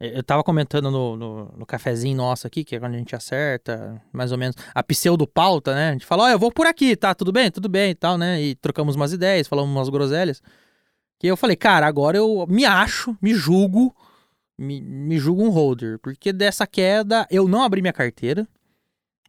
Eu 0.00 0.22
tava 0.22 0.42
comentando 0.42 0.90
no, 0.90 1.16
no, 1.16 1.44
no 1.56 1.66
cafezinho 1.66 2.16
nosso 2.16 2.46
aqui, 2.46 2.64
que 2.64 2.74
é 2.76 2.80
quando 2.80 2.94
a 2.94 2.98
gente 2.98 3.14
acerta, 3.14 4.02
mais 4.12 4.32
ou 4.32 4.38
menos, 4.38 4.56
a 4.74 4.82
pseudo-pauta, 4.82 5.72
né? 5.74 5.90
A 5.90 5.92
gente 5.92 6.04
fala, 6.04 6.24
ó, 6.24 6.28
eu 6.30 6.38
vou 6.38 6.50
por 6.50 6.66
aqui, 6.66 6.96
tá? 6.96 7.14
Tudo 7.14 7.32
bem? 7.32 7.50
Tudo 7.50 7.68
bem 7.68 7.90
e 7.90 7.94
tal, 7.94 8.18
né? 8.18 8.40
E 8.42 8.54
trocamos 8.56 8.96
umas 8.96 9.12
ideias, 9.12 9.46
falamos 9.46 9.70
umas 9.74 9.88
groselhas. 9.88 10.42
Que 11.18 11.26
eu 11.28 11.36
falei, 11.36 11.56
cara, 11.56 11.86
agora 11.86 12.16
eu 12.18 12.44
me 12.48 12.64
acho, 12.64 13.16
me 13.22 13.32
julgo, 13.34 13.94
me, 14.58 14.80
me 14.82 15.16
julgo 15.16 15.42
um 15.44 15.48
holder. 15.50 15.98
Porque 16.00 16.32
dessa 16.32 16.66
queda, 16.66 17.26
eu 17.30 17.46
não 17.48 17.62
abri 17.62 17.80
minha 17.80 17.92
carteira 17.92 18.46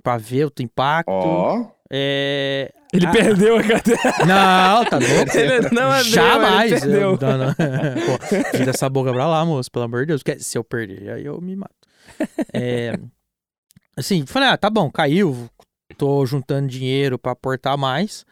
pra 0.03 0.17
ver 0.17 0.45
o 0.47 0.51
impacto. 0.61 1.11
Ó, 1.11 1.67
É... 1.91 2.73
Ele 2.93 3.05
Ah, 3.07 3.11
perdeu 3.11 3.57
a 3.57 3.63
carteira. 3.63 4.01
Não, 4.25 4.85
tá 4.85 4.97
louco? 4.99 5.35
Ele 5.37 5.69
não 5.71 5.91
abriu, 5.91 6.11
Jamais. 6.13 6.71
ele 6.71 6.81
perdeu. 6.81 7.01
Eu, 7.01 7.17
não, 7.19 7.37
não. 7.37 7.53
Pô, 7.53 8.57
tira 8.57 8.69
essa 8.69 8.89
boca 8.89 9.11
pra 9.11 9.27
lá, 9.27 9.43
moço, 9.45 9.69
pelo 9.71 9.85
amor 9.85 10.01
de 10.01 10.07
Deus. 10.07 10.23
Se 10.39 10.57
eu 10.57 10.63
perder, 10.63 11.09
aí 11.11 11.25
eu 11.25 11.41
me 11.41 11.55
mato. 11.55 11.73
É, 12.53 12.97
assim, 13.97 14.25
falei, 14.25 14.49
ah, 14.49 14.57
tá 14.57 14.69
bom, 14.69 14.89
caiu. 14.89 15.49
Tô 15.97 16.25
juntando 16.25 16.67
dinheiro 16.67 17.17
pra 17.17 17.31
aportar 17.33 17.77
mais. 17.77 18.25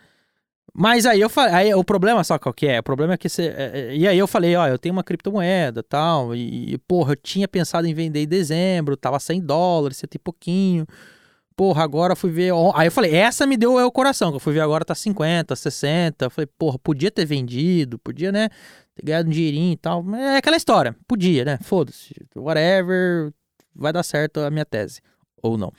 Mas 0.73 1.05
aí 1.05 1.21
eu 1.21 1.29
falei, 1.29 1.53
aí 1.53 1.73
o 1.75 1.83
problema, 1.83 2.23
só 2.23 2.39
qual 2.39 2.51
que 2.53 2.65
é? 2.67 2.79
O 2.79 2.83
problema 2.83 3.13
é 3.13 3.17
que 3.17 3.29
você. 3.29 3.43
é, 3.55 3.71
é, 3.73 3.95
e 3.95 4.07
aí 4.07 4.17
eu 4.17 4.27
falei, 4.27 4.55
ó, 4.55 4.67
eu 4.67 4.79
tenho 4.79 4.93
uma 4.93 5.03
criptomoeda 5.03 5.83
tal. 5.83 6.33
E, 6.35 6.77
porra, 6.87 7.11
eu 7.13 7.15
tinha 7.15 7.47
pensado 7.47 7.85
em 7.85 7.93
vender 7.93 8.21
em 8.23 8.27
dezembro, 8.27 8.97
tava 8.97 9.19
100 9.19 9.41
dólares, 9.41 9.97
cento 9.97 10.15
e 10.15 10.19
pouquinho. 10.19 10.87
Porra, 11.55 11.83
agora 11.83 12.15
fui 12.15 12.31
ver. 12.31 12.51
Aí 12.73 12.87
eu 12.87 12.91
falei, 12.91 13.15
essa 13.15 13.45
me 13.45 13.55
deu 13.55 13.79
é, 13.79 13.85
o 13.85 13.91
coração, 13.91 14.31
que 14.31 14.35
eu 14.37 14.39
fui 14.39 14.53
ver 14.53 14.61
agora 14.61 14.83
tá 14.83 14.95
50, 14.95 15.55
60. 15.55 16.25
Eu 16.25 16.29
falei, 16.29 16.47
porra, 16.57 16.79
podia 16.79 17.11
ter 17.11 17.25
vendido, 17.25 17.99
podia, 17.99 18.31
né? 18.31 18.49
Ter 18.95 19.05
ganhado 19.05 19.29
um 19.29 19.31
dinheirinho 19.31 19.73
e 19.73 19.77
tal. 19.77 20.03
É 20.15 20.37
aquela 20.37 20.57
história, 20.57 20.95
podia, 21.07 21.45
né? 21.45 21.59
Foda-se, 21.61 22.13
whatever, 22.35 23.31
vai 23.75 23.93
dar 23.93 24.03
certo 24.03 24.39
a 24.39 24.49
minha 24.49 24.65
tese. 24.65 25.01
Ou 25.41 25.57
não. 25.57 25.71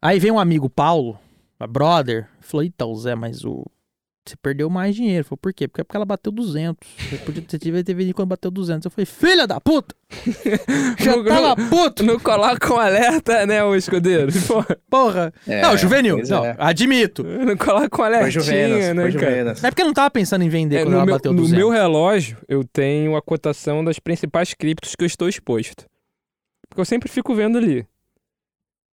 Aí 0.00 0.18
vem 0.18 0.30
um 0.30 0.38
amigo, 0.38 0.70
Paulo, 0.70 1.18
a 1.58 1.66
brother, 1.66 2.28
falou, 2.40 2.64
então, 2.64 2.94
Zé, 2.94 3.14
mas 3.14 3.44
o. 3.44 3.64
Você 4.28 4.36
perdeu 4.36 4.68
mais 4.68 4.94
dinheiro. 4.94 5.24
Falei, 5.24 5.38
por 5.40 5.52
quê? 5.52 5.66
Porque 5.68 5.80
é 5.80 5.84
porque 5.84 5.96
ela 5.96 6.04
bateu 6.06 6.30
200. 6.30 6.76
Você 6.98 7.16
podia 7.18 7.42
ter, 7.42 7.58
devia 7.58 7.82
ter 7.84 7.94
vendido 7.94 8.14
quando 8.14 8.28
bateu 8.28 8.50
200. 8.50 8.84
Eu 8.84 8.90
falei, 8.90 9.06
filha 9.06 9.46
da 9.46 9.60
puta! 9.60 9.94
Já 10.98 11.16
Não- 11.16 11.24
tava 11.24 11.56
puto! 11.68 12.02
Não 12.04 12.18
coloca 12.18 12.72
um 12.74 12.78
alerta, 12.78 13.46
né, 13.46 13.62
o 13.64 13.74
escudeiro? 13.74 14.30
Pô, 14.46 14.64
Porra! 14.90 15.32
É, 15.46 15.62
não, 15.62 15.76
juvenil. 15.76 16.22
Não, 16.28 16.44
é. 16.44 16.54
admito. 16.58 17.22
não 17.24 17.56
coloca 17.56 17.86
um 17.86 17.96
foi 17.96 18.06
alertinha, 18.06 18.30
Juvenas, 18.42 18.96
né, 18.96 19.10
foi 19.10 19.20
cara? 19.20 19.54
É 19.62 19.70
porque 19.70 19.82
eu 19.82 19.86
não 19.86 19.94
tava 19.94 20.10
pensando 20.10 20.42
em 20.44 20.48
vender 20.48 20.76
É, 20.76 20.78
quando 20.80 20.90
no 20.90 20.96
ela 20.96 21.06
meu, 21.06 21.14
bateu 21.14 21.32
no 21.32 21.38
200. 21.42 21.58
meu 21.58 21.70
relógio, 21.70 22.36
eu 22.48 22.64
tenho 22.64 23.16
a 23.16 23.22
cotação 23.22 23.82
das 23.84 23.98
principais 23.98 24.54
criptos 24.54 24.94
que 24.94 25.02
eu 25.04 25.06
estou 25.06 25.28
exposto. 25.28 25.84
Porque 26.68 26.80
eu 26.80 26.84
sempre 26.84 27.08
fico 27.08 27.34
vendo 27.34 27.56
ali. 27.58 27.86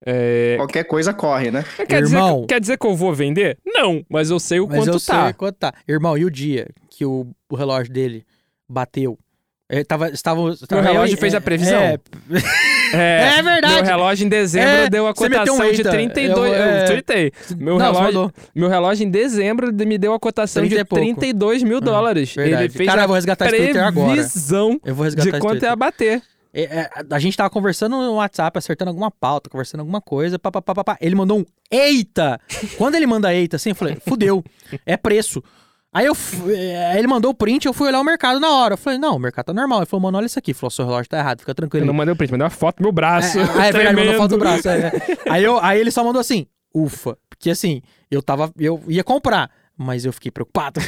É, 0.05 0.53
Qualquer 0.57 0.83
coisa 0.83 1.13
corre, 1.13 1.49
né? 1.51 1.65
quer, 1.87 2.01
dizer 2.03 2.15
Irmão. 2.15 2.41
que, 2.41 2.47
quer 2.47 2.59
dizer 2.61 2.77
que 2.77 2.85
eu 2.85 2.95
vou 2.95 3.13
vender? 3.13 3.57
Não, 3.65 4.05
mas 4.09 4.29
eu 4.29 4.39
sei 4.39 4.59
o 4.59 4.67
Mas 4.67 4.77
quanto 4.77 4.87
eu 4.89 4.99
tá. 4.99 5.23
sei 5.25 5.33
quanto 5.33 5.55
tá. 5.55 5.73
Irmão, 5.87 6.17
e 6.17 6.23
o 6.25 6.29
dia 6.29 6.67
que 6.89 7.03
o, 7.05 7.25
o 7.49 7.55
relógio 7.55 7.91
dele 7.91 8.23
bateu 8.69 9.17
Eu 9.67 9.83
tava, 9.83 10.09
estava, 10.09 10.41
Meu 10.43 10.53
estava- 10.53 10.81
relógio 10.81 11.15
eu- 11.15 11.19
fez 11.19 11.33
a 11.33 11.41
previsão. 11.41 11.79
É, 11.81 11.99
É, 12.93 13.39
É 13.39 13.41
verdade. 13.41 13.73
Meu 13.73 13.83
relógio 13.83 14.25
em 14.25 14.29
dezembro 14.29 14.69
É, 14.69 14.89
deu 14.89 15.07
a 15.07 15.09
meteu 15.09 15.25
um 15.25 15.31
cotação 15.31 15.71
de 15.71 15.77
eita. 15.79 15.89
32. 15.89 16.37
Eu, 16.37 16.55
Eu, 16.55 16.63
é, 16.63 16.83
tuitei. 16.85 17.31
Meu, 17.57 17.79
Não, 17.79 17.91
relógio, 17.91 18.31
meu 18.53 18.69
relógio 18.69 19.05
em 19.07 19.09
dezembro 19.09 19.73
me 19.73 19.97
deu 19.97 20.13
a 20.13 20.19
cotação 20.19 20.61
30 20.61 20.75
e 20.75 20.77
de 20.77 20.85
pouco. 20.85 21.03
32 21.03 21.63
mil 21.63 21.81
dólares. 21.81 22.33
verdade. 22.35 22.63
Ele 22.65 22.69
fez 22.71 22.87
Cara, 22.87 23.01
eu 23.01 23.03
a 23.05 23.07
vou 23.07 23.15
resgatar 23.15 23.47
esse 23.47 23.57
Twitter 23.57 23.83
agora. 23.83 24.13
previsão 24.13 24.79
eu 24.85 24.93
vou 24.95 25.03
resgatar 25.03 25.23
de 25.31 25.35
esse 25.35 25.39
quanto 25.41 25.63
ia 25.63 25.75
bater. 25.75 26.21
É, 26.57 26.63
é, 26.63 26.89
a 27.11 27.19
gente 27.19 27.35
tava 27.35 27.49
conversando 27.49 27.97
no 27.97 28.13
WhatsApp, 28.13 28.57
acertando 28.57 28.87
alguma 28.89 29.11
pauta, 29.11 29.49
conversando 29.49 29.81
alguma 29.81 29.99
coisa, 29.99 30.39
pá, 30.39 30.49
pá, 30.49 30.61
pá, 30.61 30.73
pá, 30.73 30.83
pá. 30.85 30.97
Ele 31.01 31.13
mandou 31.13 31.39
um 31.39 31.45
eita! 31.69 32.39
Quando 32.77 32.95
ele 32.95 33.05
manda 33.05 33.33
eita 33.33 33.57
assim, 33.57 33.71
eu 33.71 33.75
falei, 33.75 33.97
fudeu, 34.07 34.41
é 34.85 34.95
preço. 34.95 35.43
Aí 35.91 36.05
eu, 36.05 36.15
é, 36.47 36.97
ele 36.97 37.07
mandou 37.07 37.31
o 37.31 37.33
print, 37.33 37.65
eu 37.65 37.73
fui 37.73 37.89
olhar 37.89 37.99
o 37.99 38.03
mercado 38.05 38.39
na 38.39 38.49
hora. 38.49 38.73
Eu 38.75 38.77
falei, 38.77 38.97
não, 38.97 39.17
o 39.17 39.19
mercado 39.19 39.47
tá 39.47 39.53
normal. 39.53 39.79
Ele 39.79 39.85
falou, 39.85 40.03
mano, 40.03 40.17
olha 40.17 40.25
isso 40.25 40.39
aqui. 40.39 40.51
Ele 40.51 40.57
falou, 40.57 40.71
seu 40.71 40.85
relógio 40.85 41.09
tá 41.09 41.17
errado, 41.17 41.39
fica 41.39 41.51
Eu 41.51 41.55
tranquilo. 41.55 41.85
não 41.85 41.93
mandei 41.93 42.13
o 42.13 42.15
print, 42.15 42.31
mandei 42.31 42.43
uma 42.45 42.49
foto 42.49 42.77
do 42.77 42.83
meu 42.83 42.91
braço. 42.93 43.37
É, 43.37 43.43
ah, 43.43 43.65
é 43.67 43.71
verdade, 43.73 43.95
mandou 43.97 44.13
foto 44.15 44.29
do 44.31 44.37
braço. 44.37 44.69
é, 44.69 44.87
é. 44.87 44.91
Aí, 45.29 45.43
eu, 45.43 45.59
aí 45.61 45.79
ele 45.79 45.91
só 45.91 46.03
mandou 46.05 46.21
assim, 46.21 46.47
ufa. 46.73 47.17
Porque 47.29 47.49
assim, 47.49 47.81
eu 48.09 48.21
tava, 48.21 48.49
eu 48.57 48.81
ia 48.87 49.03
comprar, 49.03 49.49
mas 49.77 50.05
eu 50.05 50.13
fiquei 50.13 50.31
preocupado. 50.31 50.79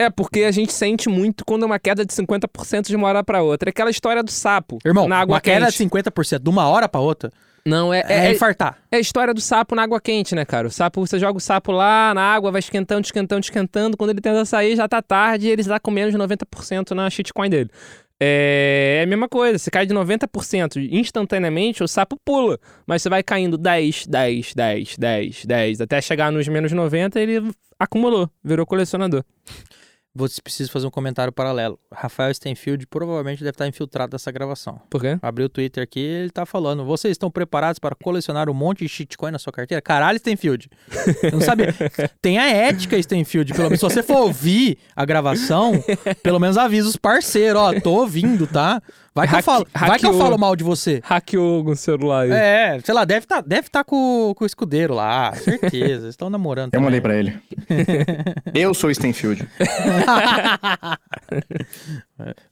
É, 0.00 0.08
porque 0.08 0.44
a 0.44 0.50
gente 0.52 0.72
sente 0.72 1.08
muito 1.08 1.44
quando 1.44 1.64
é 1.64 1.66
uma 1.66 1.78
queda 1.78 2.04
de 2.04 2.12
50% 2.14 2.86
de 2.86 2.94
uma 2.94 3.08
hora 3.08 3.24
pra 3.24 3.42
outra. 3.42 3.68
É 3.68 3.70
aquela 3.70 3.90
história 3.90 4.22
do 4.22 4.30
sapo 4.30 4.78
Irmão, 4.84 5.08
na 5.08 5.18
água 5.18 5.34
uma 5.34 5.40
queda 5.40 5.66
quente. 5.66 5.78
de 5.78 5.90
50% 5.90 6.38
de 6.40 6.48
uma 6.48 6.68
hora 6.68 6.88
pra 6.88 7.00
outra 7.00 7.32
Não, 7.66 7.92
é, 7.92 8.04
é, 8.06 8.26
é, 8.26 8.32
infartar. 8.32 8.78
é 8.92 8.96
a 8.96 9.00
história 9.00 9.34
do 9.34 9.40
sapo 9.40 9.74
na 9.74 9.82
água 9.82 10.00
quente, 10.00 10.36
né, 10.36 10.44
cara? 10.44 10.68
O 10.68 10.70
sapo, 10.70 11.04
você 11.04 11.18
joga 11.18 11.38
o 11.38 11.40
sapo 11.40 11.72
lá 11.72 12.14
na 12.14 12.22
água, 12.22 12.52
vai 12.52 12.60
esquentando, 12.60 13.04
esquentando, 13.04 13.40
esquentando. 13.44 13.96
Quando 13.96 14.10
ele 14.10 14.20
tenta 14.20 14.44
sair, 14.44 14.76
já 14.76 14.88
tá 14.88 15.02
tarde 15.02 15.48
e 15.48 15.50
ele 15.50 15.62
está 15.62 15.80
com 15.80 15.90
menos 15.90 16.12
de 16.12 16.18
90% 16.18 16.92
na 16.92 17.10
shitcoin 17.10 17.50
dele. 17.50 17.70
É, 18.20 18.98
é 19.00 19.02
a 19.02 19.06
mesma 19.06 19.28
coisa, 19.28 19.58
você 19.58 19.70
cai 19.70 19.84
de 19.84 19.94
90% 19.94 20.88
instantaneamente, 20.92 21.82
o 21.82 21.88
sapo 21.88 22.16
pula. 22.24 22.56
Mas 22.86 23.02
você 23.02 23.08
vai 23.08 23.24
caindo 23.24 23.58
10, 23.58 24.06
10, 24.06 24.54
10, 24.54 24.96
10, 24.96 25.44
10, 25.44 25.80
até 25.80 26.00
chegar 26.00 26.30
nos 26.30 26.46
menos 26.46 26.70
90, 26.70 27.20
ele 27.20 27.50
acumulou, 27.78 28.30
virou 28.44 28.64
colecionador. 28.64 29.24
Você 30.18 30.42
precisa 30.42 30.68
fazer 30.68 30.84
um 30.84 30.90
comentário 30.90 31.32
paralelo. 31.32 31.78
Rafael 31.92 32.34
Stenfield 32.34 32.84
provavelmente 32.88 33.38
deve 33.38 33.50
estar 33.50 33.68
infiltrado 33.68 34.14
nessa 34.14 34.32
gravação. 34.32 34.80
Por 34.90 35.00
quê? 35.00 35.16
Abriu 35.22 35.46
o 35.46 35.48
Twitter 35.48 35.82
aqui 35.82 36.00
ele 36.00 36.30
tá 36.30 36.44
falando: 36.44 36.84
vocês 36.84 37.12
estão 37.12 37.30
preparados 37.30 37.78
para 37.78 37.94
colecionar 37.94 38.50
um 38.50 38.54
monte 38.54 38.80
de 38.80 38.88
shitcoin 38.88 39.30
na 39.30 39.38
sua 39.38 39.52
carteira? 39.52 39.80
Caralho, 39.80 40.18
Stenfield. 40.18 40.68
Eu 41.22 41.32
não 41.32 41.40
sabia. 41.40 41.72
Tem 42.20 42.36
a 42.36 42.50
ética, 42.50 43.00
Stenfield. 43.00 43.52
Pelo 43.52 43.64
menos 43.64 43.78
se 43.78 43.84
você 43.84 44.02
for 44.02 44.18
ouvir 44.18 44.78
a 44.96 45.04
gravação, 45.04 45.72
pelo 46.20 46.40
menos 46.40 46.56
avisa 46.58 46.88
os 46.88 46.96
parceiros: 46.96 47.60
ó, 47.60 47.80
tô 47.80 47.92
ouvindo, 47.92 48.46
tá? 48.46 48.82
Vai 49.18 49.28
que, 49.28 49.34
eu 49.34 49.36
Hacke- 49.38 49.44
falo, 49.44 49.66
vai 49.72 49.98
que 49.98 50.06
eu 50.06 50.10
hackeou. 50.10 50.18
falo 50.26 50.38
mal 50.38 50.54
de 50.56 50.64
você. 50.64 51.00
Hackeou 51.04 51.56
algum 51.56 51.74
celular 51.74 52.22
aí. 52.24 52.30
É, 52.30 52.80
sei 52.84 52.94
lá, 52.94 53.04
deve 53.04 53.26
tá, 53.26 53.40
deve 53.40 53.68
tá 53.68 53.82
com, 53.84 54.32
com 54.36 54.44
o 54.44 54.46
escudeiro 54.46 54.94
lá, 54.94 55.34
certeza. 55.34 55.76
Eles 56.04 56.04
estão 56.14 56.30
namorando. 56.30 56.68
Eu 56.68 56.70
também. 56.72 56.84
mandei 56.84 57.00
pra 57.00 57.14
ele. 57.16 57.38
eu 58.54 58.72
sou 58.74 58.90
o 58.90 58.94
Stenfield. 58.94 59.48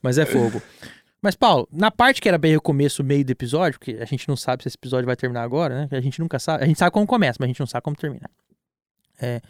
Mas 0.01 0.17
é 0.17 0.25
fogo. 0.25 0.61
Mas, 1.21 1.35
Paulo, 1.35 1.67
na 1.71 1.89
parte 1.89 2.21
que 2.21 2.27
era 2.29 2.37
bem 2.37 2.55
o 2.55 2.61
começo, 2.61 3.03
meio 3.03 3.25
do 3.25 3.31
episódio, 3.31 3.79
porque 3.79 3.97
a 3.99 4.05
gente 4.05 4.27
não 4.29 4.35
sabe 4.35 4.63
se 4.63 4.69
esse 4.69 4.77
episódio 4.77 5.05
vai 5.05 5.15
terminar 5.15 5.41
agora, 5.43 5.81
né? 5.81 5.97
A 5.97 6.01
gente 6.01 6.19
nunca 6.19 6.37
sabe. 6.39 6.63
A 6.63 6.67
gente 6.67 6.77
sabe 6.77 6.91
como 6.91 7.07
começa, 7.07 7.37
mas 7.39 7.45
a 7.45 7.49
gente 7.49 7.59
não 7.59 7.67
sabe 7.67 7.83
como 7.83 7.95
termina. 7.95 8.29
É, 9.19 9.41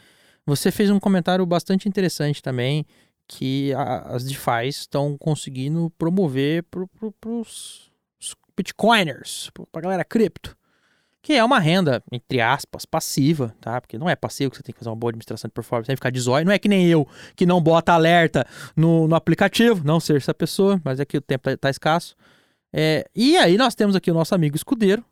você 0.46 0.72
fez 0.72 0.90
um 0.90 1.00
comentário 1.00 1.46
bastante 1.46 1.90
interessante 1.90 2.42
também, 2.42 2.86
que 3.28 3.74
a- 3.74 4.16
as 4.16 4.24
DeFi 4.24 4.68
estão 4.68 5.18
conseguindo 5.18 5.92
promover 5.98 6.64
pro, 6.64 6.88
pro, 6.88 7.14
os 7.42 7.92
bitcoiners, 8.56 9.50
pro- 9.54 9.68
pra 9.68 9.82
galera 9.82 10.04
cripto. 10.06 10.56
Que 11.22 11.34
é 11.34 11.44
uma 11.44 11.60
renda, 11.60 12.02
entre 12.12 12.40
aspas, 12.40 12.86
passiva, 12.86 13.54
tá? 13.60 13.82
Porque 13.82 13.98
não 13.98 14.08
é 14.10 14.16
passivo 14.16 14.50
que 14.52 14.58
você 14.58 14.64
tem 14.64 14.72
que 14.72 14.80
fazer 14.80 14.90
uma 14.90 14.96
boa 14.96 15.10
administração 15.12 15.50
de 15.50 15.54
performance, 15.54 15.88
tem 15.88 15.96
que 15.96 16.00
ficar 16.00 16.10
de 16.10 16.20
zóio. 16.22 16.46
Não 16.46 16.54
é 16.54 16.60
que 16.60 16.70
nem 16.70 16.88
eu, 16.88 17.06
que 17.36 17.46
não 17.46 17.62
bota 17.62 17.92
alerta 17.92 18.46
no, 18.76 19.08
no 19.10 19.16
aplicativo, 19.16 19.84
não 19.84 20.00
ser 20.00 20.16
essa 20.16 20.34
pessoa, 20.34 20.80
mas 20.86 21.00
é 21.02 21.06
que 21.06 21.18
o 21.18 21.22
tempo 21.22 21.44
tá, 21.50 21.58
tá 21.58 21.70
escasso. 21.70 22.16
É, 22.74 23.06
e 23.14 23.36
aí 23.38 23.58
nós 23.58 23.76
temos 23.76 23.96
aqui 23.96 24.10
o 24.10 24.14
nosso 24.14 24.34
amigo 24.34 24.56
Escudeiro, 24.56 25.04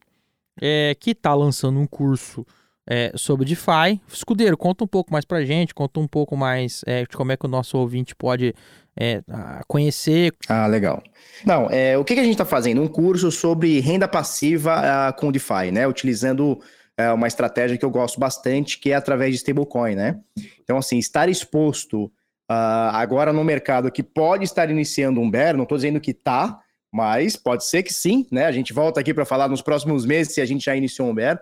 é, 0.62 0.96
que 0.98 1.14
tá 1.14 1.34
lançando 1.34 1.80
um 1.80 1.88
curso 1.88 2.46
é, 2.88 3.12
sobre 3.16 3.46
DeFi. 3.46 4.00
Escudeiro, 4.12 4.58
conta 4.58 4.84
um 4.84 4.88
pouco 4.88 5.12
mais 5.12 5.26
pra 5.26 5.44
gente, 5.44 5.74
conta 5.74 6.00
um 6.00 6.08
pouco 6.08 6.36
mais 6.38 6.82
é, 6.86 7.02
de 7.02 7.16
como 7.16 7.32
é 7.32 7.38
que 7.38 7.46
o 7.46 7.50
nosso 7.50 7.78
ouvinte 7.78 8.16
pode 8.16 8.54
é, 8.98 9.22
conhecer. 9.68 10.34
Ah, 10.48 10.68
legal. 10.68 11.04
Não, 11.46 11.68
é, 11.70 11.98
o 11.98 12.04
que, 12.04 12.14
que 12.14 12.20
a 12.20 12.24
gente 12.24 12.34
está 12.34 12.46
fazendo? 12.46 12.82
Um 12.82 12.88
curso 12.88 13.32
sobre 13.32 13.80
renda 13.80 14.08
passiva 14.08 15.08
ah, 15.08 15.14
com 15.14 15.32
DeFi, 15.32 15.72
né? 15.72 15.88
Utilizando 15.88 16.60
é, 16.98 17.12
uma 17.12 17.28
estratégia 17.28 17.78
que 17.78 17.86
eu 17.86 17.90
gosto 17.90 18.20
bastante, 18.20 18.80
que 18.80 18.92
é 18.92 18.96
através 18.96 19.32
de 19.32 19.38
stablecoin, 19.38 19.96
né? 19.96 20.20
Então, 20.64 20.78
assim, 20.78 20.98
estar 20.98 21.28
exposto 21.28 22.12
ah, 22.50 22.92
agora 23.00 23.34
no 23.34 23.44
mercado 23.44 23.92
que 23.92 24.04
pode 24.04 24.44
estar 24.44 24.70
iniciando 24.70 25.20
um 25.20 25.30
bear, 25.30 25.56
não 25.56 25.64
estou 25.64 25.78
dizendo 25.78 26.00
que 26.00 26.14
tá, 26.14 26.60
mas 26.92 27.36
pode 27.36 27.66
ser 27.66 27.84
que 27.84 27.94
sim, 27.94 28.26
né? 28.32 28.46
A 28.46 28.52
gente 28.52 28.72
volta 28.72 29.00
aqui 29.02 29.14
para 29.14 29.26
falar 29.26 29.50
nos 29.50 29.62
próximos 29.62 30.06
meses 30.06 30.34
se 30.34 30.40
a 30.40 30.46
gente 30.46 30.64
já 30.64 30.76
iniciou 30.76 31.10
um 31.10 31.14
bear. 31.14 31.42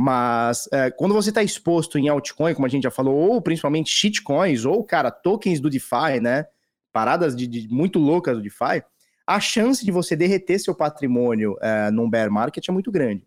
Mas 0.00 0.68
é, 0.70 0.92
quando 0.92 1.12
você 1.12 1.30
está 1.30 1.42
exposto 1.42 1.98
em 1.98 2.08
altcoin, 2.08 2.54
como 2.54 2.64
a 2.64 2.68
gente 2.68 2.84
já 2.84 2.90
falou, 2.90 3.16
ou 3.16 3.42
principalmente 3.42 3.90
shitcoins, 3.90 4.64
ou, 4.64 4.84
cara, 4.84 5.10
tokens 5.10 5.58
do 5.58 5.68
DeFi, 5.68 6.20
né? 6.22 6.46
Paradas 6.92 7.34
de, 7.34 7.48
de 7.48 7.68
muito 7.68 7.98
loucas 7.98 8.36
do 8.36 8.42
DeFi, 8.42 8.84
a 9.26 9.40
chance 9.40 9.84
de 9.84 9.90
você 9.90 10.14
derreter 10.14 10.60
seu 10.60 10.72
patrimônio 10.72 11.56
é, 11.60 11.90
num 11.90 12.08
bear 12.08 12.30
market 12.30 12.68
é 12.68 12.70
muito 12.70 12.92
grande. 12.92 13.26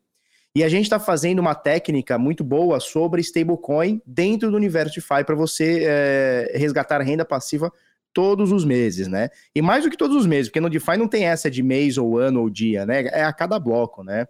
E 0.56 0.64
a 0.64 0.70
gente 0.70 0.84
está 0.84 0.98
fazendo 0.98 1.40
uma 1.40 1.56
técnica 1.56 2.18
muito 2.18 2.42
boa 2.42 2.80
sobre 2.80 3.20
stablecoin 3.20 4.02
dentro 4.06 4.50
do 4.50 4.56
universo 4.56 4.96
DeFi 4.96 5.26
para 5.26 5.36
você 5.36 5.84
é, 5.84 6.54
resgatar 6.56 7.02
renda 7.02 7.26
passiva 7.26 7.70
todos 8.14 8.50
os 8.50 8.64
meses, 8.64 9.10
né? 9.10 9.30
E 9.54 9.62
mais 9.62 9.84
do 9.84 9.90
que 9.90 9.98
todos 9.98 10.16
os 10.16 10.26
meses, 10.26 10.48
porque 10.48 10.62
no 10.62 10.70
DeFi 10.70 10.96
não 10.96 11.10
tem 11.10 11.26
essa 11.26 11.52
de 11.52 11.62
mês 11.62 11.98
ou 11.98 12.18
ano 12.18 12.40
ou 12.40 12.50
dia, 12.50 12.86
né? 12.86 13.02
É 13.08 13.26
a 13.26 13.34
cada 13.34 13.60
bloco, 13.60 14.06
né? 14.06 14.26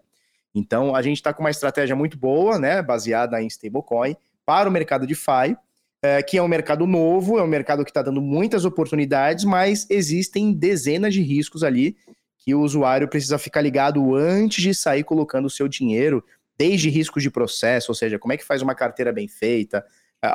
Então 0.53 0.95
a 0.95 1.01
gente 1.01 1.17
está 1.17 1.33
com 1.33 1.43
uma 1.43 1.49
estratégia 1.49 1.95
muito 1.95 2.17
boa, 2.17 2.59
né? 2.59 2.81
Baseada 2.81 3.41
em 3.41 3.47
stablecoin 3.47 4.15
para 4.45 4.67
o 4.67 4.71
mercado 4.71 5.07
DeFi, 5.07 5.55
é, 6.01 6.21
que 6.21 6.37
é 6.37 6.41
um 6.41 6.47
mercado 6.47 6.85
novo, 6.87 7.37
é 7.37 7.43
um 7.43 7.47
mercado 7.47 7.83
que 7.83 7.91
está 7.91 8.01
dando 8.01 8.21
muitas 8.21 8.65
oportunidades, 8.65 9.45
mas 9.45 9.87
existem 9.89 10.51
dezenas 10.51 11.13
de 11.13 11.21
riscos 11.21 11.63
ali 11.63 11.95
que 12.37 12.55
o 12.55 12.61
usuário 12.61 13.07
precisa 13.07 13.37
ficar 13.37 13.61
ligado 13.61 14.15
antes 14.15 14.63
de 14.63 14.73
sair 14.73 15.03
colocando 15.03 15.45
o 15.45 15.49
seu 15.49 15.67
dinheiro, 15.67 16.23
desde 16.57 16.89
riscos 16.89 17.21
de 17.21 17.29
processo, 17.29 17.91
ou 17.91 17.95
seja, 17.95 18.17
como 18.17 18.33
é 18.33 18.37
que 18.37 18.43
faz 18.43 18.63
uma 18.63 18.73
carteira 18.73 19.11
bem 19.11 19.27
feita, 19.27 19.85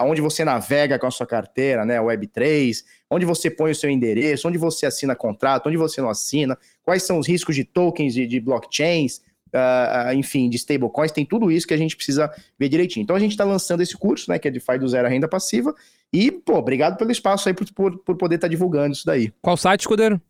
onde 0.02 0.20
você 0.20 0.44
navega 0.44 0.98
com 0.98 1.06
a 1.06 1.10
sua 1.10 1.26
carteira, 1.26 1.84
né, 1.84 1.98
Web3, 1.98 2.84
onde 3.10 3.24
você 3.24 3.50
põe 3.50 3.70
o 3.70 3.74
seu 3.74 3.88
endereço, 3.88 4.48
onde 4.48 4.58
você 4.58 4.86
assina 4.86 5.14
contrato, 5.14 5.68
onde 5.68 5.76
você 5.76 6.00
não 6.00 6.08
assina, 6.08 6.58
quais 6.82 7.04
são 7.04 7.18
os 7.18 7.26
riscos 7.26 7.54
de 7.54 7.64
tokens, 7.64 8.14
de, 8.14 8.26
de 8.26 8.40
blockchains, 8.40 9.20
uh, 9.49 10.12
enfim, 10.14 10.49
de 10.49 10.57
stablecoins, 10.57 11.12
tem 11.12 11.24
tudo 11.24 11.51
isso 11.51 11.66
que 11.66 11.74
a 11.74 11.76
gente 11.76 11.97
precisa 11.97 12.30
ver 12.59 12.68
direitinho. 12.68 13.05
Então 13.05 13.16
a 13.16 13.18
gente 13.18 13.32
está 13.32 13.44
lançando 13.44 13.82
esse 13.82 13.97
curso, 13.97 14.30
né, 14.30 14.38
que 14.38 14.49
é 14.49 14.51
DeFi 14.51 14.78
do 14.78 14.88
zero 14.88 15.07
a 15.07 15.11
renda 15.11 15.28
passiva, 15.28 15.74
e, 16.12 16.30
pô, 16.30 16.55
obrigado 16.55 16.97
pelo 16.97 17.11
espaço 17.11 17.49
aí 17.49 17.55
por, 17.55 17.66
por, 17.72 17.99
por 17.99 18.16
poder 18.16 18.36
estar 18.36 18.47
tá 18.47 18.51
divulgando 18.51 18.92
isso 18.94 19.07
daí. 19.07 19.32
Qual 19.42 19.57
site, 19.57 19.80
Escudeiro? 19.80 20.20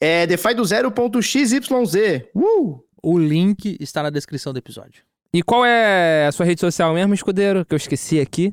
É 0.00 0.26
DeFi 0.26 0.54
do 0.54 0.64
zero.xyz. 0.64 1.52
Uh! 2.34 2.80
O 3.02 3.18
link 3.18 3.76
está 3.80 4.02
na 4.02 4.10
descrição 4.10 4.52
do 4.52 4.58
episódio. 4.58 5.02
E 5.32 5.42
qual 5.42 5.64
é 5.64 6.26
a 6.26 6.32
sua 6.32 6.44
rede 6.44 6.60
social 6.60 6.92
mesmo, 6.92 7.14
Escudeiro? 7.14 7.64
Que 7.64 7.74
eu 7.74 7.76
esqueci 7.76 8.20
aqui. 8.20 8.52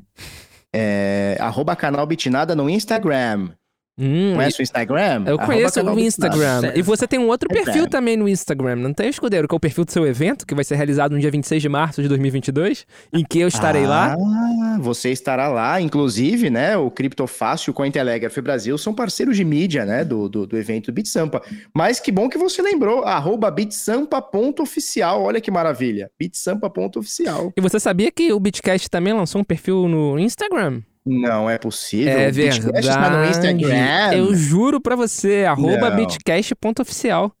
É, 0.72 1.36
arroba 1.40 1.74
canal 1.74 2.06
Bitnada 2.06 2.54
no 2.54 2.68
Instagram. 2.68 3.50
Hum, 3.98 4.34
Conhece 4.36 4.60
o 4.60 4.62
Instagram? 4.62 5.24
eu 5.26 5.38
conheço 5.38 5.80
o. 5.80 5.98
Instagram. 5.98 6.72
E 6.74 6.82
você 6.82 7.06
tem 7.08 7.18
um 7.18 7.26
outro 7.26 7.48
Instagram. 7.50 7.72
perfil 7.72 7.90
também 7.90 8.16
no 8.16 8.28
Instagram, 8.28 8.76
não 8.76 8.92
tem, 8.92 9.08
Escudeiro? 9.08 9.48
Que 9.48 9.54
é 9.54 9.56
o 9.56 9.60
perfil 9.60 9.84
do 9.84 9.90
seu 9.90 10.06
evento, 10.06 10.46
que 10.46 10.54
vai 10.54 10.62
ser 10.62 10.76
realizado 10.76 11.12
no 11.12 11.18
dia 11.20 11.30
26 11.30 11.60
de 11.60 11.68
março 11.68 12.00
de 12.00 12.08
2022, 12.08 12.86
em 13.12 13.24
que 13.24 13.40
eu 13.40 13.48
estarei 13.48 13.86
lá. 13.86 14.14
Ah, 14.14 14.78
você 14.80 15.10
estará 15.10 15.48
lá. 15.48 15.80
Inclusive, 15.80 16.48
né, 16.48 16.76
o 16.76 16.90
Criptofácil 16.90 17.72
o 17.72 17.74
Cointelegraph 17.74 18.38
Brasil 18.38 18.78
são 18.78 18.94
parceiros 18.94 19.36
de 19.36 19.44
mídia, 19.44 19.84
né, 19.84 20.04
do, 20.04 20.28
do, 20.28 20.46
do 20.46 20.56
evento 20.56 20.92
BitSampa. 20.92 21.42
Mas 21.74 21.98
que 21.98 22.12
bom 22.12 22.28
que 22.28 22.38
você 22.38 22.62
lembrou, 22.62 23.04
arroba 23.04 23.50
bitsampa.oficial. 23.50 25.22
Olha 25.22 25.40
que 25.40 25.50
maravilha, 25.50 26.10
bitsampa.oficial. 26.18 27.52
E 27.56 27.60
você 27.60 27.80
sabia 27.80 28.10
que 28.10 28.32
o 28.32 28.38
Bitcast 28.38 28.88
também 28.88 29.12
lançou 29.12 29.40
um 29.40 29.44
perfil 29.44 29.88
no 29.88 30.18
Instagram? 30.18 30.82
Não 31.08 31.48
é 31.48 31.56
possível. 31.56 32.12
É 32.12 32.30
Bitcast 32.30 32.58
está 32.58 33.10
no 33.10 33.16
verdade. 33.22 33.30
Instagram. 33.30 34.12
Eu 34.14 34.34
juro 34.34 34.80
pra 34.80 34.94
você, 34.94 35.44
arroba 35.44 35.90
bitcast.oficial. 35.90 37.32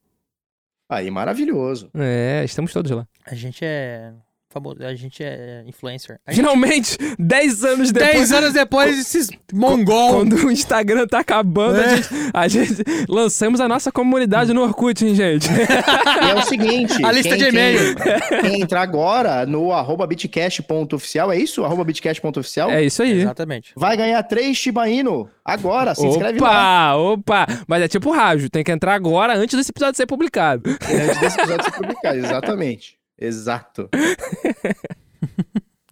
Aí, 0.90 1.10
maravilhoso. 1.10 1.90
É, 1.94 2.42
estamos 2.44 2.72
todos 2.72 2.90
lá. 2.90 3.06
A 3.26 3.34
gente 3.34 3.62
é. 3.62 4.12
Famoso, 4.60 4.82
a 4.84 4.94
gente 4.94 5.22
é 5.22 5.62
influencer. 5.66 6.18
A 6.26 6.32
gente, 6.32 6.40
Finalmente, 6.40 6.96
10 7.18 7.64
anos 7.64 7.92
depois. 7.92 8.12
10 8.14 8.32
anos 8.32 8.52
depois, 8.52 8.98
esses 8.98 9.28
mongol. 9.52 10.16
Quando 10.18 10.34
o 10.46 10.50
Instagram 10.50 11.06
tá 11.06 11.20
acabando, 11.20 11.78
a, 11.80 11.84
É. 11.84 11.96
gente, 11.96 12.08
a 12.34 12.48
gente 12.48 12.84
lançamos 13.08 13.60
a 13.60 13.68
nossa 13.68 13.90
comunidade 13.92 14.52
no 14.52 14.62
Orkut, 14.62 15.04
hein, 15.06 15.14
gente? 15.14 15.48
E 15.48 16.30
é 16.30 16.34
o 16.34 16.42
seguinte... 16.42 17.04
A 17.04 17.12
lista 17.12 17.30
quem, 17.30 17.38
de 17.38 17.48
e-mail. 17.48 17.96
Quem, 17.96 18.40
quem 18.40 18.60
entrar 18.62 18.82
agora 18.82 19.46
no 19.46 19.72
arroba 19.72 20.06
bitcast.oficial, 20.06 21.32
é 21.32 21.38
isso? 21.38 21.64
Arroba 21.64 21.84
bitcast.oficial? 21.84 22.70
É 22.70 22.82
isso 22.82 23.02
aí. 23.02 23.20
Exatamente. 23.22 23.72
Vai 23.76 23.96
ganhar 23.96 24.22
três 24.22 24.56
Shiba 24.56 24.88
Inu. 24.88 25.28
Agora, 25.44 25.94
se 25.94 26.06
inscreve 26.06 26.38
lá. 26.40 26.96
Opa, 26.96 27.44
opa! 27.44 27.64
Mas 27.66 27.82
é 27.82 27.88
tipo 27.88 28.10
rádio, 28.10 28.50
tem 28.50 28.62
que 28.62 28.70
entrar 28.70 28.94
agora 28.94 29.34
antes 29.36 29.56
desse 29.56 29.70
episódio 29.70 29.96
ser 29.96 30.06
publicado. 30.06 30.68
Antes 30.68 31.20
desse 31.20 31.38
episódio 31.40 31.64
ser 31.64 31.72
publicado, 31.72 32.18
exatamente. 32.18 32.97
Exato. 33.18 33.88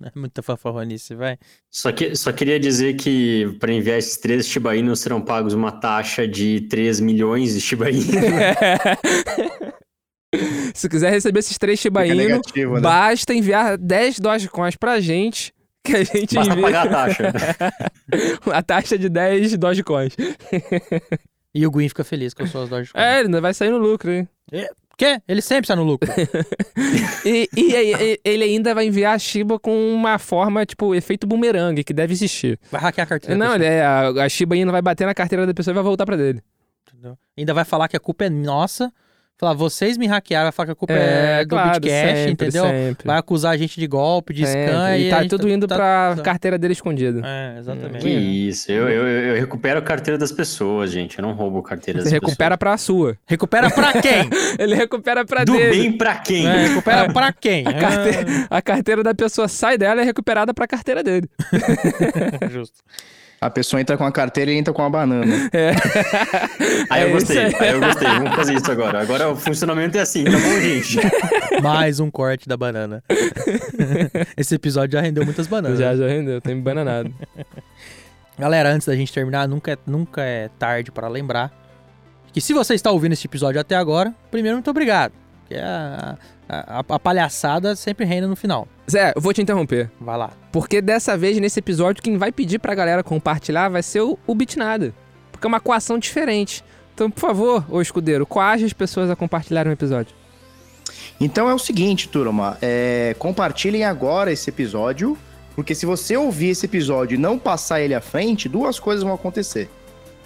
É 0.02 0.10
muita 0.14 0.42
fanfarronice, 0.42 1.14
vai. 1.14 1.38
Só, 1.70 1.90
que, 1.90 2.14
só 2.14 2.30
queria 2.30 2.60
dizer 2.60 2.94
que 2.94 3.56
para 3.58 3.72
enviar 3.72 3.98
esses 3.98 4.18
três 4.18 4.46
Shiba 4.46 4.76
Inu 4.76 4.94
serão 4.94 5.22
pagos 5.22 5.54
uma 5.54 5.72
taxa 5.72 6.28
de 6.28 6.60
3 6.68 7.00
milhões 7.00 7.54
de 7.54 7.60
Shiba 7.62 7.90
Inu. 7.90 8.04
Se 10.74 10.88
quiser 10.88 11.10
receber 11.10 11.38
esses 11.38 11.56
três 11.56 11.80
Shiba 11.80 12.06
Inu, 12.06 12.16
negativo, 12.16 12.74
né? 12.74 12.80
basta 12.82 13.32
enviar 13.32 13.78
10 13.78 14.20
Dogecoins 14.20 14.76
pra 14.76 15.00
gente, 15.00 15.52
que 15.82 15.96
a 15.96 16.04
gente 16.04 16.34
Basta 16.34 16.52
envia 16.52 16.62
pagar 16.62 16.86
a 16.86 16.90
taxa. 16.90 17.32
a 18.52 18.62
taxa 18.62 18.98
de 18.98 19.08
10 19.08 19.56
Dogecoins. 19.56 20.14
E 21.54 21.66
o 21.66 21.70
Gwyn 21.70 21.88
fica 21.88 22.04
feliz 22.04 22.34
com 22.34 22.42
as 22.42 22.50
suas 22.50 22.68
lojas. 22.68 22.90
É, 22.94 23.20
ele 23.20 23.28
ainda 23.28 23.40
vai 23.40 23.54
sair 23.54 23.70
no 23.70 23.78
lucro, 23.78 24.12
hein? 24.12 24.28
Quê? 24.96 25.20
Ele 25.28 25.42
sempre 25.42 25.64
está 25.64 25.76
no 25.76 25.82
lucro. 25.84 26.10
E, 27.24 27.48
e 27.56 27.74
e- 27.74 28.20
ele 28.24 28.44
ainda 28.44 28.72
vai 28.74 28.86
enviar 28.86 29.14
a 29.14 29.18
Shiba 29.18 29.58
com 29.58 29.92
uma 29.92 30.16
forma, 30.18 30.64
tipo, 30.64 30.94
efeito 30.94 31.26
bumerangue, 31.26 31.82
que 31.82 31.92
deve 31.92 32.12
existir. 32.12 32.56
Vai 32.70 32.80
hackear 32.80 33.04
a 33.04 33.08
carteira. 33.08 33.36
Não, 33.36 33.54
ele 33.56 33.64
é, 33.64 33.84
a, 33.84 34.08
a 34.10 34.28
Shiba 34.28 34.56
Inu 34.56 34.70
vai 34.70 34.80
bater 34.80 35.06
na 35.06 35.14
carteira 35.14 35.44
da 35.44 35.52
pessoa 35.52 35.72
e 35.72 35.74
vai 35.74 35.82
voltar 35.82 36.06
pra 36.06 36.16
dele. 36.16 36.40
entendeu? 36.88 37.18
Ainda 37.36 37.52
vai 37.52 37.64
falar 37.64 37.88
que 37.88 37.96
a 37.96 38.00
culpa 38.00 38.26
é 38.26 38.30
nossa. 38.30 38.92
Falar, 39.38 39.52
vocês 39.52 39.98
me 39.98 40.06
hackearam, 40.06 40.44
vai 40.46 40.52
falar 40.52 40.66
que 40.68 40.72
a 40.72 40.74
culpa 40.74 40.94
é, 40.94 41.44
do 41.44 41.50
claro, 41.50 41.78
Bitcash, 41.78 41.90
sempre, 41.92 42.32
entendeu? 42.32 42.64
sempre. 42.64 43.06
Vai 43.06 43.18
acusar 43.18 43.52
a 43.52 43.56
gente 43.58 43.78
de 43.78 43.86
golpe, 43.86 44.32
de 44.32 44.46
Sempre. 44.46 44.72
scan. 44.72 44.96
E 44.96 45.12
a 45.12 45.16
tá 45.22 45.28
tudo 45.28 45.46
indo 45.50 45.66
tá- 45.66 45.74
pra 45.76 46.14
tá- 46.16 46.22
carteira 46.22 46.56
dele 46.58 46.72
escondida. 46.72 47.20
É, 47.22 47.58
exatamente. 47.58 47.98
Que 47.98 48.08
isso, 48.08 48.72
eu, 48.72 48.88
eu, 48.88 49.06
eu 49.06 49.34
recupero 49.38 49.78
a 49.78 49.82
carteira 49.82 50.16
das 50.16 50.32
pessoas, 50.32 50.90
gente. 50.90 51.18
Eu 51.18 51.22
não 51.22 51.32
roubo 51.34 51.62
carteira 51.62 51.98
Você 52.00 52.04
das 52.04 52.12
recupera 52.14 52.56
pra 52.56 52.78
sua. 52.78 53.14
Recupera 53.26 53.70
pra 53.70 53.92
quem? 54.00 54.30
Ele 54.58 54.74
recupera 54.74 55.22
pra. 55.22 55.44
Do 55.44 55.52
dele. 55.52 55.70
bem 55.82 55.92
pra 55.98 56.14
quem? 56.16 56.46
É, 56.46 56.68
recupera 56.68 57.12
pra 57.12 57.30
quem? 57.30 57.66
A 57.66 57.74
carteira, 57.74 58.26
a 58.48 58.62
carteira 58.62 59.02
da 59.02 59.14
pessoa 59.14 59.48
sai 59.48 59.76
dela 59.76 60.00
e 60.00 60.02
é 60.02 60.06
recuperada 60.06 60.54
pra 60.54 60.66
carteira 60.66 61.02
dele. 61.02 61.28
Ah, 62.40 62.48
justo. 62.48 62.78
A 63.40 63.50
pessoa 63.50 63.80
entra 63.80 63.96
com 63.98 64.04
a 64.04 64.10
carteira 64.10 64.50
e 64.50 64.56
entra 64.56 64.72
com 64.72 64.82
a 64.82 64.88
banana. 64.88 65.26
Aí 66.88 67.02
É 67.02 67.06
eu 67.06 67.12
gostei, 67.12 67.46
isso 67.48 67.56
aí. 67.62 67.68
aí 67.68 67.74
eu 67.74 67.80
gostei. 67.80 68.08
Vamos 68.08 68.34
fazer 68.34 68.54
isso 68.54 68.72
agora. 68.72 69.00
Agora 69.00 69.28
o 69.30 69.36
funcionamento 69.36 69.96
é 69.98 70.00
assim, 70.00 70.24
tá 70.24 70.30
bom, 70.30 70.60
gente? 70.60 70.98
Mais 71.62 72.00
um 72.00 72.10
corte 72.10 72.48
da 72.48 72.56
banana. 72.56 73.04
Esse 74.36 74.54
episódio 74.54 74.94
já 74.94 75.02
rendeu 75.02 75.24
muitas 75.24 75.46
bananas. 75.46 75.78
Já, 75.78 75.94
já 75.94 76.06
rendeu, 76.08 76.40
tem 76.40 76.58
bananado. 76.58 77.12
Galera, 78.38 78.70
antes 78.70 78.86
da 78.86 78.96
gente 78.96 79.12
terminar, 79.12 79.46
nunca 79.46 79.72
é, 79.72 79.78
nunca 79.86 80.22
é 80.22 80.48
tarde 80.58 80.90
para 80.90 81.06
lembrar 81.08 81.52
que 82.32 82.40
se 82.40 82.52
você 82.52 82.74
está 82.74 82.90
ouvindo 82.90 83.12
este 83.12 83.26
episódio 83.26 83.60
até 83.60 83.76
agora, 83.76 84.14
primeiro, 84.30 84.56
muito 84.56 84.70
obrigado. 84.70 85.12
Porque 85.40 85.54
a, 85.56 86.16
a, 86.16 86.16
a- 86.48 86.84
a 86.88 86.98
palhaçada 86.98 87.74
sempre 87.76 88.04
reina 88.04 88.26
no 88.26 88.36
final. 88.36 88.66
Zé, 88.90 89.12
eu 89.16 89.20
vou 89.20 89.32
te 89.32 89.42
interromper. 89.42 89.90
Vai 90.00 90.16
lá. 90.16 90.30
Porque 90.52 90.80
dessa 90.80 91.16
vez, 91.16 91.38
nesse 91.38 91.58
episódio, 91.58 92.02
quem 92.02 92.16
vai 92.16 92.30
pedir 92.32 92.58
pra 92.58 92.74
galera 92.74 93.02
compartilhar 93.02 93.68
vai 93.68 93.82
ser 93.82 94.00
o, 94.00 94.18
o 94.26 94.34
Bitnada. 94.34 94.94
Porque 95.32 95.46
é 95.46 95.48
uma 95.48 95.60
coação 95.60 95.98
diferente. 95.98 96.64
Então, 96.94 97.10
por 97.10 97.20
favor, 97.20 97.64
ô 97.68 97.80
escudeiro, 97.82 98.24
coaja 98.24 98.64
as 98.64 98.72
pessoas 98.72 99.10
a 99.10 99.16
compartilharem 99.16 99.70
o 99.70 99.74
episódio. 99.74 100.14
Então 101.20 101.48
é 101.48 101.54
o 101.54 101.58
seguinte, 101.58 102.08
turma. 102.08 102.56
é, 102.62 103.14
compartilhem 103.18 103.84
agora 103.84 104.30
esse 104.32 104.48
episódio. 104.50 105.16
Porque 105.54 105.74
se 105.74 105.86
você 105.86 106.16
ouvir 106.16 106.50
esse 106.50 106.66
episódio 106.66 107.14
e 107.14 107.18
não 107.18 107.38
passar 107.38 107.80
ele 107.80 107.94
à 107.94 108.00
frente, 108.00 108.46
duas 108.48 108.78
coisas 108.78 109.02
vão 109.02 109.14
acontecer. 109.14 109.70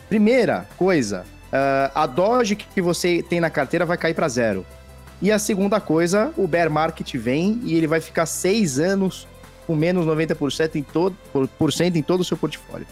Primeira 0.09 0.66
coisa, 0.77 1.25
ah, 1.53 1.91
a 1.95 2.07
Doge 2.07 2.57
que 2.57 2.83
você 2.83 3.23
tem 3.23 3.39
na 3.41 3.49
carteira 3.49 3.87
vai 3.87 3.97
cair 3.97 4.12
para 4.12 4.27
zero. 4.29 4.66
E 5.23 5.31
a 5.31 5.39
segunda 5.39 5.81
coisa, 5.81 6.33
o 6.37 6.47
bear 6.47 6.71
market 6.71 7.14
vem 7.14 7.61
e 7.64 7.75
ele 7.75 7.87
vai 7.87 8.01
ficar 8.01 8.27
seis 8.27 8.79
anos 8.79 9.29
com 9.66 9.77
menos 9.77 10.07
90% 10.07 10.77
em 10.77 10.83
todo, 10.83 11.16
por, 11.59 11.73
cento 11.73 11.97
em 11.97 12.03
todo 12.03 12.21
o 12.21 12.25
seu 12.25 12.37
portfólio. 12.37 12.87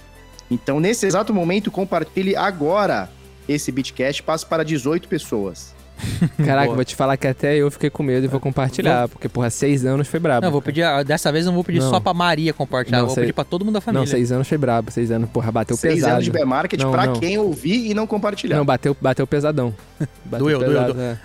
Então, 0.51 0.79
nesse 0.79 1.07
exato 1.07 1.33
momento, 1.33 1.71
compartilhe 1.71 2.37
agora 2.37 3.11
esse 3.49 3.73
Bitcast, 3.73 4.23
passe 4.23 4.45
para 4.45 4.63
18 4.63 5.09
pessoas. 5.09 5.75
Caraca, 6.45 6.67
Boa. 6.67 6.77
vou 6.77 6.85
te 6.85 6.95
falar 6.95 7.17
que 7.17 7.27
até 7.27 7.57
eu 7.57 7.71
fiquei 7.71 7.91
com 7.91 8.03
medo 8.03 8.25
e 8.25 8.29
vou 8.29 8.41
compartilhar. 8.41 9.09
Porque, 9.09 9.29
porra, 9.29 9.51
seis 9.51 9.85
anos 9.85 10.07
foi 10.09 10.21
brabo. 10.21 10.45
Não, 10.45 10.53
vou 10.53 10.63
pedir. 10.63 10.85
Dessa 11.05 11.31
vez 11.33 11.45
eu 11.45 11.51
não 11.51 11.55
vou 11.57 11.65
pedir 11.65 11.81
Não. 11.81 11.91
só 11.91 12.01
pra 12.01 12.15
Maria 12.15 12.53
compartilhar, 12.53 12.99
Não, 12.99 13.07
vou 13.07 13.15
sei- 13.15 13.25
pedir 13.25 13.33
pra 13.33 13.45
todo 13.45 13.65
mundo 13.65 13.75
da 13.75 13.81
família. 13.81 14.01
Não, 14.01 14.07
seis 14.07 14.31
anos 14.33 14.47
foi 14.49 14.59
brabo. 14.59 14.91
Seis 14.91 15.11
anos, 15.11 15.29
porra, 15.31 15.51
bateu 15.53 15.77
Seis 15.77 15.95
pesado. 15.97 16.13
anos 16.15 16.25
de 16.25 16.31
bear 16.31 16.47
market 16.47 16.81
Não, 16.81 16.91
para 16.91 17.07
não. 17.07 17.15
quem 17.21 17.37
ouvir 17.39 17.91
e 17.91 17.95
não 17.95 18.07
compartilhar. 18.07 18.57
Não, 18.57 18.65
bateu, 18.65 18.97
bateu 19.01 19.27
pesadão. 19.27 19.75
Bateu 20.25 20.45
Doeu, 20.47 20.59
doeu, 20.59 20.71
pesado, 20.71 20.93
doeu. 20.95 21.05
é. 21.07 21.19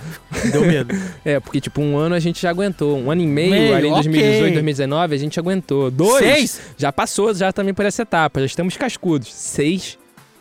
Deu 0.52 0.66
medo. 0.66 0.96
É, 1.26 1.40
porque, 1.40 1.60
tipo, 1.62 1.82
um 1.82 1.98
ano 1.98 2.16
a 2.16 2.20
gente 2.20 2.42
já 2.42 2.50
aguentou. 2.50 2.98
Um 2.98 3.12
ano 3.12 3.22
e 3.22 3.28
meio, 3.28 3.50
Meio, 3.52 3.76
ali 3.76 3.88
em 3.88 3.92
ok. 3.92 4.04
2018, 4.04 4.54
2019, 4.54 5.16
a 5.16 5.18
gente 5.18 5.40
aguentou. 5.40 5.92
Dois, 5.92 6.24
Seis? 6.26 6.62
já 6.78 6.92
passou 6.92 7.34
já 7.34 7.52
também 7.54 7.74
por 7.74 7.86
essa 7.86 8.02
etapa. 8.02 8.40
Já 8.40 8.46
estamos 8.46 8.76
cascudos. 8.78 9.32
Seis, 9.34 9.98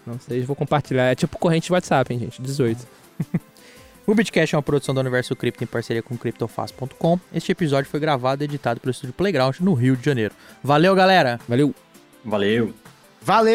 não 0.06 0.18
seis, 0.18 0.44
vou 0.44 0.54
compartilhar. 0.56 1.04
É 1.10 1.14
tipo 1.14 1.36
corrente 1.38 1.66
de 1.66 1.72
WhatsApp, 1.72 2.12
hein, 2.14 2.20
gente? 2.20 2.40
18. 2.40 2.86
O 4.04 4.14
Bitcast 4.14 4.54
é 4.54 4.58
uma 4.58 4.62
produção 4.62 4.94
do 4.94 5.00
Universo 5.00 5.36
Cripto 5.36 5.62
em 5.62 5.66
parceria 5.66 6.02
com 6.02 6.16
CryptoFast.com. 6.16 7.20
Este 7.32 7.52
episódio 7.52 7.88
foi 7.88 8.00
gravado 8.00 8.42
e 8.42 8.46
editado 8.46 8.80
pelo 8.80 8.90
estúdio 8.90 9.14
Playground 9.14 9.60
no 9.60 9.74
Rio 9.74 9.96
de 9.96 10.04
Janeiro. 10.04 10.34
Valeu, 10.62 10.94
galera! 10.94 11.38
Valeu! 11.48 11.72
Valeu. 12.24 12.74
Valeu! 13.20 13.52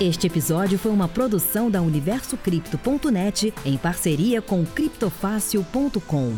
Este 0.00 0.28
episódio 0.28 0.78
foi 0.78 0.92
uma 0.92 1.08
produção 1.08 1.68
da 1.68 1.82
UniversoCripto.net 1.82 3.52
em 3.64 3.76
parceria 3.76 4.40
com 4.40 4.64
criptofácil.com. 4.64 6.34